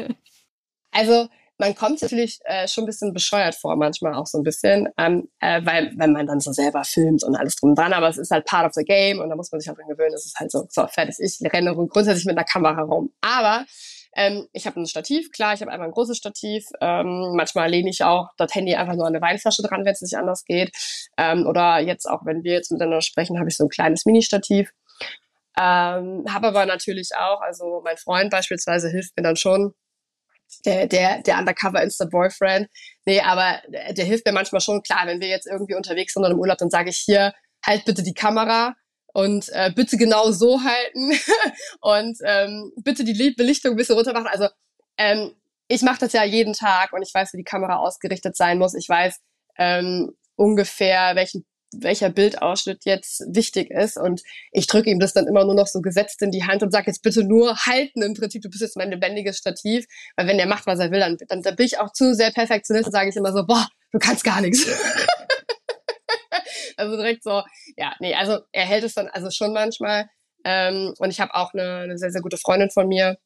Also 0.90 1.28
man 1.58 1.74
kommt 1.74 2.00
natürlich 2.02 2.38
äh, 2.44 2.68
schon 2.68 2.84
ein 2.84 2.86
bisschen 2.86 3.12
bescheuert 3.12 3.54
vor, 3.54 3.76
manchmal 3.76 4.14
auch 4.14 4.26
so 4.26 4.38
ein 4.38 4.44
bisschen, 4.44 4.88
ähm, 4.96 5.28
äh, 5.40 5.60
weil 5.64 5.92
wenn 5.96 6.12
man 6.12 6.26
dann 6.26 6.40
so 6.40 6.52
selber 6.52 6.84
filmt 6.84 7.24
und 7.24 7.36
alles 7.36 7.56
drum 7.56 7.74
dran, 7.74 7.92
aber 7.92 8.08
es 8.08 8.16
ist 8.16 8.30
halt 8.30 8.46
part 8.46 8.66
of 8.66 8.72
the 8.74 8.84
game 8.84 9.18
und 9.18 9.28
da 9.28 9.36
muss 9.36 9.50
man 9.50 9.60
sich 9.60 9.68
halt 9.68 9.78
dran 9.78 9.88
gewöhnen, 9.88 10.14
es 10.14 10.24
ist 10.24 10.38
halt 10.38 10.50
so, 10.52 10.66
so 10.70 10.86
fertig, 10.86 11.16
ich 11.18 11.52
renne 11.52 11.74
grundsätzlich 11.74 12.26
mit 12.26 12.36
einer 12.36 12.44
Kamera 12.44 12.82
rum. 12.82 13.12
Aber 13.20 13.66
ähm, 14.14 14.48
ich 14.52 14.66
habe 14.66 14.80
ein 14.80 14.86
Stativ, 14.86 15.30
klar, 15.32 15.54
ich 15.54 15.60
habe 15.60 15.70
einmal 15.70 15.88
ein 15.88 15.94
großes 15.94 16.16
Stativ. 16.16 16.64
Ähm, 16.80 17.34
manchmal 17.34 17.70
lehne 17.70 17.90
ich 17.90 18.02
auch 18.02 18.30
das 18.36 18.54
Handy 18.54 18.74
einfach 18.74 18.94
nur 18.94 19.06
an 19.06 19.14
eine 19.14 19.22
Weinflasche 19.22 19.62
dran, 19.62 19.84
wenn 19.84 19.92
es 19.92 20.00
nicht 20.00 20.16
anders 20.16 20.44
geht. 20.44 20.72
Ähm, 21.16 21.46
oder 21.46 21.78
jetzt 21.78 22.06
auch, 22.06 22.24
wenn 22.24 22.42
wir 22.42 22.52
jetzt 22.52 22.72
miteinander 22.72 23.00
sprechen, 23.00 23.38
habe 23.38 23.48
ich 23.48 23.56
so 23.56 23.64
ein 23.64 23.68
kleines 23.68 24.06
Mini-Stativ. 24.06 24.72
Ähm, 25.56 26.24
habe 26.28 26.48
aber 26.48 26.66
natürlich 26.66 27.10
auch, 27.16 27.40
also 27.40 27.80
mein 27.84 27.96
Freund 27.96 28.30
beispielsweise 28.30 28.88
hilft 28.88 29.16
mir 29.16 29.22
dann 29.22 29.36
schon, 29.36 29.74
der, 30.64 30.86
der, 30.86 31.22
der 31.22 31.38
Undercover 31.38 31.82
Instant 31.82 32.10
Boyfriend. 32.10 32.68
Nee, 33.04 33.20
aber 33.20 33.60
der, 33.68 33.92
der 33.92 34.04
hilft 34.04 34.26
mir 34.26 34.32
manchmal 34.32 34.60
schon. 34.60 34.82
Klar, 34.82 35.06
wenn 35.06 35.20
wir 35.20 35.28
jetzt 35.28 35.46
irgendwie 35.46 35.74
unterwegs 35.74 36.14
sind 36.14 36.24
oder 36.24 36.32
im 36.32 36.40
Urlaub, 36.40 36.58
dann 36.58 36.70
sage 36.70 36.90
ich 36.90 36.98
hier, 36.98 37.34
halt 37.64 37.84
bitte 37.84 38.02
die 38.02 38.14
Kamera 38.14 38.74
und 39.12 39.48
äh, 39.50 39.70
bitte 39.74 39.96
genau 39.96 40.30
so 40.30 40.60
halten 40.62 41.12
und 41.80 42.18
ähm, 42.24 42.72
bitte 42.82 43.04
die 43.04 43.32
Belichtung 43.36 43.72
ein 43.72 43.76
bisschen 43.76 43.96
runter 43.96 44.12
machen. 44.12 44.28
Also 44.28 44.48
ähm, 44.96 45.32
ich 45.68 45.82
mache 45.82 46.00
das 46.00 46.12
ja 46.12 46.24
jeden 46.24 46.54
Tag 46.54 46.92
und 46.92 47.02
ich 47.02 47.12
weiß, 47.12 47.32
wie 47.32 47.38
die 47.38 47.44
Kamera 47.44 47.76
ausgerichtet 47.76 48.36
sein 48.36 48.58
muss. 48.58 48.74
Ich 48.74 48.88
weiß 48.88 49.20
ähm, 49.58 50.12
ungefähr, 50.36 51.14
welchen 51.14 51.44
welcher 51.76 52.10
Bildausschnitt 52.10 52.84
jetzt 52.84 53.22
wichtig 53.28 53.70
ist. 53.70 53.96
Und 53.96 54.22
ich 54.52 54.66
drücke 54.66 54.90
ihm 54.90 55.00
das 55.00 55.12
dann 55.12 55.26
immer 55.26 55.44
nur 55.44 55.54
noch 55.54 55.66
so 55.66 55.80
gesetzt 55.80 56.22
in 56.22 56.30
die 56.30 56.44
Hand 56.44 56.62
und 56.62 56.70
sage 56.70 56.86
jetzt 56.86 57.02
bitte 57.02 57.24
nur 57.24 57.56
halten 57.56 58.02
im 58.02 58.14
Prinzip, 58.14 58.42
du 58.42 58.48
bist 58.48 58.62
jetzt 58.62 58.76
mein 58.76 58.90
lebendiges 58.90 59.38
Stativ. 59.38 59.86
Weil 60.16 60.26
wenn 60.26 60.38
er 60.38 60.46
macht, 60.46 60.66
was 60.66 60.78
er 60.78 60.90
will, 60.90 61.00
dann, 61.00 61.16
dann, 61.28 61.42
dann 61.42 61.56
bin 61.56 61.66
ich 61.66 61.78
auch 61.78 61.92
zu 61.92 62.14
sehr 62.14 62.30
perfektionist 62.30 62.86
und 62.86 62.92
sage 62.92 63.10
ich 63.10 63.16
immer 63.16 63.32
so, 63.32 63.46
boah, 63.46 63.68
du 63.92 63.98
kannst 63.98 64.24
gar 64.24 64.40
nichts. 64.40 64.66
also 66.76 66.96
direkt 66.96 67.22
so, 67.22 67.42
ja, 67.76 67.94
nee, 68.00 68.14
also 68.14 68.40
er 68.52 68.64
hält 68.64 68.84
es 68.84 68.94
dann 68.94 69.08
also 69.08 69.30
schon 69.30 69.52
manchmal. 69.52 70.08
Ähm, 70.44 70.94
und 70.98 71.10
ich 71.10 71.20
habe 71.20 71.34
auch 71.34 71.52
eine, 71.52 71.80
eine 71.80 71.98
sehr, 71.98 72.10
sehr 72.10 72.22
gute 72.22 72.38
Freundin 72.38 72.70
von 72.70 72.88
mir, 72.88 73.18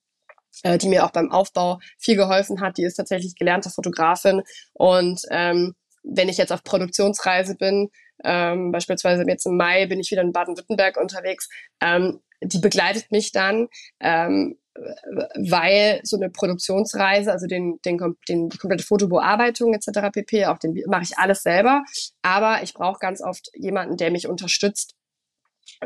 äh, 0.62 0.78
die 0.78 0.88
mir 0.88 1.04
auch 1.04 1.10
beim 1.10 1.30
Aufbau 1.30 1.78
viel 1.98 2.16
geholfen 2.16 2.60
hat. 2.60 2.78
Die 2.78 2.84
ist 2.84 2.94
tatsächlich 2.94 3.36
gelernte 3.36 3.70
Fotografin. 3.70 4.42
Und 4.72 5.22
ähm, 5.30 5.74
wenn 6.02 6.28
ich 6.28 6.38
jetzt 6.38 6.52
auf 6.52 6.64
Produktionsreise 6.64 7.56
bin, 7.56 7.90
ähm, 8.24 8.72
beispielsweise 8.72 9.24
jetzt 9.26 9.46
im 9.46 9.56
Mai 9.56 9.86
bin 9.86 10.00
ich 10.00 10.10
wieder 10.10 10.22
in 10.22 10.32
Baden-Württemberg 10.32 10.96
unterwegs, 10.96 11.48
ähm, 11.80 12.20
die 12.42 12.58
begleitet 12.58 13.10
mich 13.10 13.32
dann, 13.32 13.68
ähm, 14.00 14.58
weil 14.74 16.00
so 16.02 16.16
eine 16.16 16.30
Produktionsreise, 16.30 17.30
also 17.30 17.46
den, 17.46 17.78
den, 17.84 17.98
den, 18.28 18.48
die 18.48 18.58
komplette 18.58 18.84
Fotobearbeitung 18.84 19.74
etc. 19.74 20.10
pp, 20.12 20.46
auch 20.46 20.58
den 20.58 20.82
mache 20.86 21.02
ich 21.02 21.18
alles 21.18 21.42
selber, 21.42 21.84
aber 22.22 22.62
ich 22.62 22.72
brauche 22.72 22.98
ganz 22.98 23.22
oft 23.22 23.50
jemanden, 23.54 23.96
der 23.96 24.10
mich 24.10 24.28
unterstützt 24.28 24.94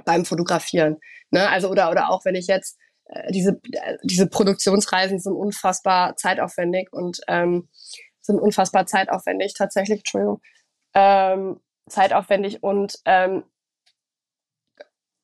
beim 0.05 0.25
Fotografieren. 0.25 0.99
Ne? 1.31 1.49
Also 1.49 1.69
oder 1.69 1.91
oder 1.91 2.11
auch 2.11 2.25
wenn 2.25 2.37
ich 2.37 2.47
jetzt 2.47 2.79
äh, 3.07 3.33
diese 3.33 3.61
äh, 3.73 3.97
diese 4.05 4.29
Produktionsreisen 4.29 5.19
sind 5.19 5.35
unfassbar 5.35 6.17
zeitaufwendig 6.17 6.93
und 6.93 7.21
ähm, 7.29 7.69
sind 8.21 8.39
unfassbar 8.39 8.87
zeitaufwendig 8.87 9.55
tatsächlich. 9.55 10.01
Entschuldigung. 10.01 10.41
Ähm, 10.95 11.61
zeitaufwendig 11.89 12.63
und 12.63 12.99
ähm, 13.05 13.45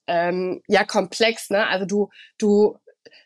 ähm, 0.07 0.63
ja 0.67 0.85
komplex, 0.85 1.51
ne? 1.51 1.67
Also 1.69 1.87
du, 1.87 2.09
du, 2.39 2.77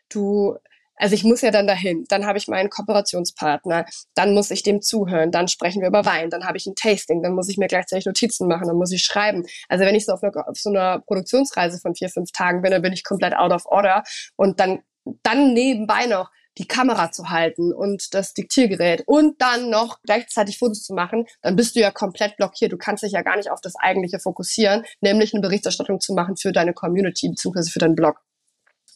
du, 0.09 0.57
also 0.95 1.15
ich 1.15 1.23
muss 1.23 1.41
ja 1.41 1.51
dann 1.51 1.67
dahin, 1.67 2.05
dann 2.09 2.25
habe 2.25 2.37
ich 2.37 2.47
meinen 2.47 2.69
Kooperationspartner, 2.69 3.85
dann 4.15 4.33
muss 4.33 4.51
ich 4.51 4.63
dem 4.63 4.81
zuhören, 4.81 5.31
dann 5.31 5.47
sprechen 5.47 5.81
wir 5.81 5.89
über 5.89 6.05
Wein, 6.05 6.29
dann 6.29 6.45
habe 6.45 6.57
ich 6.57 6.65
ein 6.65 6.75
Tasting, 6.75 7.21
dann 7.21 7.33
muss 7.33 7.49
ich 7.49 7.57
mir 7.57 7.67
gleichzeitig 7.67 8.05
Notizen 8.05 8.47
machen, 8.47 8.67
dann 8.67 8.77
muss 8.77 8.91
ich 8.91 9.03
schreiben. 9.03 9.45
Also 9.69 9.85
wenn 9.85 9.95
ich 9.95 10.05
so 10.05 10.13
auf, 10.13 10.23
einer, 10.23 10.47
auf 10.47 10.57
so 10.57 10.69
einer 10.69 10.99
Produktionsreise 10.99 11.79
von 11.79 11.95
vier, 11.95 12.09
fünf 12.09 12.31
Tagen 12.31 12.61
bin, 12.61 12.71
dann 12.71 12.81
bin 12.81 12.93
ich 12.93 13.03
komplett 13.03 13.35
out 13.35 13.51
of 13.51 13.65
order. 13.65 14.03
Und 14.35 14.59
dann 14.59 14.81
dann 15.23 15.53
nebenbei 15.53 16.05
noch 16.05 16.29
die 16.57 16.67
Kamera 16.67 17.11
zu 17.11 17.29
halten 17.29 17.73
und 17.73 18.13
das 18.13 18.33
Diktiergerät 18.33 19.03
und 19.05 19.41
dann 19.41 19.69
noch 19.69 20.01
gleichzeitig 20.03 20.57
Fotos 20.57 20.83
zu 20.83 20.93
machen, 20.93 21.25
dann 21.41 21.55
bist 21.55 21.75
du 21.75 21.79
ja 21.79 21.91
komplett 21.91 22.37
blockiert. 22.37 22.71
Du 22.71 22.77
kannst 22.77 23.03
dich 23.03 23.11
ja 23.11 23.21
gar 23.21 23.37
nicht 23.37 23.51
auf 23.51 23.61
das 23.61 23.75
Eigentliche 23.75 24.19
fokussieren, 24.19 24.83
nämlich 25.01 25.33
eine 25.33 25.41
Berichterstattung 25.41 25.99
zu 25.99 26.13
machen 26.13 26.37
für 26.37 26.51
deine 26.51 26.73
Community 26.73 27.29
bzw. 27.29 27.69
für 27.69 27.79
deinen 27.79 27.95
Blog. 27.95 28.21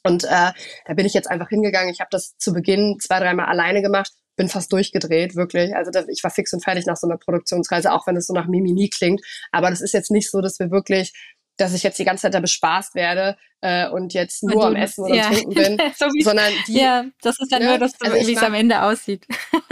Und 0.04 0.24
äh, 0.24 0.52
da 0.86 0.93
bin 0.95 1.06
ich 1.06 1.13
jetzt 1.13 1.30
einfach 1.30 1.50
hingegangen. 1.50 1.93
Ich 1.93 2.00
habe 2.00 2.10
das 2.12 2.36
zu 2.38 2.54
Beginn 2.54 2.97
zwei, 3.00 3.19
dreimal 3.19 3.45
alleine 3.45 3.82
gemacht, 3.84 4.12
bin 4.36 4.50
fast 4.50 4.74
durchgedreht, 4.74 5.36
wirklich. 5.36 5.76
Also 5.76 5.91
das, 5.91 6.08
ich 6.08 6.24
war 6.24 6.32
fix 6.32 6.52
und 6.54 6.63
fertig 6.63 6.86
nach 6.88 6.97
so 6.97 7.08
einer 7.08 7.17
Produktionsreise, 7.17 7.91
auch 7.91 8.08
wenn 8.08 8.15
es 8.15 8.26
so 8.26 8.34
nach 8.34 8.47
Mimimi 8.47 8.89
klingt. 8.89 9.21
Aber 9.52 9.69
das 9.69 9.82
ist 9.82 9.93
jetzt 9.93 10.10
nicht 10.10 10.32
so, 10.32 10.41
dass 10.41 10.58
wir 10.60 10.71
wirklich 10.71 11.13
dass 11.62 11.74
ich 11.74 11.84
jetzt 11.84 12.00
die 12.00 12.04
ganze 12.04 12.24
Zeit 12.24 12.34
da 12.34 12.39
bespaßt 12.39 12.95
werde 12.95 13.38
äh, 13.62 13.88
und 13.89 14.13
jetzt 14.13 14.43
nur 14.43 14.65
am 14.65 14.76
Essen 14.76 15.06
oder 15.06 15.15
ja. 15.15 15.30
Trinken 15.30 15.54
bin, 15.54 15.82
so 15.95 16.08
sondern 16.21 16.52
die. 16.67 16.80
Ja, 16.80 17.06
das 17.21 17.39
ist 17.39 17.52
ja 17.52 17.60
ne? 17.60 17.65
nur, 17.65 17.78
das, 17.78 17.93
also 18.02 18.15
wie 18.28 18.34
es 18.34 18.43
am 18.43 18.54
Ende 18.54 18.82
aussieht. 18.82 19.28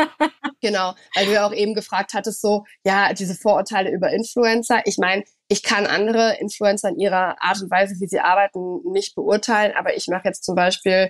genau, 0.62 0.94
weil 1.16 1.26
du 1.26 1.34
ja 1.34 1.48
auch 1.48 1.54
eben 1.54 1.74
gefragt 1.74 2.14
hattest, 2.14 2.42
so, 2.42 2.66
ja, 2.86 3.14
diese 3.14 3.36
Vorurteile 3.36 3.92
über 3.92 4.12
Influencer. 4.12 4.82
Ich 4.86 4.98
meine, 4.98 5.24
ich 5.48 5.64
kann 5.64 5.88
andere 5.88 6.38
Influencer 6.40 6.90
in 6.90 7.00
ihrer 7.00 7.42
Art 7.42 7.62
und 7.62 7.72
Weise, 7.72 7.96
wie 8.00 8.08
sie 8.08 8.20
arbeiten, 8.20 8.82
nicht 8.92 9.16
beurteilen, 9.16 9.74
aber 9.76 9.98
ich 9.98 10.08
mache 10.08 10.26
jetzt 10.26 10.44
zum 10.44 10.56
Beispiel, 10.56 11.10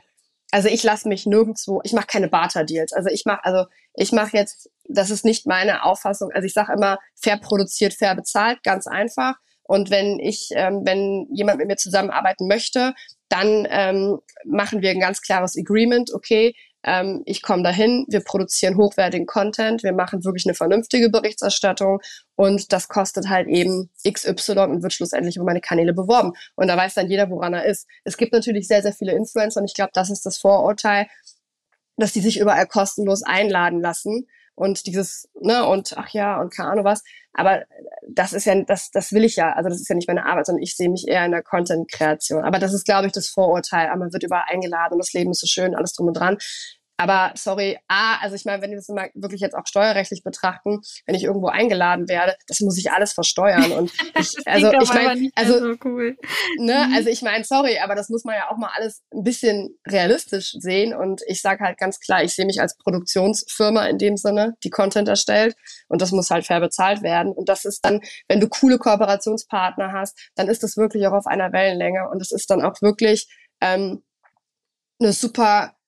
also 0.51 0.69
ich 0.69 0.81
lasse 0.83 1.09
mich 1.09 1.25
nirgendwo, 1.25 1.81
ich 1.83 1.93
mache 1.93 2.07
keine 2.07 2.29
Barter-Deals. 2.29 2.93
Also 2.93 3.09
ich 3.09 3.25
mache, 3.25 3.43
also 3.43 3.65
ich 3.93 4.13
mache 4.13 4.37
jetzt, 4.37 4.69
das 4.87 5.11
ist 5.11 5.25
nicht 5.25 5.45
meine 5.45 5.83
Auffassung. 5.83 6.31
Also 6.31 6.45
ich 6.45 6.53
sage 6.53 6.73
immer, 6.73 6.97
fair 7.15 7.37
produziert, 7.37 7.93
fair 7.93 8.15
bezahlt, 8.15 8.63
ganz 8.63 8.87
einfach. 8.87 9.35
Und 9.69 9.91
wenn 9.91 10.17
ich, 10.17 10.49
ähm, 10.55 10.81
wenn 10.83 11.27
jemand 11.31 11.59
mit 11.59 11.67
mir 11.67 11.75
zusammenarbeiten 11.75 12.47
möchte, 12.47 12.95
dann 13.29 13.67
ähm, 13.69 14.17
machen 14.43 14.81
wir 14.81 14.89
ein 14.89 14.99
ganz 14.99 15.21
klares 15.21 15.55
Agreement. 15.55 16.11
Okay, 16.11 16.55
ähm, 16.81 17.21
ich 17.25 17.43
komme 17.43 17.61
dahin, 17.61 18.07
wir 18.09 18.21
produzieren 18.21 18.77
hochwertigen 18.77 19.27
Content, 19.27 19.83
wir 19.83 19.93
machen 19.93 20.25
wirklich 20.25 20.47
eine 20.47 20.55
vernünftige 20.55 21.11
Berichterstattung 21.11 21.99
und 22.35 22.73
das 22.73 22.87
kostet 22.87 23.29
halt 23.29 23.47
eben 23.47 23.91
XY 24.03 24.57
und 24.61 24.81
wird 24.81 24.93
schlussendlich 24.93 25.35
über 25.35 25.45
meine 25.45 25.61
Kanäle 25.61 25.93
beworben. 25.93 26.31
Und 26.55 26.67
da 26.67 26.75
weiß 26.75 26.95
dann 26.95 27.07
jeder, 27.07 27.29
woran 27.29 27.53
er 27.53 27.65
ist. 27.65 27.85
Es 28.05 28.17
gibt 28.17 28.33
natürlich 28.33 28.67
sehr, 28.67 28.81
sehr 28.81 28.93
viele 28.93 29.11
Influencer 29.11 29.59
und 29.59 29.67
ich 29.67 29.75
glaube, 29.75 29.91
das 29.93 30.09
ist 30.09 30.25
das 30.25 30.39
Vorurteil, 30.39 31.05
dass 31.95 32.11
die 32.11 32.21
sich 32.21 32.39
überall 32.39 32.65
kostenlos 32.65 33.21
einladen 33.21 33.81
lassen 33.81 34.25
und 34.59 34.87
dieses, 34.87 35.29
ne, 35.39 35.65
und 35.65 35.97
ach 35.97 36.09
ja, 36.09 36.41
und 36.41 36.53
keine 36.53 36.69
Ahnung 36.69 36.83
was. 36.83 37.01
Aber 37.31 37.63
das 38.09 38.33
ist 38.33 38.43
ja, 38.43 38.61
das, 38.65 38.91
das 38.91 39.13
will 39.13 39.23
ich 39.23 39.37
ja. 39.37 39.53
Also 39.53 39.69
das 39.69 39.79
ist 39.79 39.87
ja 39.87 39.95
nicht 39.95 40.09
meine 40.09 40.25
Arbeit, 40.25 40.47
sondern 40.47 40.61
ich 40.61 40.75
sehe 40.75 40.89
mich 40.89 41.07
eher 41.07 41.23
in 41.25 41.31
der 41.31 41.43
Content-Kreation. 41.43 42.43
Aber 42.43 42.59
das 42.59 42.73
ist, 42.73 42.83
glaube 42.83 43.07
ich, 43.07 43.13
das 43.13 43.29
Vorurteil. 43.29 43.87
Aber 43.87 43.99
man 43.99 44.11
wird 44.11 44.23
überall 44.23 44.43
eingeladen 44.49 44.95
und 44.95 44.99
das 44.99 45.13
Leben 45.13 45.31
ist 45.31 45.39
so 45.39 45.47
schön, 45.47 45.75
alles 45.75 45.93
drum 45.93 46.07
und 46.07 46.15
dran. 46.15 46.37
Aber 46.99 47.31
sorry, 47.35 47.79
A, 47.87 48.17
also 48.17 48.35
ich 48.35 48.43
meine, 48.43 48.61
wenn 48.61 48.71
wir 48.71 48.77
das 48.77 48.89
immer 48.89 49.07
wirklich 49.13 49.39
jetzt 49.39 49.55
auch 49.55 49.65
steuerrechtlich 49.65 50.21
betrachten, 50.21 50.81
wenn 51.05 51.15
ich 51.15 51.23
irgendwo 51.23 51.47
eingeladen 51.47 52.09
werde, 52.09 52.35
das 52.45 52.59
muss 52.59 52.77
ich 52.77 52.91
alles 52.91 53.13
versteuern. 53.13 53.71
Und 53.71 53.93
ich, 54.19 54.35
also 54.45 54.69
ich 54.73 54.93
meine, 54.93 55.29
also, 55.33 55.59
so 55.59 55.75
cool. 55.85 56.17
ne, 56.57 56.87
mhm. 56.89 56.93
also 56.93 57.09
ich 57.09 57.21
meine, 57.21 57.45
sorry, 57.45 57.79
aber 57.79 57.95
das 57.95 58.09
muss 58.09 58.25
man 58.25 58.35
ja 58.35 58.51
auch 58.51 58.57
mal 58.57 58.71
alles 58.75 59.01
ein 59.13 59.23
bisschen 59.23 59.79
realistisch 59.87 60.51
sehen. 60.59 60.93
Und 60.93 61.21
ich 61.27 61.41
sage 61.41 61.63
halt 61.63 61.77
ganz 61.77 62.01
klar, 62.01 62.21
ich 62.21 62.35
sehe 62.35 62.45
mich 62.45 62.59
als 62.59 62.75
Produktionsfirma 62.75 63.85
in 63.85 63.97
dem 63.97 64.17
Sinne, 64.17 64.57
die 64.65 64.69
Content 64.69 65.07
erstellt. 65.07 65.55
Und 65.87 66.01
das 66.01 66.11
muss 66.11 66.29
halt 66.29 66.45
fair 66.45 66.59
bezahlt 66.59 67.01
werden. 67.01 67.31
Und 67.31 67.47
das 67.47 67.63
ist 67.63 67.85
dann, 67.85 68.01
wenn 68.27 68.41
du 68.41 68.49
coole 68.49 68.77
Kooperationspartner 68.77 69.93
hast, 69.93 70.19
dann 70.35 70.49
ist 70.49 70.63
das 70.63 70.75
wirklich 70.75 71.07
auch 71.07 71.13
auf 71.13 71.27
einer 71.27 71.53
Wellenlänge. 71.53 72.09
Und 72.09 72.21
es 72.21 72.33
ist 72.33 72.49
dann 72.49 72.61
auch 72.61 72.81
wirklich 72.81 73.29
ähm, 73.61 74.03
eine 74.99 75.13
super 75.13 75.78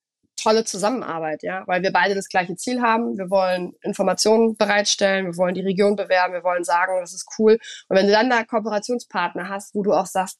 tolle 0.41 0.63
Zusammenarbeit, 0.63 1.43
ja, 1.43 1.63
weil 1.67 1.83
wir 1.83 1.91
beide 1.91 2.15
das 2.15 2.29
gleiche 2.29 2.55
Ziel 2.55 2.81
haben. 2.81 3.17
Wir 3.17 3.29
wollen 3.29 3.73
Informationen 3.81 4.55
bereitstellen, 4.55 5.25
wir 5.25 5.37
wollen 5.37 5.55
die 5.55 5.61
Region 5.61 5.95
bewerben, 5.95 6.33
wir 6.33 6.43
wollen 6.43 6.63
sagen, 6.63 6.93
das 6.99 7.13
ist 7.13 7.27
cool. 7.37 7.59
Und 7.89 7.97
wenn 7.97 8.07
du 8.07 8.11
dann 8.11 8.29
da 8.29 8.43
Kooperationspartner 8.43 9.49
hast, 9.49 9.75
wo 9.75 9.83
du 9.83 9.93
auch 9.93 10.05
sagst, 10.05 10.39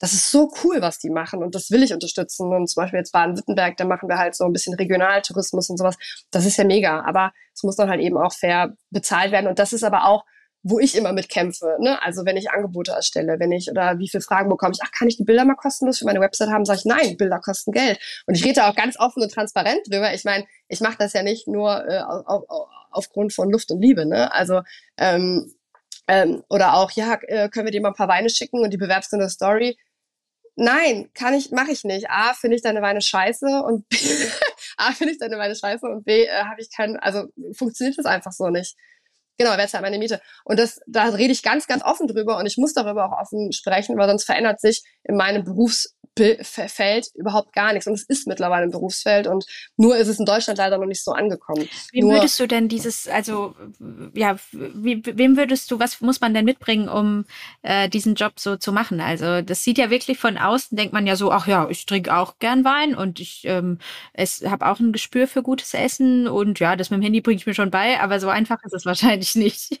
das 0.00 0.14
ist 0.14 0.30
so 0.30 0.50
cool, 0.64 0.80
was 0.80 0.98
die 0.98 1.10
machen 1.10 1.42
und 1.42 1.54
das 1.54 1.70
will 1.70 1.82
ich 1.82 1.92
unterstützen. 1.92 2.52
Und 2.54 2.68
zum 2.68 2.82
Beispiel 2.82 3.00
jetzt 3.00 3.12
Baden-Württemberg, 3.12 3.76
da 3.76 3.84
machen 3.84 4.08
wir 4.08 4.16
halt 4.16 4.34
so 4.34 4.44
ein 4.44 4.52
bisschen 4.52 4.74
Regionaltourismus 4.74 5.68
und 5.68 5.76
sowas. 5.76 5.96
Das 6.30 6.46
ist 6.46 6.56
ja 6.56 6.64
mega, 6.64 7.02
aber 7.02 7.32
es 7.54 7.62
muss 7.62 7.76
dann 7.76 7.90
halt 7.90 8.00
eben 8.00 8.16
auch 8.16 8.32
fair 8.32 8.72
bezahlt 8.88 9.30
werden. 9.30 9.46
Und 9.46 9.58
das 9.58 9.74
ist 9.74 9.84
aber 9.84 10.06
auch 10.06 10.24
wo 10.62 10.78
ich 10.78 10.94
immer 10.96 11.12
mitkämpfe. 11.12 11.76
Ne? 11.80 12.02
Also 12.02 12.24
wenn 12.24 12.36
ich 12.36 12.50
Angebote 12.50 12.92
erstelle, 12.92 13.38
wenn 13.38 13.52
ich 13.52 13.70
oder 13.70 13.98
wie 13.98 14.08
viele 14.08 14.20
Fragen 14.20 14.50
bekomme 14.50 14.72
ich, 14.74 14.80
ach, 14.82 14.92
kann 14.92 15.08
ich 15.08 15.16
die 15.16 15.24
Bilder 15.24 15.44
mal 15.44 15.54
kostenlos 15.54 15.98
für 15.98 16.04
meine 16.04 16.20
Website 16.20 16.50
haben? 16.50 16.64
Sage 16.64 16.80
ich, 16.80 16.84
nein, 16.84 17.16
Bilder 17.16 17.40
kosten 17.40 17.72
Geld. 17.72 17.98
Und 18.26 18.34
ich 18.34 18.44
rede 18.44 18.54
da 18.54 18.70
auch 18.70 18.74
ganz 18.74 18.98
offen 18.98 19.22
und 19.22 19.32
transparent 19.32 19.80
drüber. 19.90 20.12
Ich 20.12 20.24
meine, 20.24 20.46
ich 20.68 20.80
mache 20.80 20.96
das 20.98 21.14
ja 21.14 21.22
nicht 21.22 21.48
nur 21.48 21.86
äh, 21.88 22.00
auf, 22.00 22.48
auf, 22.48 22.68
aufgrund 22.90 23.32
von 23.32 23.50
Luft 23.50 23.70
und 23.70 23.80
Liebe. 23.80 24.04
Ne? 24.04 24.32
Also 24.32 24.60
ähm, 24.98 25.54
ähm, 26.08 26.42
oder 26.48 26.74
auch, 26.74 26.90
ja, 26.92 27.18
äh, 27.28 27.48
können 27.48 27.66
wir 27.66 27.72
dir 27.72 27.80
mal 27.80 27.88
ein 27.88 27.94
paar 27.94 28.08
Weine 28.08 28.28
schicken 28.30 28.60
und 28.60 28.70
die 28.70 28.76
bewerbst 28.76 29.12
du 29.12 29.16
in 29.16 29.20
der 29.20 29.28
Story? 29.28 29.78
Nein, 30.56 31.08
kann 31.14 31.34
ich, 31.34 31.52
mache 31.52 31.70
ich 31.70 31.84
nicht. 31.84 32.10
A, 32.10 32.34
finde 32.34 32.56
ich 32.56 32.62
deine 32.62 32.82
Weine 32.82 33.00
scheiße 33.00 33.62
und 33.62 33.86
A, 34.76 34.92
finde 34.92 35.12
ich 35.12 35.18
deine 35.18 35.36
meine 35.36 35.54
scheiße 35.54 35.86
und 35.86 36.04
B, 36.04 36.24
äh, 36.24 36.44
habe 36.44 36.60
ich 36.60 36.70
keinen, 36.70 36.96
also 36.96 37.28
funktioniert 37.52 37.96
das 37.96 38.06
einfach 38.06 38.32
so 38.32 38.48
nicht. 38.48 38.76
Genau, 39.40 39.56
wer 39.56 39.68
zahlt 39.68 39.80
meine 39.80 39.96
Miete? 39.96 40.20
Und 40.44 40.58
das, 40.58 40.82
da 40.86 41.04
rede 41.04 41.32
ich 41.32 41.42
ganz, 41.42 41.66
ganz 41.66 41.82
offen 41.82 42.06
drüber 42.06 42.36
und 42.36 42.44
ich 42.44 42.58
muss 42.58 42.74
darüber 42.74 43.06
auch 43.06 43.22
offen 43.22 43.52
sprechen, 43.52 43.96
weil 43.96 44.06
sonst 44.06 44.24
verändert 44.24 44.60
sich 44.60 44.82
in 45.02 45.16
meinem 45.16 45.44
Berufs 45.44 45.96
Feld 46.42 47.06
überhaupt 47.14 47.52
gar 47.52 47.72
nichts. 47.72 47.86
Und 47.86 47.94
es 47.94 48.02
ist 48.04 48.26
mittlerweile 48.26 48.64
ein 48.64 48.70
Berufsfeld 48.70 49.26
und 49.26 49.46
nur 49.76 49.96
ist 49.96 50.08
es 50.08 50.18
in 50.18 50.26
Deutschland 50.26 50.58
leider 50.58 50.78
noch 50.78 50.86
nicht 50.86 51.02
so 51.02 51.12
angekommen. 51.12 51.68
Wie 51.92 52.02
nur, 52.02 52.12
würdest 52.12 52.38
du 52.38 52.46
denn 52.46 52.68
dieses, 52.68 53.08
also 53.08 53.54
ja, 54.14 54.36
wie, 54.52 55.02
wem 55.04 55.36
würdest 55.36 55.70
du, 55.70 55.78
was 55.78 56.00
muss 56.00 56.20
man 56.20 56.34
denn 56.34 56.44
mitbringen, 56.44 56.88
um 56.88 57.24
äh, 57.62 57.88
diesen 57.88 58.14
Job 58.14 58.38
so 58.38 58.56
zu 58.56 58.72
machen? 58.72 59.00
Also 59.00 59.42
das 59.42 59.64
sieht 59.64 59.78
ja 59.78 59.90
wirklich 59.90 60.18
von 60.18 60.38
außen, 60.38 60.76
denkt 60.76 60.92
man 60.92 61.06
ja 61.06 61.16
so, 61.16 61.32
ach 61.32 61.46
ja, 61.46 61.68
ich 61.68 61.86
trinke 61.86 62.14
auch 62.14 62.38
gern 62.38 62.64
Wein 62.64 62.94
und 62.94 63.20
ich 63.20 63.42
ähm, 63.44 63.78
habe 64.16 64.66
auch 64.66 64.80
ein 64.80 64.92
Gespür 64.92 65.26
für 65.26 65.42
gutes 65.42 65.74
Essen 65.74 66.28
und 66.28 66.60
ja, 66.60 66.76
das 66.76 66.90
mit 66.90 67.00
dem 67.00 67.02
Handy 67.02 67.20
bringe 67.20 67.36
ich 67.36 67.46
mir 67.46 67.54
schon 67.54 67.70
bei, 67.70 68.00
aber 68.00 68.20
so 68.20 68.28
einfach 68.28 68.62
ist 68.64 68.74
es 68.74 68.86
wahrscheinlich 68.86 69.34
nicht. 69.34 69.80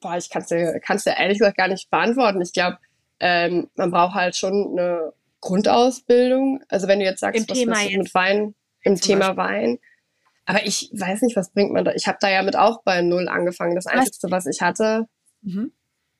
Boah, 0.00 0.16
ich 0.16 0.30
kann 0.30 0.42
es 0.42 0.48
dir, 0.48 0.80
kann's 0.84 1.04
dir 1.04 1.16
ehrlich 1.16 1.38
gesagt 1.38 1.56
gar 1.56 1.68
nicht 1.68 1.88
beantworten. 1.88 2.40
Ich 2.40 2.52
glaube, 2.52 2.78
ähm, 3.22 3.68
man 3.76 3.92
braucht 3.92 4.14
halt 4.14 4.36
schon 4.36 4.72
eine 4.72 5.12
Grundausbildung. 5.40 6.60
Also 6.68 6.88
wenn 6.88 6.98
du 6.98 7.04
jetzt 7.04 7.20
sagst, 7.20 7.40
Im 7.40 7.48
was 7.48 7.56
Thema 7.56 7.80
jetzt. 7.80 7.96
mit 7.96 8.14
Wein, 8.14 8.54
im 8.82 8.96
Thema 8.96 9.32
Beispiel. 9.32 9.62
Wein. 9.62 9.78
Aber 10.44 10.66
ich 10.66 10.90
weiß 10.92 11.22
nicht, 11.22 11.36
was 11.36 11.50
bringt 11.50 11.72
man 11.72 11.84
da. 11.84 11.92
Ich 11.94 12.08
habe 12.08 12.18
da 12.20 12.28
ja 12.28 12.42
mit 12.42 12.56
auch 12.56 12.82
bei 12.82 13.00
Null 13.00 13.28
angefangen. 13.28 13.76
Das 13.76 13.86
Einzige, 13.86 14.30
was 14.32 14.46
ich 14.46 14.60
hatte. 14.60 15.06
Mhm. 15.42 15.72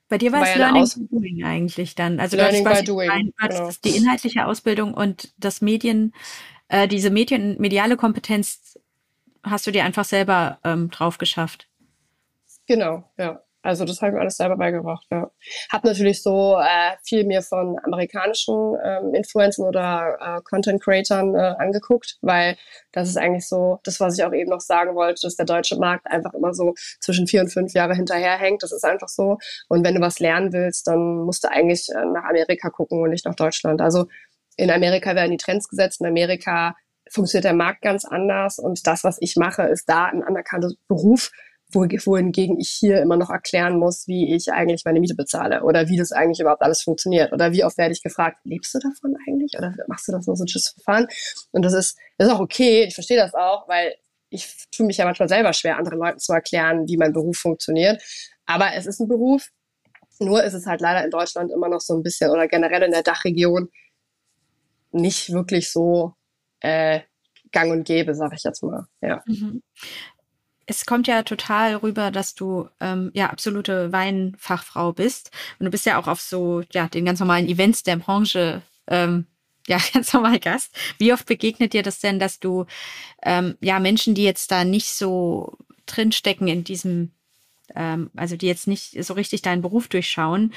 Bei 0.08 0.18
dir 0.18 0.30
war, 0.30 0.42
es 0.42 0.54
Learning 0.54 0.84
by 0.84 1.08
Doing 1.08 1.44
eigentlich 1.44 1.96
dann. 1.96 2.20
Also 2.20 2.36
Learning 2.36 2.62
by 2.62 2.84
Doing. 2.84 3.10
Rein, 3.10 3.32
genau. 3.36 3.70
Die 3.84 3.96
inhaltliche 3.96 4.46
Ausbildung 4.46 4.94
und 4.94 5.32
das 5.38 5.60
Medien, 5.60 6.14
äh, 6.68 6.86
diese 6.86 7.10
Medien, 7.10 7.60
mediale 7.60 7.96
Kompetenz 7.96 8.78
hast 9.42 9.66
du 9.66 9.72
dir 9.72 9.84
einfach 9.84 10.04
selber 10.04 10.60
ähm, 10.62 10.90
drauf 10.90 11.18
geschafft. 11.18 11.68
Genau, 12.66 13.10
ja. 13.18 13.42
Also 13.62 13.84
das 13.84 14.02
habe 14.02 14.10
ich 14.10 14.14
mir 14.14 14.20
alles 14.20 14.36
selber 14.36 14.56
beigebracht, 14.56 15.06
ja. 15.12 15.30
Hab 15.70 15.84
natürlich 15.84 16.20
so 16.20 16.58
äh, 16.58 16.96
viel 17.04 17.24
mir 17.24 17.42
von 17.42 17.78
amerikanischen 17.84 18.76
ähm, 18.84 19.14
Influencern 19.14 19.66
oder 19.66 20.18
äh, 20.20 20.40
Content 20.42 20.82
Creatern 20.82 21.36
äh, 21.36 21.54
angeguckt, 21.58 22.18
weil 22.22 22.56
das 22.90 23.08
ist 23.08 23.16
eigentlich 23.16 23.46
so 23.48 23.78
das, 23.84 24.00
was 24.00 24.18
ich 24.18 24.24
auch 24.24 24.32
eben 24.32 24.50
noch 24.50 24.60
sagen 24.60 24.96
wollte, 24.96 25.20
dass 25.22 25.36
der 25.36 25.46
deutsche 25.46 25.76
Markt 25.76 26.08
einfach 26.08 26.34
immer 26.34 26.52
so 26.54 26.74
zwischen 27.00 27.28
vier 27.28 27.42
und 27.42 27.50
fünf 27.50 27.72
Jahre 27.72 27.94
hinterherhängt. 27.94 28.64
Das 28.64 28.72
ist 28.72 28.84
einfach 28.84 29.08
so. 29.08 29.38
Und 29.68 29.84
wenn 29.84 29.94
du 29.94 30.00
was 30.00 30.18
lernen 30.18 30.52
willst, 30.52 30.88
dann 30.88 31.18
musst 31.24 31.44
du 31.44 31.50
eigentlich 31.50 31.88
äh, 31.90 32.04
nach 32.04 32.24
Amerika 32.24 32.68
gucken 32.68 33.00
und 33.00 33.10
nicht 33.10 33.26
nach 33.26 33.36
Deutschland. 33.36 33.80
Also 33.80 34.06
in 34.56 34.72
Amerika 34.72 35.14
werden 35.14 35.30
die 35.30 35.36
Trends 35.36 35.68
gesetzt, 35.68 36.00
in 36.00 36.06
Amerika 36.08 36.74
funktioniert 37.10 37.44
der 37.44 37.54
Markt 37.54 37.82
ganz 37.82 38.04
anders 38.04 38.58
und 38.58 38.86
das, 38.86 39.04
was 39.04 39.18
ich 39.20 39.36
mache, 39.36 39.62
ist 39.62 39.88
da 39.88 40.06
ein 40.06 40.22
anerkannter 40.22 40.70
Beruf 40.88 41.30
wohingegen 41.74 42.58
ich 42.60 42.70
hier 42.70 43.00
immer 43.00 43.16
noch 43.16 43.30
erklären 43.30 43.78
muss, 43.78 44.06
wie 44.06 44.34
ich 44.34 44.52
eigentlich 44.52 44.84
meine 44.84 45.00
Miete 45.00 45.14
bezahle 45.14 45.62
oder 45.62 45.88
wie 45.88 45.96
das 45.96 46.12
eigentlich 46.12 46.40
überhaupt 46.40 46.62
alles 46.62 46.82
funktioniert 46.82 47.32
oder 47.32 47.52
wie 47.52 47.64
oft 47.64 47.78
werde 47.78 47.92
ich 47.92 48.02
gefragt, 48.02 48.38
lebst 48.44 48.74
du 48.74 48.78
davon 48.78 49.16
eigentlich 49.26 49.52
oder 49.56 49.74
machst 49.88 50.08
du 50.08 50.12
das 50.12 50.26
nur 50.26 50.36
so 50.36 50.44
ein 50.44 50.48
Verfahren? 50.48 51.06
Und 51.50 51.62
das 51.62 51.72
ist, 51.72 51.98
das 52.18 52.28
ist 52.28 52.34
auch 52.34 52.40
okay, 52.40 52.84
ich 52.84 52.94
verstehe 52.94 53.16
das 53.16 53.34
auch, 53.34 53.68
weil 53.68 53.94
ich 54.30 54.66
tue 54.74 54.86
mich 54.86 54.96
ja 54.96 55.04
manchmal 55.04 55.28
selber 55.28 55.52
schwer, 55.52 55.76
anderen 55.76 55.98
Leuten 55.98 56.18
zu 56.18 56.32
erklären, 56.32 56.88
wie 56.88 56.96
mein 56.96 57.12
Beruf 57.12 57.36
funktioniert. 57.36 58.02
Aber 58.46 58.74
es 58.74 58.86
ist 58.86 59.00
ein 59.00 59.08
Beruf, 59.08 59.48
nur 60.18 60.42
ist 60.42 60.54
es 60.54 60.66
halt 60.66 60.80
leider 60.80 61.04
in 61.04 61.10
Deutschland 61.10 61.52
immer 61.52 61.68
noch 61.68 61.80
so 61.80 61.94
ein 61.94 62.02
bisschen 62.02 62.30
oder 62.30 62.48
generell 62.48 62.82
in 62.82 62.92
der 62.92 63.02
Dachregion 63.02 63.68
nicht 64.90 65.32
wirklich 65.32 65.70
so 65.70 66.14
äh, 66.60 67.00
gang 67.50 67.72
und 67.72 67.84
gäbe, 67.84 68.14
sag 68.14 68.32
ich 68.34 68.42
jetzt 68.44 68.62
mal. 68.62 68.86
Ja. 69.00 69.22
Mhm 69.26 69.62
es 70.66 70.86
kommt 70.86 71.06
ja 71.06 71.22
total 71.22 71.76
rüber, 71.76 72.10
dass 72.10 72.34
du 72.34 72.68
ähm, 72.80 73.10
ja 73.14 73.30
absolute 73.30 73.92
Weinfachfrau 73.92 74.92
bist. 74.92 75.30
Und 75.58 75.64
du 75.64 75.70
bist 75.70 75.86
ja 75.86 75.98
auch 75.98 76.06
auf 76.06 76.20
so 76.20 76.62
ja 76.72 76.88
den 76.88 77.04
ganz 77.04 77.20
normalen 77.20 77.48
Events 77.48 77.82
der 77.82 77.96
Branche 77.96 78.62
ähm, 78.86 79.26
ja 79.66 79.78
ganz 79.92 80.12
normal 80.12 80.40
Gast. 80.40 80.74
Wie 80.98 81.12
oft 81.12 81.26
begegnet 81.26 81.72
dir 81.72 81.82
das 81.82 82.00
denn, 82.00 82.18
dass 82.18 82.40
du 82.40 82.66
ähm, 83.22 83.56
ja 83.60 83.78
Menschen, 83.78 84.14
die 84.14 84.24
jetzt 84.24 84.50
da 84.50 84.64
nicht 84.64 84.92
so 84.92 85.56
drinstecken 85.86 86.48
in 86.48 86.64
diesem, 86.64 87.12
ähm, 87.74 88.10
also 88.16 88.36
die 88.36 88.46
jetzt 88.46 88.66
nicht 88.66 89.02
so 89.04 89.14
richtig 89.14 89.42
deinen 89.42 89.62
Beruf 89.62 89.88
durchschauen, 89.88 90.52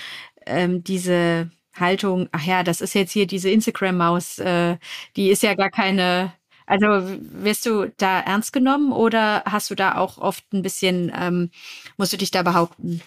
ähm, 0.46 0.84
diese 0.84 1.52
Haltung, 1.74 2.30
ach 2.32 2.44
ja, 2.46 2.64
das 2.64 2.82
ist 2.82 2.96
jetzt 2.96 3.12
hier 3.12 3.28
diese 3.28 3.50
Instagram-Maus, 3.50 4.40
äh, 4.40 4.78
die 5.16 5.30
ist 5.30 5.44
ja 5.44 5.56
gar 5.56 5.70
keine 5.70 6.34
also 6.66 6.88
wirst 6.88 7.66
du 7.66 7.92
da 7.98 8.20
ernst 8.20 8.54
genommen 8.54 8.92
oder 8.92 9.44
hast 9.46 9.70
du 9.70 9.76
da 9.76 9.98
auch 9.98 10.18
oft 10.18 10.44
ein 10.54 10.62
bisschen, 10.62 11.12
ähm, 11.16 11.52
musst 11.98 12.14
du 12.14 12.18
dich 12.18 12.32
da 12.32 12.44
behaupten? 12.44 13.02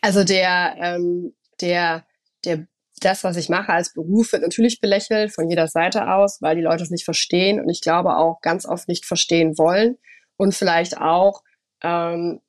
Also 0.00 0.24
der, 0.24 0.76
ähm, 0.78 1.34
der, 1.60 2.04
der, 2.44 2.66
das, 3.00 3.24
was 3.24 3.36
ich 3.36 3.48
mache 3.48 3.72
als 3.72 3.92
Beruf, 3.92 4.32
wird 4.32 4.42
natürlich 4.42 4.80
belächelt 4.80 5.32
von 5.32 5.48
jeder 5.48 5.68
Seite 5.68 6.10
aus, 6.10 6.38
weil 6.40 6.56
die 6.56 6.62
Leute 6.62 6.82
es 6.82 6.90
nicht 6.90 7.04
verstehen 7.04 7.60
und 7.60 7.68
ich 7.68 7.82
glaube 7.82 8.16
auch 8.16 8.40
ganz 8.40 8.66
oft 8.66 8.88
nicht 8.88 9.04
verstehen 9.04 9.58
wollen 9.58 9.98
und 10.36 10.54
vielleicht 10.54 10.98
auch 10.98 11.42
ähm, 11.82 12.40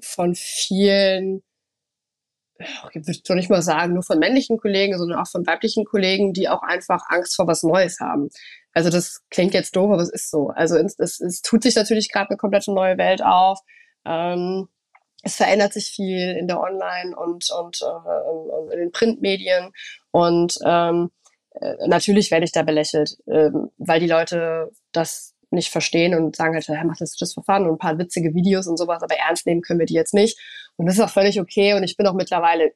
von 0.00 0.34
vielen 0.34 1.42
ich 2.92 3.06
würde 3.06 3.18
doch 3.26 3.34
nicht 3.34 3.50
mal 3.50 3.62
sagen, 3.62 3.94
nur 3.94 4.02
von 4.02 4.18
männlichen 4.18 4.58
Kollegen, 4.58 4.96
sondern 4.96 5.18
auch 5.18 5.28
von 5.28 5.46
weiblichen 5.46 5.84
Kollegen, 5.84 6.32
die 6.32 6.48
auch 6.48 6.62
einfach 6.62 7.02
Angst 7.08 7.34
vor 7.34 7.46
was 7.46 7.62
Neues 7.64 7.98
haben. 8.00 8.30
Also 8.72 8.90
das 8.90 9.22
klingt 9.30 9.54
jetzt 9.54 9.76
doof, 9.76 9.92
aber 9.92 10.02
es 10.02 10.10
ist 10.10 10.30
so. 10.30 10.48
Also 10.48 10.76
es, 10.76 10.98
es, 10.98 11.20
es 11.20 11.42
tut 11.42 11.62
sich 11.62 11.74
natürlich 11.74 12.10
gerade 12.10 12.30
eine 12.30 12.36
komplette 12.36 12.72
neue 12.72 12.98
Welt 12.98 13.22
auf. 13.22 13.60
Ähm, 14.04 14.68
es 15.22 15.36
verändert 15.36 15.72
sich 15.72 15.90
viel 15.90 16.36
in 16.36 16.48
der 16.48 16.60
Online- 16.60 17.16
und, 17.16 17.48
und 17.50 17.80
äh, 17.82 18.74
in 18.74 18.80
den 18.80 18.92
Printmedien. 18.92 19.72
Und 20.10 20.58
ähm, 20.64 21.10
äh, 21.60 21.86
natürlich 21.86 22.30
werde 22.30 22.44
ich 22.44 22.52
da 22.52 22.62
belächelt, 22.62 23.16
ähm, 23.26 23.70
weil 23.78 24.00
die 24.00 24.08
Leute 24.08 24.70
das 24.92 25.34
nicht 25.50 25.70
verstehen 25.70 26.14
und 26.14 26.34
sagen 26.34 26.54
halt, 26.54 26.66
hey, 26.66 26.82
mach 26.84 26.96
das, 26.96 27.14
das 27.16 27.34
Verfahren 27.34 27.66
und 27.66 27.74
ein 27.74 27.78
paar 27.78 27.98
witzige 27.98 28.34
Videos 28.34 28.66
und 28.66 28.78
sowas, 28.78 29.02
aber 29.02 29.16
ernst 29.16 29.46
nehmen 29.46 29.60
können 29.60 29.78
wir 29.78 29.86
die 29.86 29.94
jetzt 29.94 30.14
nicht. 30.14 30.38
Und 30.76 30.86
das 30.86 30.96
ist 30.96 31.02
auch 31.02 31.10
völlig 31.10 31.40
okay. 31.40 31.74
Und 31.74 31.82
ich 31.82 31.96
bin 31.96 32.06
auch 32.06 32.14
mittlerweile 32.14 32.72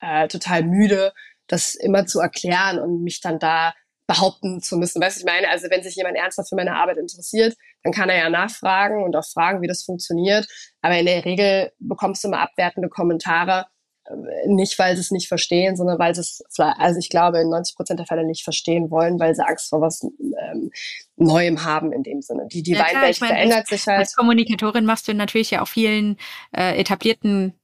äh, 0.00 0.26
total 0.28 0.64
müde, 0.64 1.12
das 1.46 1.74
immer 1.74 2.06
zu 2.06 2.20
erklären 2.20 2.78
und 2.78 3.02
mich 3.02 3.20
dann 3.20 3.38
da 3.38 3.74
behaupten 4.06 4.60
zu 4.60 4.76
müssen. 4.76 5.00
Weißt 5.00 5.16
du, 5.16 5.20
ich 5.20 5.26
meine, 5.26 5.48
also 5.48 5.68
wenn 5.70 5.82
sich 5.82 5.96
jemand 5.96 6.16
ernsthaft 6.16 6.50
für 6.50 6.56
meine 6.56 6.76
Arbeit 6.76 6.98
interessiert, 6.98 7.56
dann 7.82 7.92
kann 7.92 8.10
er 8.10 8.18
ja 8.18 8.30
nachfragen 8.30 9.02
und 9.02 9.16
auch 9.16 9.24
fragen, 9.24 9.62
wie 9.62 9.66
das 9.66 9.82
funktioniert. 9.82 10.46
Aber 10.82 10.98
in 10.98 11.06
der 11.06 11.24
Regel 11.24 11.72
bekommst 11.78 12.22
du 12.22 12.28
immer 12.28 12.40
abwertende 12.40 12.88
Kommentare, 12.88 13.66
äh, 14.06 14.14
nicht 14.46 14.78
weil 14.78 14.94
sie 14.96 15.00
es 15.00 15.10
nicht 15.10 15.28
verstehen, 15.28 15.76
sondern 15.76 15.98
weil 15.98 16.14
sie 16.14 16.20
es, 16.20 16.42
also 16.58 16.98
ich 16.98 17.08
glaube, 17.08 17.40
in 17.40 17.48
90 17.48 17.76
Prozent 17.76 17.98
der 17.98 18.06
Fälle 18.06 18.26
nicht 18.26 18.44
verstehen 18.44 18.90
wollen, 18.90 19.18
weil 19.18 19.34
sie 19.34 19.46
Angst 19.46 19.70
vor 19.70 19.80
was 19.80 20.02
ähm, 20.02 20.70
Neuem 21.16 21.64
haben 21.64 21.92
in 21.92 22.02
dem 22.02 22.20
Sinne. 22.20 22.46
Die, 22.52 22.62
die 22.62 22.72
ja, 22.72 22.80
Weinwelt 22.80 23.16
verändert 23.16 23.68
sich 23.68 23.86
halt. 23.86 24.00
Als 24.00 24.14
Kommunikatorin 24.14 24.84
machst 24.84 25.08
du 25.08 25.14
natürlich 25.14 25.50
ja 25.50 25.62
auch 25.62 25.68
vielen 25.68 26.18
äh, 26.54 26.78
etablierten 26.78 27.54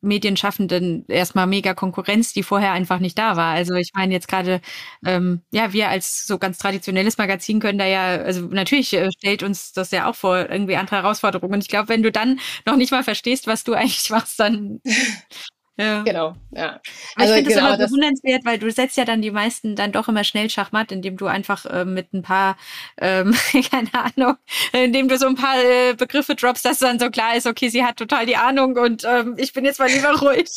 Medienschaffenden 0.00 1.04
erstmal 1.08 1.46
mega 1.46 1.74
Konkurrenz, 1.74 2.32
die 2.32 2.42
vorher 2.42 2.72
einfach 2.72 2.98
nicht 3.00 3.18
da 3.18 3.36
war. 3.36 3.54
Also 3.54 3.74
ich 3.74 3.90
meine 3.94 4.12
jetzt 4.14 4.28
gerade, 4.28 4.60
ähm, 5.04 5.42
ja, 5.52 5.72
wir 5.72 5.88
als 5.88 6.26
so 6.26 6.38
ganz 6.38 6.58
traditionelles 6.58 7.18
Magazin 7.18 7.60
können 7.60 7.78
da 7.78 7.86
ja, 7.86 8.16
also 8.16 8.42
natürlich 8.42 8.92
äh, 8.92 9.10
stellt 9.12 9.42
uns 9.42 9.72
das 9.72 9.90
ja 9.90 10.08
auch 10.08 10.14
vor 10.14 10.48
irgendwie 10.50 10.76
andere 10.76 10.96
Herausforderungen. 10.96 11.54
Und 11.54 11.62
ich 11.62 11.68
glaube, 11.68 11.88
wenn 11.88 12.02
du 12.02 12.12
dann 12.12 12.38
noch 12.66 12.76
nicht 12.76 12.92
mal 12.92 13.04
verstehst, 13.04 13.46
was 13.46 13.64
du 13.64 13.74
eigentlich 13.74 14.10
machst, 14.10 14.38
dann 14.40 14.80
ja. 15.78 16.02
Genau, 16.04 16.34
ja. 16.52 16.80
Also 17.16 17.34
ich 17.34 17.40
finde 17.40 17.54
genau, 17.54 17.68
das 17.68 17.78
immer 17.78 17.86
bewundernswert, 17.86 18.44
weil 18.46 18.58
du 18.58 18.70
setzt 18.70 18.96
ja 18.96 19.04
dann 19.04 19.20
die 19.20 19.30
meisten 19.30 19.76
dann 19.76 19.92
doch 19.92 20.08
immer 20.08 20.24
schnell 20.24 20.48
Schachmatt, 20.48 20.90
indem 20.90 21.18
du 21.18 21.26
einfach 21.26 21.66
äh, 21.66 21.84
mit 21.84 22.14
ein 22.14 22.22
paar, 22.22 22.56
ähm, 22.98 23.34
keine 23.70 23.90
Ahnung, 23.92 24.36
indem 24.72 25.08
du 25.08 25.18
so 25.18 25.26
ein 25.26 25.34
paar 25.34 25.56
äh, 25.58 25.94
Begriffe 25.94 26.34
droppst, 26.34 26.64
dass 26.64 26.78
dann 26.78 26.98
so 26.98 27.10
klar 27.10 27.36
ist, 27.36 27.46
okay, 27.46 27.68
sie 27.68 27.84
hat 27.84 27.96
total 27.96 28.24
die 28.24 28.36
Ahnung 28.36 28.76
und 28.76 29.04
ähm, 29.04 29.34
ich 29.36 29.52
bin 29.52 29.66
jetzt 29.66 29.78
mal 29.78 29.90
lieber 29.90 30.18
ruhig. 30.20 30.48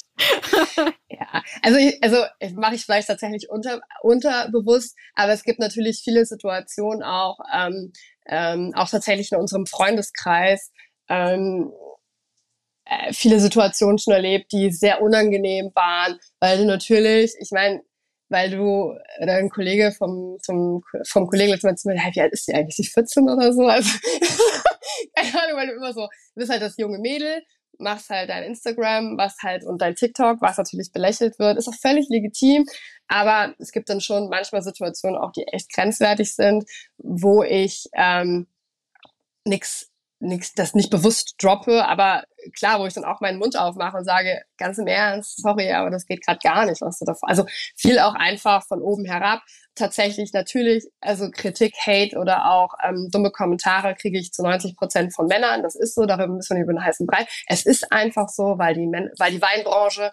ja, 1.10 1.44
also 1.64 1.78
ich, 1.78 2.02
also 2.02 2.24
mache 2.56 2.76
ich 2.76 2.86
vielleicht 2.86 3.10
tatsächlich 3.10 3.50
unter, 3.50 3.82
unterbewusst, 4.02 4.96
aber 5.16 5.34
es 5.34 5.44
gibt 5.44 5.60
natürlich 5.60 6.02
viele 6.02 6.26
Situationen 6.26 7.04
auch, 7.04 7.40
ähm, 7.54 7.92
ähm, 8.26 8.72
auch 8.76 8.90
tatsächlich 8.90 9.34
in 9.34 9.38
unserem 9.38 9.66
Freundeskreis, 9.66 10.72
ähm, 11.10 11.74
äh, 11.74 11.89
viele 13.12 13.40
Situationen 13.40 13.98
schon 13.98 14.14
erlebt, 14.14 14.52
die 14.52 14.72
sehr 14.72 15.02
unangenehm 15.02 15.72
waren, 15.76 16.20
weil 16.40 16.58
du 16.58 16.66
natürlich, 16.66 17.34
ich 17.40 17.52
meine, 17.52 17.82
weil 18.30 18.52
du, 18.52 18.94
oder 19.22 19.34
ein 19.36 19.50
Kollege 19.50 19.92
vom, 19.92 20.38
vom, 20.46 20.84
vom 21.08 21.28
Kollegen 21.28 21.52
letztes 21.52 21.64
Mal 21.64 21.76
zu 21.78 21.90
hey, 21.90 22.12
wie 22.14 22.22
alt 22.22 22.34
ist 22.34 22.48
die 22.48 22.54
eigentlich? 22.54 22.78
Ist 22.78 22.88
die 22.88 22.92
14 22.92 23.30
oder 23.30 23.52
so? 23.54 23.66
Also, 23.66 23.90
keine 25.16 25.44
Ahnung, 25.44 25.58
weil 25.58 25.68
du 25.68 25.74
immer 25.74 25.94
so, 25.94 26.02
du 26.02 26.36
bist 26.36 26.52
halt 26.52 26.62
das 26.62 26.78
junge 26.78 27.00
Mädel 27.00 27.44
machst 27.80 28.10
halt 28.10 28.30
dein 28.30 28.44
Instagram, 28.44 29.18
was 29.18 29.38
halt 29.42 29.64
und 29.64 29.82
dein 29.82 29.96
TikTok, 29.96 30.42
was 30.42 30.58
natürlich 30.58 30.92
belächelt 30.92 31.40
wird, 31.40 31.58
ist 31.58 31.68
auch 31.68 31.76
völlig 31.76 32.10
legitim. 32.10 32.66
Aber 33.08 33.56
es 33.58 33.72
gibt 33.72 33.90
dann 33.90 34.02
schon 34.02 34.30
manchmal 34.30 34.62
Situationen 34.62 35.18
auch, 35.18 35.32
die 35.32 35.48
echt 35.48 35.74
grenzwertig 35.74 36.36
sind, 36.36 36.66
wo 36.98 37.44
ich 37.44 37.90
ähm, 37.94 38.48
nichts 39.46 39.89
nix, 40.20 40.54
das 40.54 40.76
nicht 40.76 40.90
bewusst 40.90 41.36
droppe, 41.42 41.86
aber 41.86 42.24
klar, 42.58 42.80
wo 42.80 42.86
ich 42.86 42.94
dann 42.94 43.06
auch 43.06 43.22
meinen 43.22 43.40
Mund 43.40 43.58
aufmache 43.58 43.98
und 43.98 44.06
sage, 44.06 44.42
ganz 44.58 44.78
im 44.78 44.88
Ernst, 44.88 45.42
sorry, 45.42 45.72
aber 45.72 45.90
das 45.90 46.06
geht 46.06 46.26
gerade 46.26 46.40
gar 46.44 46.66
nicht, 46.66 46.82
was 46.82 47.00
du 47.00 47.06
davor. 47.06 47.30
Also 47.30 47.46
viel 47.76 48.00
auch 48.00 48.16
einfach 48.16 48.66
von 48.66 48.82
oben 48.82 49.06
herab. 49.06 49.42
Tatsächlich 49.76 50.34
natürlich, 50.34 50.86
also 51.00 51.30
Kritik, 51.32 51.76
Hate 51.86 52.18
oder 52.18 52.52
auch 52.52 52.74
ähm, 52.84 53.10
dumme 53.12 53.32
Kommentare 53.32 53.96
kriege 53.96 54.20
ich 54.20 54.34
zu 54.34 54.44
90 54.44 54.76
Prozent 54.76 55.14
von 55.14 55.28
Männern. 55.28 55.64
Das 55.64 55.76
ist 55.76 55.96
so, 55.96 56.06
darüber 56.06 56.34
müssen 56.34 56.58
wir 56.58 56.64
über 56.64 56.74
den 56.74 56.84
heißen 56.84 57.08
Brei. 57.08 57.26
Es 57.48 57.66
ist 57.66 57.92
einfach 57.92 58.28
so, 58.28 58.58
weil 58.58 58.74
die, 58.74 58.88
Men 58.88 59.10
weil 59.18 59.32
die 59.32 59.42
Weinbranche 59.42 60.12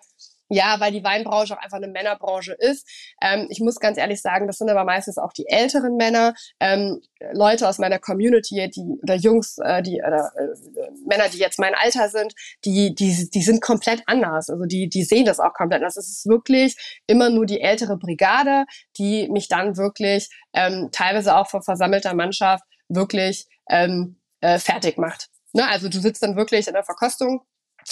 ja, 0.49 0.77
weil 0.79 0.93
die 0.93 1.03
Weinbranche 1.03 1.55
auch 1.55 1.63
einfach 1.63 1.79
eine 1.79 1.89
Männerbranche 1.89 2.53
ist. 2.53 2.89
Ähm, 3.21 3.47
ich 3.51 3.61
muss 3.61 3.81
ganz 3.81 3.99
ehrlich 3.99 4.23
sagen, 4.23 4.47
das 4.47 4.59
sind 4.59 4.71
aber 4.71 4.85
meistens 4.85 5.19
auch 5.19 5.33
die 5.33 5.49
älteren 5.49 5.97
Männer, 5.97 6.35
ähm, 6.61 7.01
Leute 7.33 7.69
aus 7.69 7.79
meiner 7.79 7.99
Community, 7.99 8.71
die 8.71 8.99
oder 9.03 9.17
Jungs, 9.17 9.59
äh, 9.59 9.83
die 9.83 10.03
oder 10.07 10.33
äh, 10.37 10.91
Männer, 11.07 11.29
die 11.29 11.39
jetzt 11.39 11.59
mein 11.59 11.75
Alter 11.75 12.09
sind, 12.09 12.35
die 12.65 12.95
die 12.95 13.29
die 13.31 13.43
sind 13.43 13.61
komplett 13.61 14.03
anders. 14.07 14.49
Also 14.51 14.65
die 14.65 14.89
die 14.89 15.03
sehen 15.03 15.25
das 15.25 15.41
auch 15.41 15.53
komplett 15.55 15.81
anders. 15.81 15.97
Es 15.97 16.09
ist 16.09 16.27
wirklich 16.27 16.77
immer 17.07 17.31
nur 17.31 17.47
die 17.47 17.61
ältere 17.61 17.97
Brigade, 17.97 18.65
die 18.99 19.29
mich 19.29 19.49
dann 19.49 19.77
wirklich 19.77 20.29
ähm, 20.53 20.91
teilweise 20.93 21.37
auch 21.37 21.49
vor 21.49 21.63
versammelter 21.63 22.15
Mannschaft 22.15 22.65
wirklich 22.89 23.47
ähm, 23.69 24.21
äh, 24.41 24.59
fertig 24.59 24.99
macht. 24.99 25.29
Ne? 25.53 25.67
Also 25.69 25.89
du 25.89 26.01
sitzt 26.01 26.23
dann 26.23 26.37
wirklich 26.37 26.69
in 26.69 26.75
der 26.75 26.85
Verkostung 26.85 27.43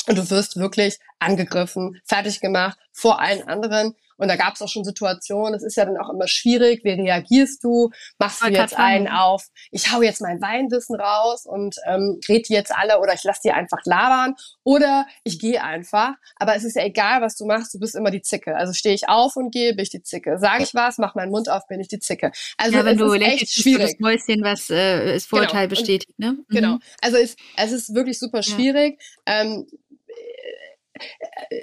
und 0.08 0.18
du 0.18 0.30
wirst 0.30 0.56
wirklich 0.56 0.98
angegriffen, 1.18 2.00
fertig 2.04 2.40
gemacht 2.40 2.78
vor 2.92 3.20
allen 3.20 3.46
anderen. 3.48 3.94
Und 4.16 4.28
da 4.28 4.36
gab 4.36 4.54
es 4.54 4.62
auch 4.62 4.68
schon 4.68 4.84
Situationen, 4.84 5.54
es 5.54 5.64
ist 5.64 5.76
ja 5.76 5.84
dann 5.84 5.96
auch 5.96 6.08
immer 6.08 6.28
schwierig, 6.28 6.84
wie 6.84 6.92
reagierst 6.92 7.64
du? 7.64 7.90
Machst 8.18 8.42
du 8.42 8.48
jetzt 8.48 8.78
einen 8.78 9.08
auf, 9.08 9.48
ich 9.72 9.92
hau 9.92 10.02
jetzt 10.02 10.20
mein 10.20 10.40
Weinwissen 10.40 10.94
raus 10.94 11.46
und 11.46 11.76
ähm, 11.86 12.20
red 12.28 12.48
die 12.48 12.52
jetzt 12.52 12.72
alle 12.72 13.00
oder 13.00 13.14
ich 13.14 13.24
lass 13.24 13.40
die 13.40 13.50
einfach 13.50 13.80
labern 13.84 14.36
oder 14.62 15.06
ich 15.24 15.40
gehe 15.40 15.62
einfach. 15.62 16.12
Aber 16.36 16.54
es 16.54 16.62
ist 16.62 16.76
ja 16.76 16.84
egal, 16.84 17.22
was 17.22 17.36
du 17.36 17.44
machst, 17.44 17.74
du 17.74 17.80
bist 17.80 17.96
immer 17.96 18.12
die 18.12 18.22
Zicke. 18.22 18.56
Also 18.56 18.72
stehe 18.72 18.94
ich 18.94 19.08
auf 19.08 19.34
und 19.34 19.52
gehe, 19.52 19.74
bin 19.74 19.82
ich 19.82 19.90
die 19.90 20.02
Zicke. 20.02 20.38
Sage 20.38 20.62
ich 20.62 20.74
was, 20.74 20.98
mach 20.98 21.16
meinen 21.16 21.30
Mund 21.30 21.50
auf, 21.50 21.66
bin 21.66 21.80
ich 21.80 21.88
die 21.88 21.98
Zicke. 21.98 22.30
Also 22.56 22.78
ja, 22.78 22.84
wenn 22.84 22.98
du 22.98 23.12
lächelst, 23.14 23.62
schwierig. 23.62 23.92
das 23.92 23.98
Mäuschen, 23.98 24.44
was 24.44 24.70
äh, 24.70 25.14
das 25.14 25.26
Vorurteil 25.26 25.66
genau. 25.66 25.80
bestätigt. 25.80 26.18
Ne? 26.18 26.32
Mhm. 26.32 26.44
Genau. 26.48 26.78
Also 27.02 27.16
es, 27.16 27.34
es 27.56 27.72
ist 27.72 27.94
wirklich 27.94 28.20
super 28.20 28.44
schwierig. 28.44 29.02
Ja. 29.26 29.40
Ähm, 29.40 29.66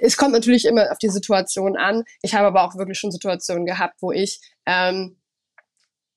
es 0.00 0.16
kommt 0.16 0.32
natürlich 0.32 0.64
immer 0.64 0.90
auf 0.90 0.98
die 0.98 1.08
Situation 1.08 1.76
an. 1.76 2.04
Ich 2.22 2.34
habe 2.34 2.46
aber 2.46 2.64
auch 2.64 2.76
wirklich 2.76 2.98
schon 2.98 3.10
Situationen 3.10 3.66
gehabt, 3.66 3.96
wo 4.00 4.12
ich 4.12 4.40
ähm, 4.66 5.16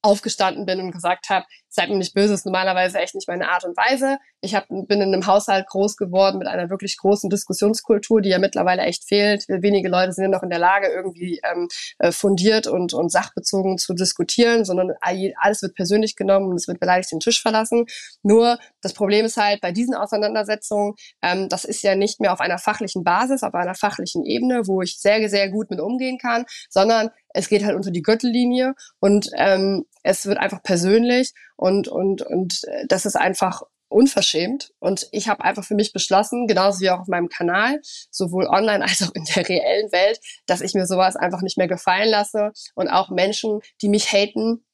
aufgestanden 0.06 0.66
bin 0.66 0.80
und 0.80 0.92
gesagt 0.92 1.30
habe, 1.30 1.46
seid 1.68 1.90
mir 1.90 1.98
nicht 1.98 2.14
böse, 2.14 2.34
ist 2.34 2.46
normalerweise 2.46 3.00
echt 3.00 3.16
nicht 3.16 3.28
meine 3.28 3.50
Art 3.50 3.66
und 3.66 3.76
Weise. 3.76 4.18
Ich 4.42 4.56
hab, 4.56 4.68
bin 4.70 5.02
in 5.02 5.14
einem 5.14 5.26
Haushalt 5.26 5.68
groß 5.68 5.98
geworden 5.98 6.38
mit 6.38 6.48
einer 6.48 6.70
wirklich 6.70 6.98
großen 6.98 7.30
Diskussionskultur, 7.30 8.22
die 8.22 8.30
ja 8.30 8.40
mittlerweile 8.40 8.84
echt 8.84 9.04
fehlt. 9.08 9.46
Wenige 9.48 9.90
Leute 9.90 10.14
sind 10.14 10.26
ja 10.26 10.30
noch 10.30 10.44
in 10.44 10.50
der 10.50 10.60
Lage, 10.60 10.88
irgendwie 10.88 11.42
ähm, 11.44 11.68
äh, 11.98 12.12
fundiert 12.12 12.68
und, 12.68 12.94
und 12.94 13.12
sachbezogen 13.12 13.78
zu 13.78 13.94
diskutieren, 13.94 14.64
sondern 14.64 14.94
alles 15.02 15.62
wird 15.62 15.76
persönlich 15.76 16.16
genommen 16.16 16.50
und 16.50 16.56
es 16.56 16.68
wird 16.68 16.80
beleidigt 16.80 17.12
den 17.12 17.20
Tisch 17.20 17.42
verlassen. 17.42 17.86
Nur 18.22 18.60
das 18.82 18.94
Problem 18.94 19.26
ist 19.26 19.38
halt 19.38 19.60
bei 19.60 19.72
diesen 19.72 19.96
Auseinandersetzungen, 19.96 20.94
ähm, 21.22 21.50
das 21.50 21.66
ist 21.66 21.82
ja 21.82 21.96
nicht 21.96 22.22
mehr 22.22 22.32
auf 22.32 22.40
einer 22.40 22.60
fachlichen 22.60 23.04
Basis, 23.04 23.44
auf 23.44 23.56
einer 23.56 23.76
fachlichen 23.76 24.24
Ebene, 24.24 24.68
wo 24.68 24.82
ich 24.82 25.00
sehr, 25.00 25.28
sehr 25.30 25.50
gut 25.50 25.72
mit 25.72 25.82
umgehen 25.82 26.20
kann, 26.20 26.46
sondern 26.70 27.10
es 27.36 27.50
geht 27.50 27.64
halt 27.64 27.76
unter 27.76 27.92
die 27.92 28.02
Gürtellinie 28.02 28.76
und 29.00 29.30
ähm, 29.38 29.86
es 30.04 30.26
wird 30.26 30.38
einfach 30.38 30.64
persönlich 30.64 31.34
und, 31.58 31.88
und, 31.88 32.22
und 32.22 32.64
äh, 32.64 32.86
das 32.88 33.06
ist 33.06 33.16
einfach 33.16 33.64
unverschämt. 33.90 34.72
Und 34.80 35.08
ich 35.12 35.28
habe 35.28 35.44
einfach 35.44 35.64
für 35.64 35.76
mich 35.76 35.94
beschlossen, 35.94 36.48
genauso 36.48 36.80
wie 36.80 36.90
auch 36.90 37.02
auf 37.02 37.08
meinem 37.08 37.30
Kanal, 37.30 37.80
sowohl 38.10 38.48
online 38.48 38.84
als 38.88 39.04
auch 39.04 39.14
in 39.14 39.26
der 39.36 39.48
reellen 39.48 39.92
Welt, 39.92 40.20
dass 40.46 40.62
ich 40.62 40.74
mir 40.74 40.86
sowas 40.86 41.16
einfach 41.16 41.42
nicht 41.42 41.58
mehr 41.58 41.68
gefallen 41.68 42.10
lasse. 42.10 42.52
Und 42.74 42.88
auch 42.88 43.10
Menschen, 43.10 43.60
die 43.82 43.90
mich 43.90 44.12
haten 44.12 44.66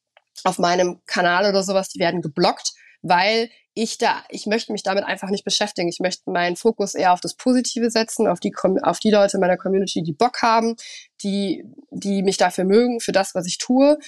auf 0.44 0.58
meinem 0.58 1.00
Kanal 1.06 1.48
oder 1.48 1.62
sowas, 1.62 1.88
die 1.88 2.00
werden 2.00 2.22
geblockt, 2.22 2.72
weil 3.02 3.50
ich 3.74 3.98
da, 3.98 4.22
ich 4.28 4.46
möchte 4.46 4.72
mich 4.72 4.82
damit 4.82 5.04
einfach 5.04 5.30
nicht 5.30 5.44
beschäftigen. 5.44 5.88
Ich 5.88 6.00
möchte 6.00 6.30
meinen 6.30 6.56
Fokus 6.56 6.94
eher 6.94 7.12
auf 7.12 7.20
das 7.20 7.34
Positive 7.34 7.90
setzen, 7.90 8.28
auf 8.28 8.38
die, 8.38 8.54
auf 8.82 8.98
die 8.98 9.10
Leute 9.10 9.36
in 9.36 9.40
meiner 9.40 9.56
Community, 9.56 10.02
die 10.02 10.12
Bock 10.12 10.42
haben, 10.42 10.76
die, 11.22 11.64
die 11.90 12.22
mich 12.22 12.36
dafür 12.36 12.64
mögen, 12.64 13.00
für 13.00 13.12
das, 13.12 13.34
was 13.34 13.46
ich 13.46 13.58
tue. 13.58 13.98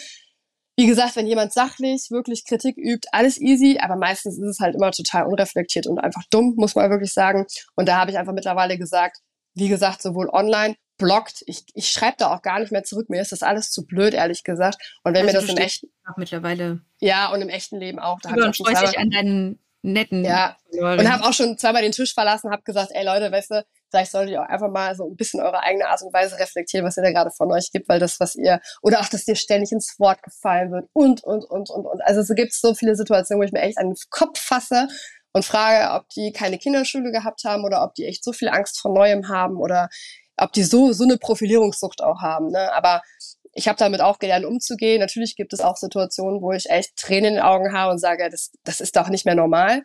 Wie 0.77 0.87
gesagt, 0.87 1.17
wenn 1.17 1.27
jemand 1.27 1.53
sachlich 1.53 2.11
wirklich 2.11 2.45
Kritik 2.45 2.77
übt, 2.77 3.09
alles 3.13 3.41
easy, 3.41 3.79
aber 3.81 3.97
meistens 3.97 4.39
ist 4.39 4.49
es 4.49 4.61
halt 4.61 4.75
immer 4.75 4.91
total 4.91 5.25
unreflektiert 5.27 5.87
und 5.87 5.99
einfach 5.99 6.25
dumm, 6.31 6.55
muss 6.57 6.75
man 6.75 6.91
wirklich 6.91 7.13
sagen. 7.13 7.47
Und 7.77 7.89
da 7.89 7.99
habe 7.99 8.11
ich 8.11 8.19
einfach 8.19 8.33
mittlerweile 8.33 8.77
gesagt, 8.77 9.19
wie 9.55 9.69
gesagt, 9.69 10.03
sowohl 10.03 10.29
online, 10.29 10.75
blockt. 10.99 11.43
Ich, 11.47 11.65
ich 11.75 11.89
schreibe 11.89 12.17
da 12.19 12.35
auch 12.35 12.43
gar 12.43 12.61
nicht 12.61 12.73
mehr 12.73 12.85
zurück. 12.85 13.09
Mir 13.09 13.21
ist 13.21 13.33
das 13.33 13.43
alles 13.43 13.71
zu 13.71 13.87
blöd, 13.87 14.15
ehrlich 14.15 14.45
gesagt. 14.45 14.99
Und 15.03 15.15
wenn 15.15 15.27
also 15.27 15.39
mir 15.39 15.47
das 15.47 15.51
im 15.51 15.57
echten 15.57 15.89
mittlerweile 16.17 16.81
ja 17.05 17.33
und 17.33 17.43
im 17.43 17.49
echten 17.49 17.79
Leben 17.79 17.99
auch. 17.99 18.19
Da 18.21 18.31
und 18.31 18.57
freust 18.57 18.83
dich 18.83 18.99
an 18.99 19.11
deinen 19.11 19.59
netten 19.83 20.25
ja 20.25 20.57
und 20.73 21.13
habe 21.13 21.25
auch 21.25 21.33
schon 21.35 21.59
zweimal 21.59 21.83
den 21.83 21.93
Tisch 21.93 22.15
verlassen, 22.15 22.51
habe 22.51 22.63
gesagt, 22.63 22.91
ey 22.95 23.05
Leute, 23.05 23.31
weißt 23.31 23.51
du, 23.51 23.67
vielleicht 23.91 24.11
solltet 24.11 24.33
ihr 24.33 24.43
auch 24.43 24.49
einfach 24.49 24.71
mal 24.71 24.95
so 24.97 25.05
ein 25.05 25.15
bisschen 25.15 25.41
eure 25.41 25.63
eigene 25.63 25.89
Art 25.89 26.03
und 26.03 26.13
Weise 26.13 26.39
reflektieren, 26.39 26.87
was 26.87 26.97
ihr 26.97 27.03
da 27.03 27.13
gerade 27.13 27.31
von 27.31 27.53
euch 27.53 27.71
gibt, 27.71 27.89
weil 27.89 28.01
das, 28.01 28.19
was 28.19 28.35
ihr, 28.35 28.61
oder 28.83 29.01
auch, 29.01 29.09
dass 29.09 29.25
dir 29.25 29.37
ständig 29.37 29.73
ins 29.73 29.95
Wort 29.99 30.23
gefallen 30.23 30.73
wird 30.73 30.89
und, 30.95 31.23
und, 31.23 31.45
und, 31.45 31.71
und, 31.71 31.87
und. 31.87 32.01
Also 32.03 32.21
es 32.21 32.35
gibt 32.35 32.55
so 32.55 32.75
viele 32.75 32.97
Situationen, 32.97 33.41
wo 33.41 33.45
ich 33.45 33.53
mir 33.53 33.61
echt 33.61 33.79
an 33.79 33.91
den 33.91 33.97
Kopf 34.11 34.41
fasse 34.41 34.89
und 35.33 35.45
frage, 35.45 35.93
ob 35.95 36.09
die 36.09 36.33
keine 36.33 36.59
Kinderschule 36.59 37.13
gehabt 37.13 37.45
haben 37.45 37.65
oder 37.65 37.85
ob 37.85 37.95
die 37.95 38.07
echt 38.07 38.25
so 38.25 38.33
viel 38.33 38.49
Angst 38.49 38.81
vor 38.81 38.93
Neuem 38.93 39.29
haben 39.29 39.59
oder 39.59 39.89
ob 40.37 40.53
die 40.53 40.65
so, 40.65 40.93
so 40.93 41.05
eine 41.05 41.19
Profilierungssucht 41.19 42.03
auch 42.03 42.21
haben. 42.21 42.49
Ne? 42.49 42.73
Aber 42.73 43.03
ich 43.55 43.69
habe 43.69 43.79
damit 43.79 44.01
auch 44.01 44.19
gelernt, 44.19 44.45
umzugehen. 44.45 45.01
Natürlich 45.01 45.37
gibt 45.37 45.53
es 45.53 45.61
auch 45.61 45.77
Situationen, 45.77 46.43
wo 46.43 46.53
ich 46.53 46.69
echt 46.71 46.97
Tränen 46.97 47.25
in 47.25 47.35
den 47.35 47.43
Augen 47.43 47.73
habe 47.73 47.93
und 47.93 47.99
sage, 47.99 48.29
das, 48.31 48.53
das 48.65 48.81
ist 48.81 48.97
doch 48.97 49.09
nicht 49.09 49.25
mehr 49.25 49.35
normal. 49.35 49.83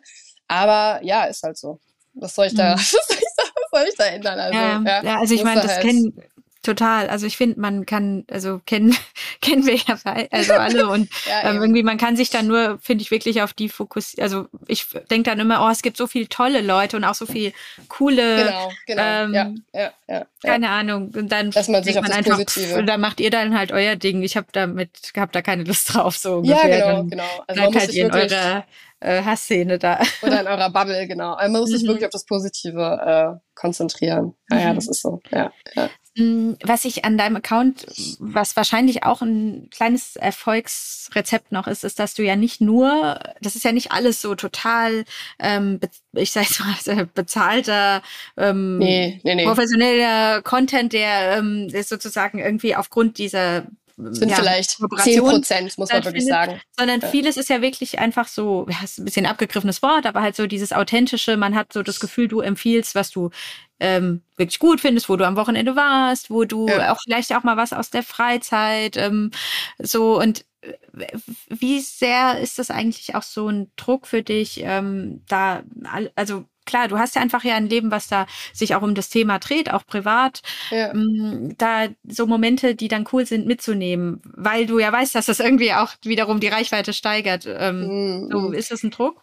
Aber 0.48 1.00
ja, 1.04 1.24
ist 1.24 1.42
halt 1.42 1.56
so. 1.56 1.78
Was 2.14 2.34
soll 2.34 2.46
ich 2.46 2.54
da, 2.54 2.74
mhm. 2.74 2.78
was, 2.78 2.90
soll 2.90 3.16
ich 3.18 3.34
da 3.36 3.42
was 3.42 3.80
soll 3.80 3.88
ich 3.88 3.96
da 3.96 4.04
ändern? 4.06 4.40
Also, 4.40 4.58
ja, 4.58 4.82
ja, 4.84 5.02
ja 5.04 5.18
also 5.18 5.34
ich 5.34 5.44
meine, 5.44 5.62
das 5.62 5.74
halt. 5.74 5.82
kennen 5.82 6.12
Total. 6.62 7.08
Also 7.08 7.26
ich 7.26 7.38
finde, 7.38 7.58
man 7.58 7.86
kann, 7.86 8.24
also 8.30 8.60
kennen, 8.66 8.94
kennen 9.40 9.64
wir 9.64 9.76
ja 9.76 9.98
also 10.30 10.52
alle 10.52 10.88
und 10.90 11.08
ja, 11.26 11.50
ähm, 11.50 11.62
irgendwie, 11.62 11.82
man 11.82 11.96
kann 11.96 12.16
sich 12.16 12.28
dann 12.28 12.48
nur, 12.48 12.78
finde 12.82 13.02
ich, 13.02 13.10
wirklich 13.10 13.40
auf 13.40 13.54
die 13.54 13.70
fokussieren. 13.70 14.22
Also 14.22 14.46
ich 14.66 14.86
denke 15.10 15.30
dann 15.30 15.40
immer, 15.40 15.64
oh, 15.64 15.70
es 15.70 15.80
gibt 15.80 15.96
so 15.96 16.06
viele 16.06 16.28
tolle 16.28 16.60
Leute 16.60 16.98
und 16.98 17.04
auch 17.04 17.14
so 17.14 17.24
viele 17.24 17.52
coole, 17.88 18.44
genau, 18.44 18.72
genau. 18.86 19.02
Ähm, 19.02 19.34
ja, 19.34 19.52
ja, 19.72 19.92
ja, 20.06 20.26
keine 20.42 20.68
Ahnung. 20.68 21.12
Und 21.16 21.32
dann 21.32 21.50
Dass 21.50 21.68
man 21.68 21.82
sich 21.82 21.96
auf 21.96 22.02
man 22.02 22.10
das 22.10 22.18
einfach, 22.18 22.36
Positive. 22.36 22.78
Und 22.78 22.86
dann 22.86 23.00
macht 23.00 23.20
ihr 23.20 23.30
dann 23.30 23.56
halt 23.56 23.72
euer 23.72 23.96
Ding. 23.96 24.22
Ich 24.22 24.36
habe 24.36 24.48
damit, 24.52 25.12
hab 25.16 25.32
da 25.32 25.40
keine 25.40 25.64
Lust 25.64 25.94
drauf, 25.94 26.18
so 26.18 26.36
ungefähr. 26.36 26.68
Ja, 26.68 26.76
genau, 26.76 26.96
dann 26.96 27.08
genau. 27.08 27.44
Also 27.46 27.60
bleibt 27.62 27.76
halt 27.76 27.94
ihr 27.94 28.04
in 28.04 28.12
eurer 28.12 28.64
äh, 29.00 29.22
Hassszene 29.22 29.78
da. 29.78 30.00
Oder 30.22 30.40
in 30.42 30.46
eurer 30.46 30.70
Bubble, 30.70 31.06
genau. 31.06 31.32
Also 31.32 31.52
man 31.52 31.62
muss 31.62 31.70
sich 31.70 31.82
mhm. 31.82 31.88
wirklich 31.88 32.04
auf 32.04 32.12
das 32.12 32.24
Positive 32.24 33.40
äh, 33.40 33.40
konzentrieren. 33.54 34.34
Ja, 34.50 34.58
ja, 34.58 34.70
mhm. 34.72 34.76
das 34.76 34.88
ist 34.88 35.02
so. 35.02 35.20
Ja, 35.30 35.52
ja. 35.74 35.90
Mm, 36.20 36.56
was 36.62 36.84
ich 36.84 37.04
an 37.04 37.16
deinem 37.16 37.36
Account, 37.36 37.86
was 38.18 38.54
wahrscheinlich 38.54 39.04
auch 39.04 39.22
ein 39.22 39.68
kleines 39.70 40.16
Erfolgsrezept 40.16 41.50
noch 41.50 41.66
ist, 41.66 41.82
ist, 41.82 41.98
dass 41.98 42.14
du 42.14 42.22
ja 42.22 42.36
nicht 42.36 42.60
nur, 42.60 43.18
das 43.40 43.56
ist 43.56 43.64
ja 43.64 43.72
nicht 43.72 43.92
alles 43.92 44.20
so 44.20 44.34
total, 44.34 45.04
ähm, 45.38 45.80
ich 46.12 46.32
sag's 46.32 46.60
mal, 46.60 47.06
bezahlter, 47.14 48.02
ähm, 48.36 48.78
nee, 48.78 49.20
nee, 49.22 49.34
nee. 49.34 49.44
professioneller 49.44 50.42
Content, 50.42 50.92
der 50.92 51.38
ähm, 51.38 51.68
ist 51.72 51.88
sozusagen 51.88 52.38
irgendwie 52.38 52.76
aufgrund 52.76 53.16
dieser 53.16 53.66
sind 54.10 54.28
ja, 54.28 54.36
vielleicht 54.36 54.78
zehn 54.98 55.20
Prozent, 55.20 55.78
muss 55.78 55.90
man 55.90 56.04
wirklich 56.04 56.24
findet, 56.24 56.28
sagen. 56.28 56.60
Sondern 56.78 57.00
ja. 57.00 57.08
vieles 57.08 57.36
ist 57.36 57.48
ja 57.48 57.62
wirklich 57.62 57.98
einfach 57.98 58.28
so, 58.28 58.66
ja, 58.68 58.76
ist 58.82 58.98
ein 58.98 59.04
bisschen 59.04 59.26
abgegriffenes 59.26 59.82
Wort, 59.82 60.06
aber 60.06 60.22
halt 60.22 60.36
so 60.36 60.46
dieses 60.46 60.72
authentische, 60.72 61.36
man 61.36 61.54
hat 61.54 61.72
so 61.72 61.82
das 61.82 62.00
Gefühl, 62.00 62.28
du 62.28 62.40
empfiehlst, 62.40 62.94
was 62.94 63.10
du 63.10 63.30
ähm, 63.80 64.22
wirklich 64.36 64.58
gut 64.58 64.80
findest, 64.80 65.08
wo 65.08 65.16
du 65.16 65.26
am 65.26 65.36
Wochenende 65.36 65.76
warst, 65.76 66.30
wo 66.30 66.44
du 66.44 66.68
ja. 66.68 66.92
auch 66.92 66.98
vielleicht 67.02 67.34
auch 67.34 67.42
mal 67.42 67.56
was 67.56 67.72
aus 67.72 67.90
der 67.90 68.02
Freizeit, 68.02 68.96
ähm, 68.96 69.30
so 69.78 70.18
und 70.20 70.44
äh, 70.60 71.06
wie 71.48 71.80
sehr 71.80 72.38
ist 72.40 72.58
das 72.58 72.70
eigentlich 72.70 73.14
auch 73.14 73.22
so 73.22 73.48
ein 73.48 73.70
Druck 73.76 74.06
für 74.06 74.22
dich, 74.22 74.60
ähm, 74.62 75.22
da, 75.28 75.62
also 76.14 76.44
klar, 76.70 76.88
du 76.88 76.98
hast 76.98 77.16
ja 77.16 77.22
einfach 77.22 77.44
ja 77.44 77.56
ein 77.56 77.68
Leben, 77.68 77.90
was 77.90 78.08
da 78.08 78.26
sich 78.52 78.74
auch 78.74 78.82
um 78.82 78.94
das 78.94 79.08
Thema 79.08 79.38
dreht, 79.38 79.72
auch 79.72 79.84
privat, 79.84 80.40
ja. 80.70 80.92
ähm, 80.92 81.54
da 81.58 81.88
so 82.08 82.26
Momente, 82.26 82.74
die 82.74 82.88
dann 82.88 83.06
cool 83.12 83.26
sind, 83.26 83.46
mitzunehmen, 83.46 84.22
weil 84.24 84.66
du 84.66 84.78
ja 84.78 84.92
weißt, 84.92 85.14
dass 85.14 85.26
das 85.26 85.40
irgendwie 85.40 85.72
auch 85.72 85.90
wiederum 86.02 86.40
die 86.40 86.48
Reichweite 86.48 86.92
steigert. 86.92 87.44
Mhm. 87.44 88.28
so, 88.30 88.52
ist 88.52 88.70
das 88.70 88.82
ein 88.82 88.90
Druck? 88.90 89.22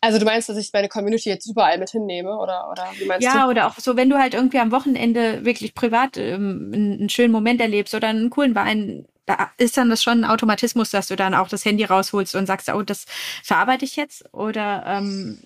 Also 0.00 0.18
du 0.18 0.24
meinst, 0.24 0.48
dass 0.48 0.56
ich 0.56 0.70
meine 0.72 0.88
Community 0.88 1.28
jetzt 1.28 1.48
überall 1.48 1.78
mit 1.78 1.90
hinnehme 1.90 2.36
oder, 2.36 2.68
oder 2.70 2.88
wie 2.98 3.06
meinst 3.06 3.24
ja, 3.24 3.32
du? 3.32 3.38
Ja, 3.38 3.48
oder 3.48 3.66
auch 3.66 3.78
so, 3.78 3.96
wenn 3.96 4.10
du 4.10 4.18
halt 4.18 4.34
irgendwie 4.34 4.58
am 4.58 4.70
Wochenende 4.70 5.44
wirklich 5.44 5.74
privat 5.74 6.16
ähm, 6.16 6.70
einen 6.74 7.08
schönen 7.08 7.32
Moment 7.32 7.60
erlebst 7.60 7.94
oder 7.94 8.08
einen 8.08 8.30
coolen 8.30 8.54
Wein, 8.54 9.06
da 9.26 9.50
ist 9.58 9.76
dann 9.76 9.90
das 9.90 10.02
schon 10.02 10.24
ein 10.24 10.30
Automatismus, 10.30 10.90
dass 10.90 11.08
du 11.08 11.16
dann 11.16 11.34
auch 11.34 11.48
das 11.48 11.64
Handy 11.64 11.84
rausholst 11.84 12.34
und 12.34 12.46
sagst, 12.46 12.68
oh, 12.70 12.82
das 12.82 13.04
verarbeite 13.42 13.84
ich 13.84 13.96
jetzt 13.96 14.32
oder 14.32 14.84
ähm, 14.86 15.38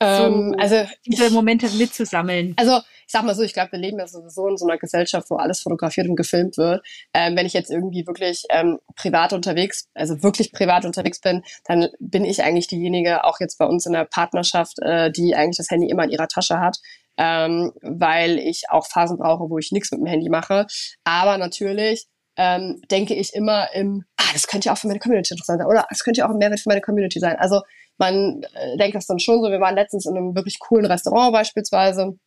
ähm, 0.00 0.54
so 0.54 0.58
also 0.58 0.90
diese 1.06 1.30
Momente 1.30 1.68
mitzusammeln. 1.70 2.54
Also 2.56 2.78
ich 3.06 3.12
sag 3.12 3.24
mal 3.24 3.34
so, 3.34 3.42
ich 3.42 3.52
glaube, 3.52 3.72
wir 3.72 3.78
leben 3.78 3.98
ja 3.98 4.08
sowieso 4.08 4.48
in 4.48 4.56
so 4.56 4.66
einer 4.66 4.78
Gesellschaft, 4.78 5.30
wo 5.30 5.36
alles 5.36 5.60
fotografiert 5.60 6.08
und 6.08 6.16
gefilmt 6.16 6.58
wird. 6.58 6.84
Ähm, 7.14 7.36
wenn 7.36 7.46
ich 7.46 7.52
jetzt 7.52 7.70
irgendwie 7.70 8.06
wirklich 8.06 8.44
ähm, 8.50 8.78
privat 8.96 9.32
unterwegs, 9.32 9.88
also 9.94 10.22
wirklich 10.24 10.52
privat 10.52 10.84
unterwegs 10.84 11.20
bin, 11.20 11.42
dann 11.64 11.88
bin 12.00 12.24
ich 12.24 12.42
eigentlich 12.42 12.66
diejenige, 12.66 13.24
auch 13.24 13.38
jetzt 13.38 13.58
bei 13.58 13.66
uns 13.66 13.86
in 13.86 13.92
der 13.92 14.06
Partnerschaft, 14.06 14.78
äh, 14.80 15.12
die 15.12 15.36
eigentlich 15.36 15.58
das 15.58 15.70
Handy 15.70 15.88
immer 15.88 16.04
in 16.04 16.10
ihrer 16.10 16.28
Tasche 16.28 16.58
hat. 16.58 16.78
Ähm, 17.18 17.72
weil 17.80 18.38
ich 18.38 18.64
auch 18.68 18.86
Phasen 18.86 19.16
brauche, 19.16 19.48
wo 19.48 19.56
ich 19.56 19.72
nichts 19.72 19.90
mit 19.90 20.00
dem 20.00 20.06
Handy 20.06 20.28
mache. 20.28 20.66
Aber 21.04 21.38
natürlich 21.38 22.06
ähm, 22.36 22.82
denke 22.90 23.14
ich 23.14 23.34
immer 23.34 23.72
im, 23.72 24.04
ah, 24.16 24.32
das 24.32 24.46
könnte 24.46 24.66
ja 24.66 24.72
auch 24.72 24.78
für 24.78 24.88
meine 24.88 24.98
Community 24.98 25.32
interessant 25.32 25.60
sein 25.60 25.66
oder 25.66 25.86
das 25.88 26.04
könnte 26.04 26.18
ja 26.18 26.26
auch 26.26 26.30
ein 26.30 26.38
Mehrwert 26.38 26.60
für 26.60 26.68
meine 26.68 26.82
Community 26.82 27.18
sein. 27.18 27.36
Also 27.36 27.62
man 27.98 28.42
äh, 28.54 28.76
denkt 28.76 28.94
das 28.94 29.06
dann 29.06 29.18
schon 29.18 29.42
so. 29.42 29.50
Wir 29.50 29.60
waren 29.60 29.74
letztens 29.74 30.06
in 30.06 30.16
einem 30.16 30.34
wirklich 30.34 30.58
coolen 30.58 30.86
Restaurant 30.86 31.32
beispielsweise 31.32 32.18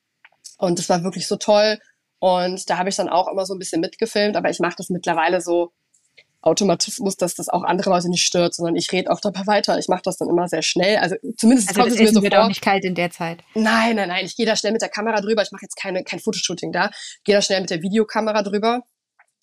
und 0.58 0.80
das 0.80 0.90
war 0.90 1.04
wirklich 1.04 1.28
so 1.28 1.38
toll. 1.38 1.80
Und 2.20 2.70
da 2.70 2.78
habe 2.78 2.90
ich 2.90 2.96
dann 2.96 3.10
auch 3.10 3.30
immer 3.32 3.46
so 3.46 3.54
ein 3.54 3.60
bisschen 3.60 3.82
mitgefilmt, 3.82 4.36
aber 4.36 4.50
ich 4.50 4.60
mache 4.60 4.76
das 4.78 4.90
mittlerweile 4.90 5.42
so 5.42 5.72
Automatismus, 6.42 7.18
dass 7.18 7.36
das 7.36 7.50
auch 7.50 7.64
andere 7.64 7.90
Leute 7.90 8.10
nicht 8.10 8.26
stört, 8.26 8.54
sondern 8.54 8.76
ich 8.76 8.92
rede 8.92 9.12
auch 9.12 9.20
dabei 9.20 9.46
weiter. 9.46 9.78
Ich 9.78 9.90
mache 9.90 10.02
das 10.04 10.18
dann 10.18 10.30
immer 10.30 10.48
sehr 10.48 10.62
schnell. 10.62 10.98
Also 10.98 11.16
zumindest 11.38 11.70
also 11.70 11.82
kommt 11.82 11.94
es 11.94 12.00
mir 12.00 12.12
so 12.12 12.22
wird 12.22 12.34
vor. 12.34 12.44
auch 12.44 12.48
nicht 12.48 12.62
kalt 12.62 12.86
in 12.86 12.96
der 12.96 13.12
Zeit. 13.12 13.40
Nein, 13.56 13.98
nein, 13.98 14.08
nein. 14.08 14.26
Ich 14.26 14.36
gehe 14.36 14.46
da 14.46 14.56
schnell 14.56 14.72
mit 14.72 14.82
der 14.82 14.90
Kamera 14.90 15.20
drüber. 15.20 15.42
Ich 15.42 15.52
mache 15.52 15.64
jetzt 15.64 15.76
keine, 15.76 16.04
kein 16.04 16.20
Fotoshooting 16.20 16.72
da. 16.72 16.92
Gehe 17.26 17.36
da 17.36 17.42
schnell 17.42 17.62
mit 17.62 17.70
der 17.70 17.82
Videokamera 17.82 18.42
drüber 18.42 18.84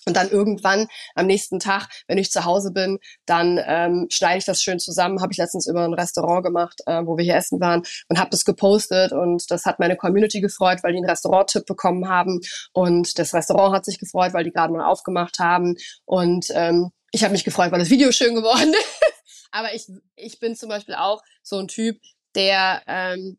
und 0.07 0.17
dann 0.17 0.31
irgendwann 0.31 0.87
am 1.15 1.27
nächsten 1.27 1.59
Tag, 1.59 1.89
wenn 2.07 2.19
ich 2.19 2.31
zu 2.31 2.45
Hause 2.45 2.71
bin, 2.71 2.99
dann 3.27 3.61
ähm, 3.67 4.07
schneide 4.09 4.39
ich 4.39 4.45
das 4.45 4.63
schön 4.63 4.79
zusammen. 4.79 5.21
Habe 5.21 5.33
ich 5.33 5.39
letztens 5.39 5.67
über 5.67 5.85
ein 5.85 5.95
Restaurant 5.95 6.45
gemacht, 6.45 6.81
äh, 6.87 7.03
wo 7.05 7.17
wir 7.17 7.25
hier 7.25 7.35
essen 7.35 7.61
waren 7.61 7.83
und 8.09 8.19
habe 8.19 8.31
das 8.31 8.45
gepostet. 8.45 9.13
Und 9.13 9.51
das 9.51 9.65
hat 9.65 9.81
meine 9.81 9.97
Community 9.97 10.41
gefreut, 10.41 10.79
weil 10.83 10.93
die 10.93 10.99
einen 10.99 11.11
Restaurant-Tipp 11.11 11.67
bekommen 11.67 12.09
haben. 12.09 12.41
Und 12.73 13.19
das 13.19 13.35
Restaurant 13.35 13.75
hat 13.75 13.85
sich 13.85 13.99
gefreut, 13.99 14.33
weil 14.33 14.45
die 14.45 14.53
gerade 14.53 14.73
mal 14.73 14.87
aufgemacht 14.87 15.41
haben. 15.41 15.75
Und 16.05 16.47
ähm, 16.55 16.93
ich 17.11 17.25
habe 17.25 17.33
mich 17.33 17.45
gefreut, 17.45 17.73
weil 17.73 17.81
das 17.81 17.91
Video 17.91 18.13
schön 18.13 18.37
geworden 18.37 18.73
ist. 18.79 19.41
Aber 19.51 19.75
ich, 19.75 19.87
ich 20.15 20.39
bin 20.39 20.55
zum 20.55 20.69
Beispiel 20.69 20.95
auch 20.95 21.23
so 21.43 21.59
ein 21.59 21.67
Typ, 21.67 21.99
der, 22.37 22.83
ähm, 22.87 23.39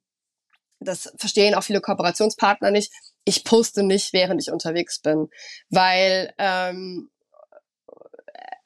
das 0.80 1.14
verstehen 1.18 1.56
auch 1.56 1.64
viele 1.64 1.80
Kooperationspartner 1.80 2.72
nicht, 2.72 2.92
ich 3.28 3.44
poste 3.44 3.84
nicht, 3.84 4.14
während 4.14 4.42
ich 4.42 4.52
unterwegs 4.52 5.00
bin, 5.02 5.28
weil 5.70 6.34
ähm, 6.38 7.10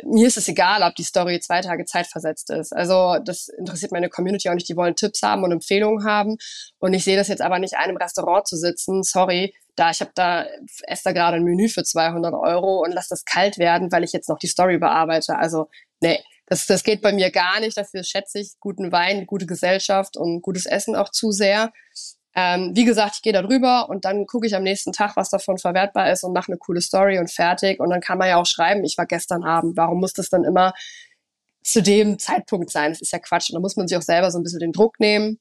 mir 0.04 0.28
ist 0.28 0.38
es 0.38 0.48
egal, 0.48 0.84
ob 0.84 0.96
die 0.96 1.04
Story 1.04 1.40
zwei 1.40 1.62
Tage 1.62 1.86
Zeit 1.86 2.08
versetzt 2.08 2.52
ist. 2.52 2.72
Also 2.72 3.18
das 3.24 3.48
interessiert 3.48 3.92
meine 3.92 4.10
Community 4.10 4.50
auch 4.50 4.54
nicht. 4.54 4.70
Die 4.70 4.76
wollen 4.76 4.96
Tipps 4.96 5.22
haben 5.24 5.44
und 5.44 5.52
Empfehlungen 5.52 6.06
haben. 6.06 6.38
Und 6.80 6.94
ich 6.94 7.04
sehe 7.04 7.18
das 7.18 7.28
jetzt 7.28 7.42
aber 7.42 7.60
nicht, 7.60 7.76
einem 7.76 7.98
Restaurant 7.98 8.48
zu 8.48 8.56
sitzen. 8.56 9.04
Sorry, 9.04 9.54
da 9.76 9.90
ich 9.90 10.02
habe 10.02 10.12
da 10.14 10.46
esse 10.84 11.04
da 11.06 11.12
gerade 11.12 11.38
ein 11.38 11.44
Menü 11.44 11.68
für 11.68 11.84
200 11.84 12.34
Euro 12.34 12.84
und 12.84 12.92
lass 12.92 13.08
das 13.08 13.26
kalt 13.26 13.58
werden, 13.58 13.92
weil 13.92 14.04
ich 14.04 14.12
jetzt 14.12 14.30
noch 14.30 14.40
die 14.40 14.48
Story 14.48 14.78
bearbeite. 14.78 15.38
Also 15.38 15.70
nee, 16.02 16.20
das, 16.46 16.68
das 16.68 16.84
geht 16.84 17.02
bei 17.02 17.14
mir 17.14 17.32
gar 17.32 17.60
nicht. 17.60 17.78
Dafür 17.78 18.04
schätze 18.04 18.40
ich 18.40 18.54
guten 18.60 18.92
Wein, 18.92 19.26
gute 19.26 19.46
Gesellschaft 19.46 20.18
und 20.18 20.42
gutes 20.42 20.66
Essen 20.66 20.96
auch 20.96 21.10
zu 21.10 21.32
sehr. 21.32 21.72
Ähm, 22.34 22.72
wie 22.74 22.86
gesagt, 22.86 23.16
ich 23.16 23.22
gehe 23.22 23.34
da 23.34 23.42
drüber 23.42 23.90
und 23.90 24.06
dann 24.06 24.26
gucke 24.26 24.48
ich 24.48 24.56
am 24.56 24.64
nächsten 24.64 24.94
Tag, 24.94 25.18
was 25.18 25.30
davon 25.30 25.58
verwertbar 25.58 26.12
ist 26.12 26.24
und 26.24 26.34
mache 26.34 26.52
eine 26.52 26.58
coole 26.58 26.82
Story 26.82 27.20
und 27.20 27.30
fertig. 27.30 27.80
Und 27.80 27.90
dann 27.90 28.02
kann 28.02 28.18
man 28.18 28.30
ja 28.30 28.38
auch 28.38 28.46
schreiben, 28.46 28.84
ich 28.86 28.98
war 28.98 29.06
gestern 29.06 29.44
Abend. 29.44 29.76
Warum 29.76 30.00
muss 30.00 30.14
das 30.14 30.30
dann 30.30 30.46
immer 30.46 30.74
zu 31.64 31.82
dem 31.82 32.20
Zeitpunkt 32.20 32.72
sein? 32.72 32.92
Das 32.92 33.02
ist 33.02 33.12
ja 33.12 33.20
Quatsch. 33.20 33.50
Und 33.50 33.56
da 33.56 33.60
muss 33.60 33.76
man 33.76 33.88
sich 33.88 33.98
auch 33.98 34.02
selber 34.02 34.32
so 34.32 34.40
ein 34.40 34.44
bisschen 34.44 34.60
den 34.60 34.72
Druck 34.72 35.00
nehmen. 35.00 35.40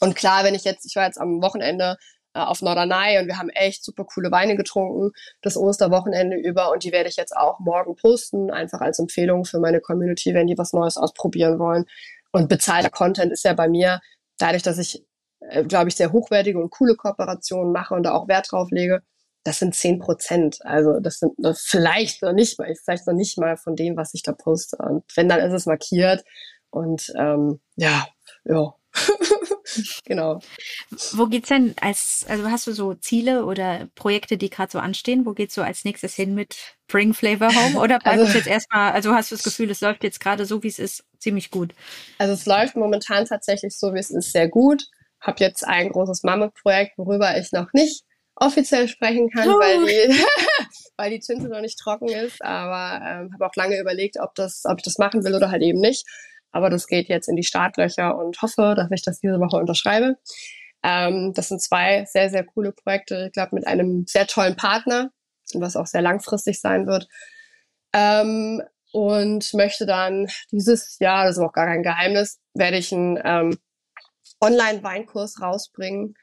Und 0.00 0.16
klar, 0.16 0.44
wenn 0.44 0.54
ich 0.54 0.64
jetzt, 0.64 0.84
ich 0.84 0.96
war 0.96 1.06
jetzt 1.06 1.20
am 1.20 1.40
Wochenende 1.42 1.96
äh, 2.34 2.40
auf 2.40 2.60
Norderney 2.60 3.18
und 3.18 3.28
wir 3.28 3.38
haben 3.38 3.48
echt 3.50 3.84
super 3.84 4.04
coole 4.04 4.30
Weine 4.32 4.56
getrunken, 4.56 5.12
das 5.42 5.56
Osterwochenende 5.56 6.36
über 6.36 6.72
und 6.72 6.84
die 6.84 6.92
werde 6.92 7.08
ich 7.08 7.16
jetzt 7.16 7.36
auch 7.36 7.60
morgen 7.60 7.96
posten, 7.96 8.50
einfach 8.50 8.80
als 8.80 8.98
Empfehlung 8.98 9.44
für 9.44 9.60
meine 9.60 9.80
Community, 9.80 10.34
wenn 10.34 10.48
die 10.48 10.58
was 10.58 10.72
Neues 10.72 10.96
ausprobieren 10.96 11.58
wollen. 11.58 11.86
Und 12.32 12.48
bezahlter 12.48 12.90
Content 12.90 13.32
ist 13.32 13.44
ja 13.44 13.54
bei 13.54 13.68
mir, 13.68 14.00
dadurch, 14.38 14.62
dass 14.62 14.76
ich 14.76 15.05
äh, 15.40 15.64
glaube 15.64 15.88
ich, 15.88 15.96
sehr 15.96 16.12
hochwertige 16.12 16.58
und 16.58 16.70
coole 16.70 16.96
Kooperationen 16.96 17.72
mache 17.72 17.94
und 17.94 18.04
da 18.04 18.12
auch 18.12 18.28
Wert 18.28 18.50
drauf 18.50 18.70
lege, 18.70 19.02
das 19.46 19.60
sind 19.60 19.74
zehn 19.74 19.98
Prozent. 19.98 20.58
Also 20.64 20.98
das 20.98 21.20
sind 21.20 21.32
das 21.38 21.62
vielleicht 21.62 22.22
noch 22.22 22.32
nicht 22.32 22.58
mal, 22.58 22.74
vielleicht 22.74 23.06
noch 23.06 23.14
nicht 23.14 23.38
mal 23.38 23.56
von 23.56 23.76
dem, 23.76 23.96
was 23.96 24.12
ich 24.14 24.22
da 24.22 24.32
poste. 24.32 24.76
Und 24.78 25.04
wenn, 25.14 25.28
dann 25.28 25.40
ist 25.40 25.52
es 25.52 25.66
markiert. 25.66 26.24
Und 26.70 27.12
ähm, 27.16 27.60
ja, 27.76 28.08
ja. 28.44 28.74
genau. 30.04 30.40
Wo 31.12 31.26
geht's 31.26 31.48
denn 31.48 31.74
als, 31.80 32.24
also 32.28 32.50
hast 32.50 32.66
du 32.66 32.72
so 32.72 32.94
Ziele 32.94 33.44
oder 33.44 33.88
Projekte, 33.94 34.36
die 34.36 34.50
gerade 34.50 34.72
so 34.72 34.78
anstehen? 34.78 35.26
Wo 35.26 35.32
geht's 35.32 35.54
so 35.54 35.62
als 35.62 35.84
nächstes 35.84 36.14
hin 36.14 36.34
mit 36.34 36.56
Bring 36.88 37.14
Flavor 37.14 37.54
Home? 37.54 37.78
Oder 37.78 37.98
bleibt 37.98 38.18
also, 38.18 38.24
es 38.24 38.34
jetzt 38.34 38.48
erstmal, 38.48 38.92
also 38.92 39.14
hast 39.14 39.30
du 39.30 39.36
das 39.36 39.44
Gefühl, 39.44 39.70
es 39.70 39.80
läuft 39.80 40.02
jetzt 40.02 40.18
gerade 40.18 40.44
so, 40.44 40.62
wie 40.62 40.68
es 40.68 40.78
ist, 40.78 41.04
ziemlich 41.18 41.50
gut? 41.50 41.72
Also 42.18 42.32
es 42.32 42.46
läuft 42.46 42.74
momentan 42.74 43.26
tatsächlich 43.26 43.78
so, 43.78 43.94
wie 43.94 43.98
es 43.98 44.10
ist, 44.10 44.32
sehr 44.32 44.48
gut 44.48 44.88
habe 45.26 45.40
jetzt 45.40 45.66
ein 45.66 45.90
großes 45.90 46.22
Mammutprojekt, 46.22 46.96
worüber 46.98 47.36
ich 47.38 47.52
noch 47.52 47.72
nicht 47.72 48.04
offiziell 48.36 48.86
sprechen 48.86 49.30
kann, 49.30 49.48
oh. 49.48 49.58
weil, 49.58 49.86
die, 49.86 50.24
weil 50.96 51.10
die 51.10 51.20
Tinte 51.20 51.48
noch 51.48 51.60
nicht 51.60 51.78
trocken 51.78 52.08
ist. 52.08 52.42
Aber 52.42 53.04
ähm, 53.04 53.32
habe 53.32 53.46
auch 53.46 53.54
lange 53.56 53.80
überlegt, 53.80 54.18
ob, 54.20 54.34
das, 54.34 54.62
ob 54.64 54.78
ich 54.78 54.84
das 54.84 54.98
machen 54.98 55.24
will 55.24 55.34
oder 55.34 55.50
halt 55.50 55.62
eben 55.62 55.80
nicht. 55.80 56.06
Aber 56.52 56.70
das 56.70 56.86
geht 56.86 57.08
jetzt 57.08 57.28
in 57.28 57.36
die 57.36 57.44
Startlöcher 57.44 58.16
und 58.16 58.40
hoffe, 58.40 58.74
dass 58.76 58.90
ich 58.90 59.02
das 59.02 59.20
diese 59.20 59.40
Woche 59.40 59.56
unterschreibe. 59.56 60.16
Ähm, 60.82 61.32
das 61.34 61.48
sind 61.48 61.60
zwei 61.60 62.04
sehr, 62.06 62.30
sehr 62.30 62.44
coole 62.44 62.72
Projekte. 62.72 63.26
Ich 63.26 63.32
glaube, 63.32 63.54
mit 63.54 63.66
einem 63.66 64.04
sehr 64.06 64.26
tollen 64.26 64.56
Partner, 64.56 65.10
was 65.54 65.76
auch 65.76 65.86
sehr 65.86 66.02
langfristig 66.02 66.60
sein 66.60 66.86
wird. 66.86 67.08
Ähm, 67.92 68.62
und 68.92 69.52
möchte 69.52 69.84
dann 69.84 70.28
dieses 70.52 70.98
Jahr, 70.98 71.24
das 71.24 71.36
ist 71.36 71.42
auch 71.42 71.52
gar 71.52 71.66
kein 71.66 71.82
Geheimnis, 71.82 72.38
werde 72.54 72.78
ich 72.78 72.92
ein 72.92 73.20
ähm, 73.24 73.58
Online-Weinkurs 74.40 75.40
rausbringen 75.40 76.14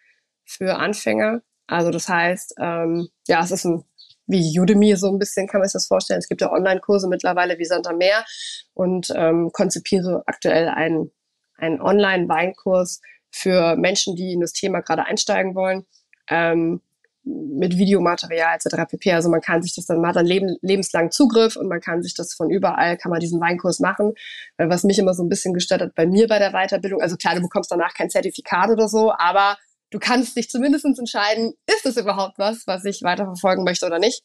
für 0.46 0.78
Anfänger. 0.78 1.42
Also 1.68 1.92
das 1.92 2.10
heißt, 2.10 2.56
ähm, 2.60 3.08
ja, 3.28 3.42
es 3.42 3.52
ist 3.52 3.66
ein 3.66 3.86
wie 4.28 4.58
Udemy 4.60 4.96
so 4.96 5.10
ein 5.10 5.20
bisschen 5.20 5.48
kann 5.48 5.60
man 5.60 5.68
sich 5.68 5.74
das 5.74 5.88
vorstellen. 5.88 6.20
Es 6.20 6.28
gibt 6.28 6.42
ja 6.42 6.52
Online-Kurse 6.52 7.08
mittlerweile 7.08 7.58
wie 7.60 7.66
Santa 7.66 7.94
Meer 7.94 8.26
und 8.74 9.12
ähm, 9.16 9.52
konzipiere 9.52 10.24
aktuell 10.26 10.70
einen, 10.70 11.12
einen 11.58 11.82
Online-Weinkurs 11.82 13.02
für 13.32 13.76
Menschen, 13.76 14.16
die 14.16 14.34
in 14.34 14.42
das 14.42 14.54
Thema 14.54 14.82
gerade 14.82 15.06
einsteigen 15.06 15.56
wollen. 15.56 15.86
Ähm, 16.30 16.82
mit 17.26 17.78
Videomaterial 17.78 18.56
etc. 18.56 18.90
pp. 18.90 19.14
Also 19.14 19.30
man 19.30 19.42
kann 19.42 19.62
sich 19.62 19.74
das 19.76 19.86
dann, 19.86 20.02
man 20.02 20.10
hat 20.10 20.18
dann 20.18 20.26
leben, 20.26 20.58
lebenslang 20.62 21.12
Zugriff 21.12 21.56
und 21.56 21.68
man 21.68 21.80
kann 21.80 22.04
sich 22.04 22.14
das 22.16 22.34
von 22.34 22.50
überall, 22.50 22.98
kann 22.98 23.12
man 23.12 23.20
diesen 23.20 23.40
Weinkurs 23.40 23.80
machen. 23.80 24.14
Weil 24.58 24.70
was 24.70 24.84
mich 24.84 25.00
immer 25.00 25.14
so 25.14 25.24
ein 25.24 25.30
bisschen 25.30 25.54
gestört 25.54 25.82
hat 25.82 25.96
bei 25.96 26.06
mir 26.06 26.28
bei 26.28 26.40
der 26.40 26.52
Weiterbildung, 26.52 27.02
also 27.02 27.16
klar, 27.16 27.36
du 27.36 27.42
bekommst 27.42 27.72
danach 27.72 27.94
kein 27.94 28.10
Zertifikat 28.10 28.70
oder 28.70 28.88
so, 28.90 29.14
aber 29.18 29.58
du 29.90 30.00
kannst 30.00 30.36
dich 30.36 30.50
zumindest 30.50 30.86
entscheiden, 30.86 31.54
ist 31.68 31.86
das 31.86 31.98
überhaupt 31.98 32.38
was, 32.38 32.68
was 32.68 32.84
ich 32.84 33.04
weiterverfolgen 33.04 33.64
möchte 33.64 33.86
oder 33.86 34.00
nicht. 34.00 34.24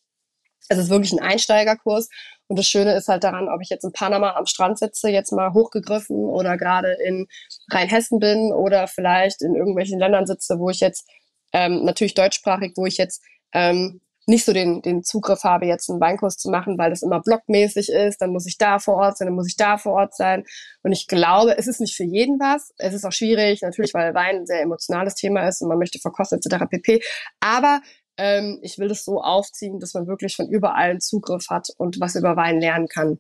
Es 0.69 0.79
ist 0.79 0.91
wirklich 0.91 1.13
ein 1.13 1.21
Einsteigerkurs. 1.21 2.09
Und 2.49 2.59
das 2.59 2.67
Schöne 2.67 2.95
ist 2.95 3.09
halt 3.09 3.25
daran, 3.25 3.49
ob 3.49 3.61
ich 3.63 3.69
jetzt 3.69 3.85
in 3.85 3.93
Panama 3.93 4.35
am 4.35 4.47
Strand 4.47 4.79
sitze, 4.79 5.09
jetzt 5.09 5.33
mal 5.33 5.53
hochgegriffen 5.53 6.17
oder 6.17 6.57
gerade 6.57 6.97
in 7.05 7.27
Rheinhessen 7.71 8.19
bin 8.19 8.53
oder 8.53 8.89
vielleicht 8.89 9.43
in 9.43 9.55
irgendwelchen 9.55 9.99
Ländern 9.99 10.27
sitze, 10.27 10.59
wo 10.59 10.71
ich 10.71 10.81
jetzt 10.81 11.07
ähm, 11.53 11.85
natürlich 11.85 12.15
deutschsprachig, 12.15 12.73
wo 12.77 12.87
ich 12.87 12.97
jetzt 12.97 13.23
ähm, 13.53 14.01
nicht 14.29 14.45
so 14.45 14.53
den, 14.53 14.83
den 14.83 15.03
Zugriff 15.03 15.43
habe, 15.43 15.65
jetzt 15.65 15.89
einen 15.89 16.03
Weinkurs 16.03 16.37
zu 16.37 16.51
machen, 16.51 16.77
weil 16.77 16.91
das 16.91 17.03
immer 17.03 17.21
blockmäßig 17.21 17.89
ist, 17.89 18.21
dann 18.21 18.31
muss 18.31 18.47
ich 18.47 18.59
da 18.59 18.79
vor 18.79 18.97
Ort 18.97 19.17
sein, 19.17 19.27
dann 19.27 19.35
muss 19.35 19.49
ich 19.49 19.57
da 19.57 19.79
vor 19.79 19.95
Ort 19.95 20.15
sein. 20.15 20.45
Und 20.83 20.93
ich 20.93 21.07
glaube, 21.07 21.57
es 21.57 21.67
ist 21.67 21.81
nicht 21.81 21.97
für 21.97 22.05
jeden 22.05 22.39
was. 22.39 22.75
Es 22.77 22.93
ist 22.93 23.07
auch 23.07 23.13
schwierig, 23.13 23.63
natürlich, 23.63 23.95
weil 23.95 24.15
Wein 24.15 24.41
ein 24.41 24.47
sehr 24.47 24.61
emotionales 24.61 25.15
Thema 25.15 25.49
ist 25.49 25.63
und 25.63 25.69
man 25.69 25.79
möchte 25.79 25.99
verkosten 25.99 26.39
etc. 26.39 26.67
pp. 26.69 27.01
Aber 27.41 27.81
ähm, 28.19 28.59
ich 28.61 28.79
will 28.79 28.89
das 28.89 29.03
so 29.03 29.23
aufziehen, 29.23 29.81
dass 29.81 29.95
man 29.95 30.07
wirklich 30.07 30.37
von 30.37 30.49
überall 30.51 30.91
einen 30.91 31.01
Zugriff 31.01 31.47
hat 31.49 31.69
und 31.79 31.99
was 31.99 32.15
über 32.15 32.37
Wein 32.37 32.61
lernen 32.61 32.89
kann. 32.89 33.19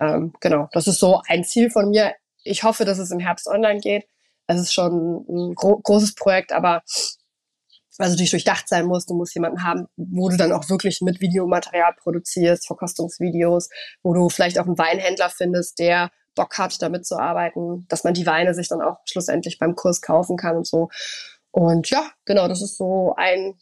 Ähm, 0.00 0.32
genau, 0.40 0.68
das 0.72 0.88
ist 0.88 0.98
so 0.98 1.20
ein 1.28 1.44
Ziel 1.44 1.70
von 1.70 1.90
mir. 1.90 2.14
Ich 2.42 2.64
hoffe, 2.64 2.84
dass 2.84 2.98
es 2.98 3.12
im 3.12 3.20
Herbst 3.20 3.46
online 3.46 3.78
geht. 3.78 4.06
Es 4.48 4.60
ist 4.60 4.74
schon 4.74 5.24
ein 5.28 5.54
gro 5.54 5.78
großes 5.78 6.16
Projekt, 6.16 6.50
aber 6.50 6.82
also 7.98 8.12
natürlich 8.12 8.30
durchdacht 8.30 8.68
sein 8.68 8.86
muss. 8.86 9.06
Du 9.06 9.14
musst 9.14 9.34
jemanden 9.34 9.64
haben, 9.64 9.86
wo 9.96 10.28
du 10.28 10.36
dann 10.36 10.52
auch 10.52 10.68
wirklich 10.68 11.00
mit 11.00 11.20
Videomaterial 11.20 11.94
produzierst, 11.94 12.66
Verkostungsvideos, 12.66 13.68
wo 14.02 14.14
du 14.14 14.28
vielleicht 14.28 14.58
auch 14.58 14.66
einen 14.66 14.78
Weinhändler 14.78 15.30
findest, 15.30 15.78
der 15.78 16.10
Bock 16.34 16.56
hat, 16.58 16.80
da 16.80 16.88
mitzuarbeiten, 16.88 17.86
dass 17.88 18.04
man 18.04 18.14
die 18.14 18.26
Weine 18.26 18.54
sich 18.54 18.68
dann 18.68 18.80
auch 18.80 18.96
schlussendlich 19.04 19.58
beim 19.58 19.74
Kurs 19.74 20.00
kaufen 20.00 20.36
kann 20.36 20.56
und 20.56 20.66
so. 20.66 20.88
Und 21.50 21.90
ja, 21.90 22.10
genau, 22.24 22.48
das 22.48 22.62
ist 22.62 22.78
so 22.78 23.14
ein 23.16 23.58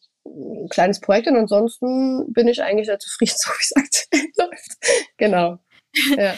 kleines 0.71 1.01
Projekt 1.01 1.27
und 1.27 1.37
ansonsten 1.37 2.33
bin 2.33 2.47
ich 2.47 2.63
eigentlich 2.63 2.87
sehr 2.87 2.99
zufrieden, 2.99 3.35
so 3.37 3.51
wie 3.51 3.63
es 3.63 3.77
aktuell 3.77 4.31
läuft. 4.37 5.13
Genau. 5.17 5.59
Ja. 6.17 6.35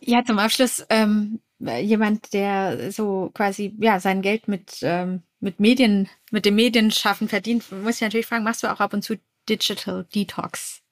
ja, 0.00 0.24
zum 0.24 0.38
Abschluss 0.38 0.84
ähm, 0.90 1.40
jemand, 1.58 2.32
der 2.32 2.92
so 2.92 3.30
quasi 3.34 3.74
ja 3.80 4.00
sein 4.00 4.22
Geld 4.22 4.48
mit 4.48 4.78
ähm, 4.82 5.22
mit 5.40 5.60
Medien, 5.60 6.08
mit 6.30 6.44
dem 6.44 6.56
Medienschaffen 6.56 7.28
verdient, 7.28 7.70
muss 7.70 7.96
ich 7.96 8.00
natürlich 8.00 8.26
fragen, 8.26 8.44
machst 8.44 8.62
du 8.62 8.72
auch 8.72 8.80
ab 8.80 8.92
und 8.92 9.02
zu 9.02 9.16
Digital 9.48 10.06
Detox? 10.14 10.82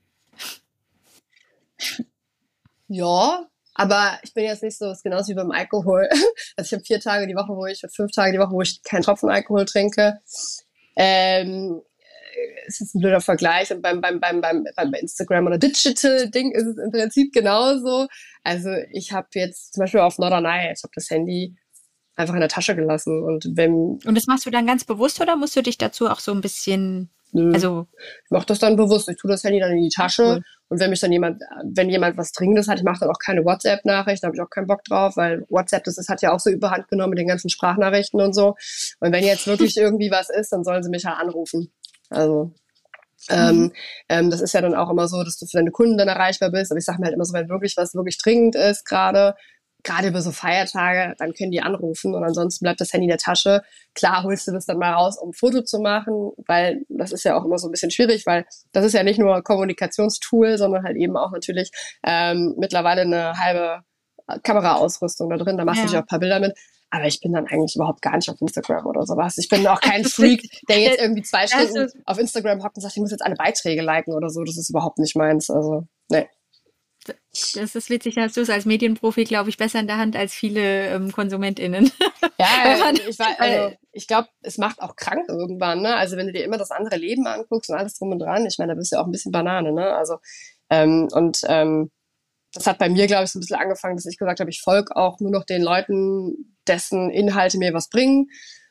Ja, 2.88 3.44
aber 3.74 4.16
ich 4.22 4.32
bin 4.32 4.44
jetzt 4.44 4.62
nicht 4.62 4.78
so, 4.78 4.86
es 4.86 4.98
ist 4.98 5.02
genauso 5.02 5.30
wie 5.30 5.34
beim 5.34 5.50
Alkohol. 5.50 6.08
Also 6.56 6.68
ich 6.68 6.72
habe 6.72 6.84
vier 6.84 7.00
Tage 7.00 7.26
die 7.26 7.34
Woche, 7.34 7.48
wo 7.48 7.66
ich, 7.66 7.82
fünf 7.92 8.12
Tage 8.12 8.30
die 8.30 8.38
Woche, 8.38 8.52
wo 8.52 8.62
ich 8.62 8.80
keinen 8.84 9.02
Tropfen 9.02 9.28
Alkohol 9.28 9.64
trinke. 9.64 10.20
Ähm, 10.94 11.82
es 12.66 12.80
ist 12.80 12.94
ein 12.94 13.00
blöder 13.00 13.20
Vergleich 13.20 13.72
und 13.72 13.82
beim, 13.82 14.00
beim, 14.00 14.20
beim, 14.20 14.40
beim, 14.40 14.64
beim 14.74 14.94
Instagram 14.94 15.46
oder 15.46 15.58
Digital-Ding 15.58 16.52
ist 16.52 16.66
es 16.66 16.78
im 16.78 16.90
Prinzip 16.90 17.32
genauso. 17.32 18.06
Also 18.42 18.70
ich 18.92 19.12
habe 19.12 19.28
jetzt 19.34 19.74
zum 19.74 19.82
Beispiel 19.82 20.00
auf 20.00 20.18
Norderney, 20.18 20.72
ich 20.72 20.82
habe 20.82 20.92
das 20.94 21.10
Handy 21.10 21.56
einfach 22.16 22.34
in 22.34 22.40
der 22.40 22.48
Tasche 22.48 22.74
gelassen 22.74 23.22
und 23.22 23.46
wenn... 23.54 23.98
Und 24.04 24.14
das 24.14 24.26
machst 24.26 24.46
du 24.46 24.50
dann 24.50 24.66
ganz 24.66 24.84
bewusst 24.84 25.20
oder 25.20 25.36
musst 25.36 25.54
du 25.54 25.62
dich 25.62 25.78
dazu 25.78 26.08
auch 26.08 26.20
so 26.20 26.32
ein 26.32 26.40
bisschen 26.40 27.10
Nö. 27.32 27.52
Also 27.52 27.86
ich 28.24 28.30
mache 28.30 28.46
das 28.46 28.58
dann 28.60 28.76
bewusst. 28.76 29.08
Ich 29.08 29.16
tue 29.16 29.30
das 29.30 29.44
Handy 29.44 29.60
dann 29.60 29.72
in 29.72 29.82
die 29.82 29.90
Tasche 29.90 30.22
cool. 30.22 30.42
und 30.68 30.80
wenn 30.80 30.90
mich 30.90 31.00
dann 31.00 31.12
jemand, 31.12 31.42
wenn 31.64 31.90
jemand 31.90 32.16
was 32.16 32.32
Dringendes 32.32 32.68
hat, 32.68 32.78
ich 32.78 32.84
mache 32.84 33.00
dann 33.00 33.10
auch 33.10 33.18
keine 33.18 33.44
WhatsApp-Nachricht, 33.44 34.22
da 34.22 34.28
habe 34.28 34.36
ich 34.36 34.42
auch 34.42 34.48
keinen 34.48 34.66
Bock 34.66 34.84
drauf, 34.84 35.16
weil 35.16 35.44
WhatsApp, 35.50 35.84
das 35.84 35.98
ist, 35.98 36.08
hat 36.08 36.22
ja 36.22 36.32
auch 36.32 36.40
so 36.40 36.50
überhand 36.50 36.88
genommen 36.88 37.10
mit 37.10 37.18
den 37.18 37.28
ganzen 37.28 37.50
Sprachnachrichten 37.50 38.20
und 38.20 38.32
so. 38.32 38.54
Und 39.00 39.12
wenn 39.12 39.24
jetzt 39.24 39.46
wirklich 39.46 39.76
irgendwie 39.76 40.10
was 40.10 40.30
ist, 40.30 40.50
dann 40.50 40.64
sollen 40.64 40.82
sie 40.82 40.90
mich 40.90 41.02
ja 41.02 41.14
anrufen. 41.14 41.70
Also 42.10 42.52
ähm, 43.28 43.56
mhm. 43.56 43.72
ähm, 44.08 44.30
das 44.30 44.40
ist 44.40 44.52
ja 44.52 44.60
dann 44.60 44.74
auch 44.74 44.90
immer 44.90 45.08
so, 45.08 45.22
dass 45.24 45.38
du 45.38 45.46
für 45.46 45.58
deine 45.58 45.70
Kunden 45.70 45.98
dann 45.98 46.08
erreichbar 46.08 46.50
bist. 46.50 46.70
Aber 46.70 46.78
ich 46.78 46.84
sage 46.84 46.98
mir 46.98 47.06
halt 47.06 47.14
immer 47.14 47.24
so, 47.24 47.32
wenn 47.32 47.48
wirklich 47.48 47.76
was 47.76 47.94
wirklich 47.94 48.18
dringend 48.18 48.54
ist, 48.54 48.84
gerade 48.84 49.34
gerade 49.86 50.08
über 50.08 50.20
so 50.20 50.32
Feiertage, 50.32 51.14
dann 51.18 51.32
können 51.32 51.52
die 51.52 51.62
anrufen 51.62 52.14
und 52.14 52.24
ansonsten 52.24 52.64
bleibt 52.64 52.80
das 52.80 52.92
Handy 52.92 53.04
in 53.04 53.10
der 53.10 53.18
Tasche. 53.18 53.62
Klar 53.94 54.24
holst 54.24 54.48
du 54.48 54.52
das 54.52 54.66
dann 54.66 54.78
mal 54.78 54.92
raus, 54.92 55.16
um 55.18 55.30
ein 55.30 55.32
Foto 55.32 55.62
zu 55.62 55.78
machen, 55.78 56.32
weil 56.46 56.82
das 56.88 57.12
ist 57.12 57.24
ja 57.24 57.38
auch 57.38 57.44
immer 57.44 57.58
so 57.58 57.68
ein 57.68 57.70
bisschen 57.70 57.90
schwierig, 57.90 58.26
weil 58.26 58.44
das 58.72 58.84
ist 58.84 58.94
ja 58.94 59.04
nicht 59.04 59.18
nur 59.18 59.42
Kommunikationstool, 59.42 60.58
sondern 60.58 60.82
halt 60.82 60.96
eben 60.96 61.16
auch 61.16 61.30
natürlich 61.30 61.70
ähm, 62.04 62.54
mittlerweile 62.58 63.02
eine 63.02 63.38
halbe 63.38 63.82
Kameraausrüstung 64.42 65.30
da 65.30 65.36
drin. 65.36 65.56
Da 65.56 65.64
machst 65.64 65.78
du 65.78 65.82
ja. 65.82 65.84
natürlich 65.84 65.98
auch 65.98 66.04
ein 66.04 66.08
paar 66.08 66.18
Bilder 66.18 66.40
mit. 66.40 66.58
Aber 66.90 67.06
ich 67.06 67.20
bin 67.20 67.32
dann 67.32 67.46
eigentlich 67.46 67.74
überhaupt 67.74 68.00
gar 68.00 68.16
nicht 68.16 68.30
auf 68.30 68.40
Instagram 68.40 68.86
oder 68.86 69.04
sowas. 69.06 69.38
Ich 69.38 69.48
bin 69.48 69.66
auch 69.66 69.80
kein 69.80 70.04
Freak, 70.04 70.48
der 70.68 70.80
jetzt 70.80 71.00
irgendwie 71.00 71.22
zwei 71.22 71.46
Stunden 71.46 71.90
auf 72.04 72.18
Instagram 72.18 72.62
hockt 72.62 72.76
und 72.76 72.82
sagt, 72.82 72.96
ich 72.96 73.00
muss 73.00 73.10
jetzt 73.10 73.24
alle 73.24 73.34
Beiträge 73.34 73.82
liken 73.82 74.14
oder 74.14 74.30
so. 74.30 74.44
Das 74.44 74.56
ist 74.56 74.70
überhaupt 74.70 74.98
nicht 74.98 75.16
meins. 75.16 75.50
Also, 75.50 75.86
nee. 76.08 76.28
Das 77.54 77.74
ist 77.74 77.90
witzig, 77.90 78.16
hast 78.16 78.36
du 78.36 78.40
es 78.40 78.50
als 78.50 78.64
Medienprofi, 78.64 79.24
glaube 79.24 79.48
ich, 79.50 79.56
besser 79.56 79.78
in 79.78 79.86
der 79.86 79.98
Hand 79.98 80.16
als 80.16 80.34
viele 80.34 80.88
ähm, 80.88 81.12
KonsumentInnen. 81.12 81.90
Ja, 82.38 82.90
ich, 83.08 83.20
also, 83.20 83.76
ich 83.92 84.06
glaube, 84.06 84.28
es 84.42 84.58
macht 84.58 84.80
auch 84.80 84.96
krank 84.96 85.28
irgendwann, 85.28 85.82
ne? 85.82 85.94
Also 85.96 86.16
wenn 86.16 86.26
du 86.26 86.32
dir 86.32 86.44
immer 86.44 86.58
das 86.58 86.70
andere 86.70 86.96
Leben 86.96 87.26
anguckst 87.26 87.70
und 87.70 87.76
alles 87.76 87.98
drum 87.98 88.10
und 88.10 88.18
dran, 88.18 88.46
ich 88.46 88.58
meine, 88.58 88.72
da 88.72 88.76
bist 88.76 88.90
du 88.90 88.96
ja 88.96 89.02
auch 89.02 89.06
ein 89.06 89.12
bisschen 89.12 89.32
Banane, 89.32 89.72
ne? 89.72 89.94
Also, 89.94 90.16
ähm, 90.70 91.08
und 91.12 91.42
ähm, 91.46 91.90
das 92.56 92.66
hat 92.66 92.78
bei 92.78 92.88
mir, 92.88 93.06
glaube 93.06 93.24
ich, 93.24 93.30
so 93.30 93.38
ein 93.38 93.40
bisschen 93.40 93.58
angefangen, 93.58 93.96
dass 93.96 94.06
ich 94.06 94.18
gesagt 94.18 94.40
habe, 94.40 94.50
ich 94.50 94.60
folge 94.60 94.96
auch 94.96 95.20
nur 95.20 95.30
noch 95.30 95.44
den 95.44 95.62
Leuten, 95.62 96.56
dessen 96.66 97.10
Inhalte 97.10 97.58
mir 97.58 97.72
was 97.74 97.88
bringen. 97.88 98.28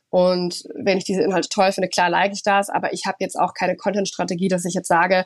Und 0.10 0.64
wenn 0.76 0.98
ich 0.98 1.04
diese 1.04 1.24
Inhalte 1.24 1.50
toll 1.50 1.72
finde, 1.72 1.90
klar 1.90 2.10
like 2.10 2.32
ich 2.34 2.44
das, 2.44 2.70
aber 2.70 2.94
ich 2.94 3.06
habe 3.06 3.18
jetzt 3.20 3.38
auch 3.38 3.54
keine 3.54 3.76
Content-Strategie, 3.76 4.48
dass 4.48 4.64
ich 4.66 4.74
jetzt 4.74 4.88
sage, 4.88 5.26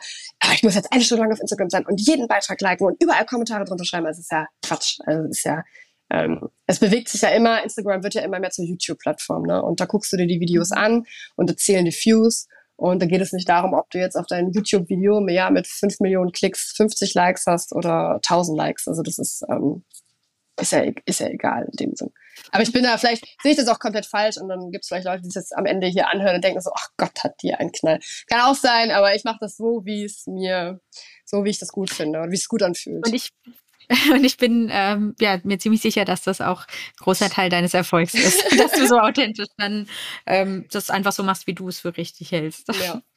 ich 0.53 0.63
muss 0.63 0.75
jetzt 0.75 0.91
eine 0.91 1.03
Stunde 1.03 1.23
lang 1.23 1.31
auf 1.31 1.39
Instagram 1.39 1.69
sein 1.69 1.85
und 1.85 2.01
jeden 2.01 2.27
Beitrag 2.27 2.59
liken 2.59 2.87
und 2.87 3.01
überall 3.01 3.25
Kommentare 3.25 3.65
drunter 3.65 3.85
schreiben. 3.85 4.05
Das 4.05 4.19
ist 4.19 4.31
ja 4.31 4.47
Quatsch. 4.65 4.99
Also 5.05 5.27
ist 5.29 5.43
ja, 5.43 5.63
ähm, 6.09 6.49
es 6.65 6.79
bewegt 6.79 7.09
sich 7.09 7.21
ja 7.21 7.29
immer, 7.29 7.63
Instagram 7.63 8.03
wird 8.03 8.15
ja 8.15 8.23
immer 8.23 8.39
mehr 8.39 8.49
zur 8.49 8.65
YouTube-Plattform, 8.65 9.43
ne? 9.43 9.61
Und 9.61 9.79
da 9.79 9.85
guckst 9.85 10.11
du 10.11 10.17
dir 10.17 10.25
die 10.25 10.39
Videos 10.39 10.71
an 10.71 11.05
und 11.35 11.49
da 11.49 11.55
zählen 11.55 11.85
die 11.85 11.91
Views. 11.91 12.47
Und 12.79 13.01
da 13.01 13.05
geht 13.05 13.19
es 13.19 13.33
nicht 13.33 13.49
darum, 13.49 13.73
ob 13.73 13.89
du 13.89 13.99
jetzt 13.99 14.15
auf 14.15 14.25
dein 14.25 14.51
YouTube-Video 14.51 15.27
ja, 15.27 15.49
mit 15.49 15.67
5 15.67 15.99
Millionen 15.99 16.31
Klicks 16.31 16.73
50 16.77 17.13
Likes 17.13 17.45
hast 17.45 17.75
oder 17.75 18.15
1000 18.15 18.57
Likes. 18.57 18.87
Also 18.87 19.01
das 19.01 19.19
ist, 19.19 19.43
ähm, 19.49 19.83
ist, 20.61 20.71
ja, 20.71 20.83
ist 21.05 21.19
ja 21.19 21.27
egal 21.27 21.67
in 21.71 21.75
dem 21.75 21.95
Sinn. 21.95 22.11
Aber 22.51 22.63
ich 22.63 22.71
bin 22.71 22.83
da, 22.83 22.97
vielleicht 22.97 23.25
sehe 23.41 23.51
ich 23.51 23.57
das 23.57 23.67
auch 23.67 23.79
komplett 23.79 24.05
falsch 24.05 24.37
und 24.37 24.47
dann 24.47 24.71
gibt 24.71 24.85
es 24.85 24.87
vielleicht 24.87 25.05
Leute, 25.05 25.23
die 25.23 25.29
das 25.33 25.51
am 25.51 25.65
Ende 25.65 25.87
hier 25.87 26.07
anhören 26.07 26.35
und 26.35 26.43
denken 26.43 26.61
so, 26.61 26.71
ach 26.73 26.87
Gott, 26.95 27.21
hat 27.21 27.35
die 27.43 27.53
einen 27.53 27.73
Knall. 27.73 27.99
Kann 28.27 28.41
auch 28.41 28.55
sein, 28.55 28.91
aber 28.91 29.13
ich 29.13 29.25
mache 29.25 29.39
das 29.41 29.57
so, 29.57 29.81
wie 29.83 30.05
es 30.05 30.25
mir, 30.25 30.79
so 31.25 31.43
wie 31.43 31.49
ich 31.49 31.59
das 31.59 31.69
gut 31.69 31.89
finde 31.89 32.21
und 32.21 32.31
wie 32.31 32.37
es 32.37 32.47
gut 32.47 32.63
anfühlt. 32.63 33.05
Und 33.05 33.13
ich 33.13 33.29
und 34.11 34.23
ich 34.23 34.37
bin 34.37 34.69
ähm, 34.71 35.15
ja, 35.19 35.39
mir 35.43 35.57
ziemlich 35.57 35.81
sicher, 35.81 36.05
dass 36.05 36.21
das 36.21 36.41
auch 36.41 36.65
großer 36.99 37.29
Teil 37.29 37.49
deines 37.49 37.73
Erfolgs 37.73 38.13
ist, 38.13 38.43
dass 38.59 38.71
du 38.73 38.87
so 38.87 38.99
authentisch 38.99 39.47
dann 39.57 39.87
ähm, 40.25 40.65
das 40.71 40.89
einfach 40.89 41.11
so 41.11 41.23
machst, 41.23 41.47
wie 41.47 41.53
du 41.53 41.67
es 41.67 41.79
für 41.79 41.95
richtig 41.97 42.31
hältst. 42.31 42.67
Ja. 42.81 43.01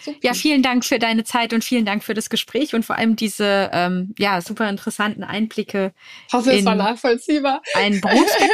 Super. 0.00 0.18
Ja, 0.22 0.32
vielen 0.32 0.62
Dank 0.62 0.84
für 0.84 0.98
deine 0.98 1.24
Zeit 1.24 1.52
und 1.52 1.64
vielen 1.64 1.84
Dank 1.84 2.02
für 2.02 2.14
das 2.14 2.30
Gespräch 2.30 2.74
und 2.74 2.84
vor 2.84 2.96
allem 2.96 3.16
diese 3.16 3.68
ähm, 3.72 4.14
ja, 4.18 4.40
super 4.40 4.68
interessanten 4.70 5.24
Einblicke. 5.24 5.92
Ich 6.28 6.32
hoffe, 6.32 6.52
es 6.52 6.64
war 6.64 6.76
nachvollziehbar. 6.76 7.60
Ein 7.74 8.00
Berufsfeld, 8.00 8.50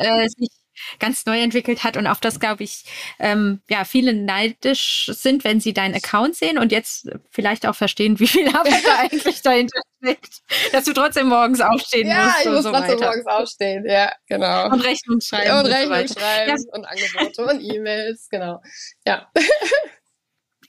äh, 0.00 0.28
sich 0.28 0.50
ganz 0.98 1.26
neu 1.26 1.40
entwickelt 1.40 1.84
hat 1.84 1.96
und 1.96 2.06
auf 2.06 2.20
das, 2.20 2.40
glaube 2.40 2.64
ich, 2.64 2.84
ähm, 3.18 3.60
ja, 3.68 3.84
viele 3.84 4.14
neidisch 4.14 5.10
sind, 5.12 5.44
wenn 5.44 5.60
sie 5.60 5.72
deinen 5.72 5.94
Account 5.94 6.36
sehen 6.36 6.58
und 6.58 6.72
jetzt 6.72 7.10
vielleicht 7.30 7.66
auch 7.66 7.74
verstehen, 7.74 8.18
wie 8.18 8.26
viel 8.26 8.48
Arbeit 8.48 8.84
da 8.84 8.98
eigentlich 8.98 9.42
dahinter 9.42 9.80
steckt, 10.02 10.40
dass 10.72 10.84
du 10.84 10.92
trotzdem 10.92 11.28
morgens 11.28 11.60
aufstehen 11.60 12.08
ja, 12.08 12.24
musst. 12.24 12.44
Ja, 12.44 12.50
ich 12.50 12.56
muss 12.56 12.62
so 12.64 12.70
trotzdem 12.70 13.00
weiter. 13.00 13.06
morgens 13.06 13.26
aufstehen, 13.26 13.84
ja, 13.86 14.12
genau. 14.26 14.66
Und 14.70 14.80
Rechnung 14.80 15.20
schreiben. 15.20 15.46
Ja, 15.46 15.60
und 15.60 15.66
Rechnung 15.66 16.08
so 16.08 16.20
schreiben 16.20 16.50
ja. 16.50 16.74
und 16.76 16.84
Angebote 16.84 17.46
und 17.46 17.60
E-Mails, 17.60 18.28
genau. 18.30 18.62
Ja. 19.06 19.30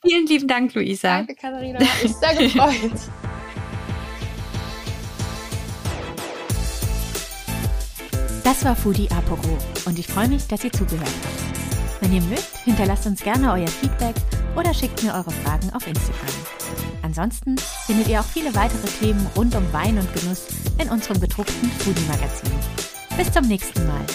Vielen 0.05 0.27
lieben 0.27 0.47
Dank, 0.47 0.73
Luisa. 0.73 1.17
Danke, 1.17 1.35
Katharina. 1.35 1.79
Hat 1.79 2.03
mich 2.03 2.13
sehr 2.13 2.35
gefreut. 2.35 2.91
Das 8.43 8.65
war 8.65 8.75
Foodie 8.75 9.09
Aporo 9.09 9.57
und 9.85 9.97
ich 9.97 10.07
freue 10.07 10.27
mich, 10.27 10.47
dass 10.47 10.63
ihr 10.63 10.71
zugehört 10.71 11.07
habt. 11.07 12.01
Wenn 12.01 12.13
ihr 12.13 12.21
mögt, 12.21 12.57
hinterlasst 12.65 13.07
uns 13.07 13.21
gerne 13.21 13.53
euer 13.53 13.67
Feedback 13.67 14.15
oder 14.57 14.73
schickt 14.73 15.01
mir 15.01 15.13
eure 15.13 15.31
Fragen 15.31 15.69
auf 15.73 15.87
Instagram. 15.87 16.35
Ansonsten 17.01 17.55
findet 17.85 18.09
ihr 18.09 18.19
auch 18.19 18.25
viele 18.25 18.53
weitere 18.53 18.87
Themen 18.99 19.25
rund 19.37 19.55
um 19.55 19.71
Wein 19.71 19.97
und 19.97 20.13
Genuss 20.13 20.47
in 20.77 20.89
unserem 20.89 21.21
gedruckten 21.21 21.71
Foodie-Magazin. 21.79 22.51
Bis 23.15 23.31
zum 23.31 23.47
nächsten 23.47 23.87
Mal. 23.87 24.05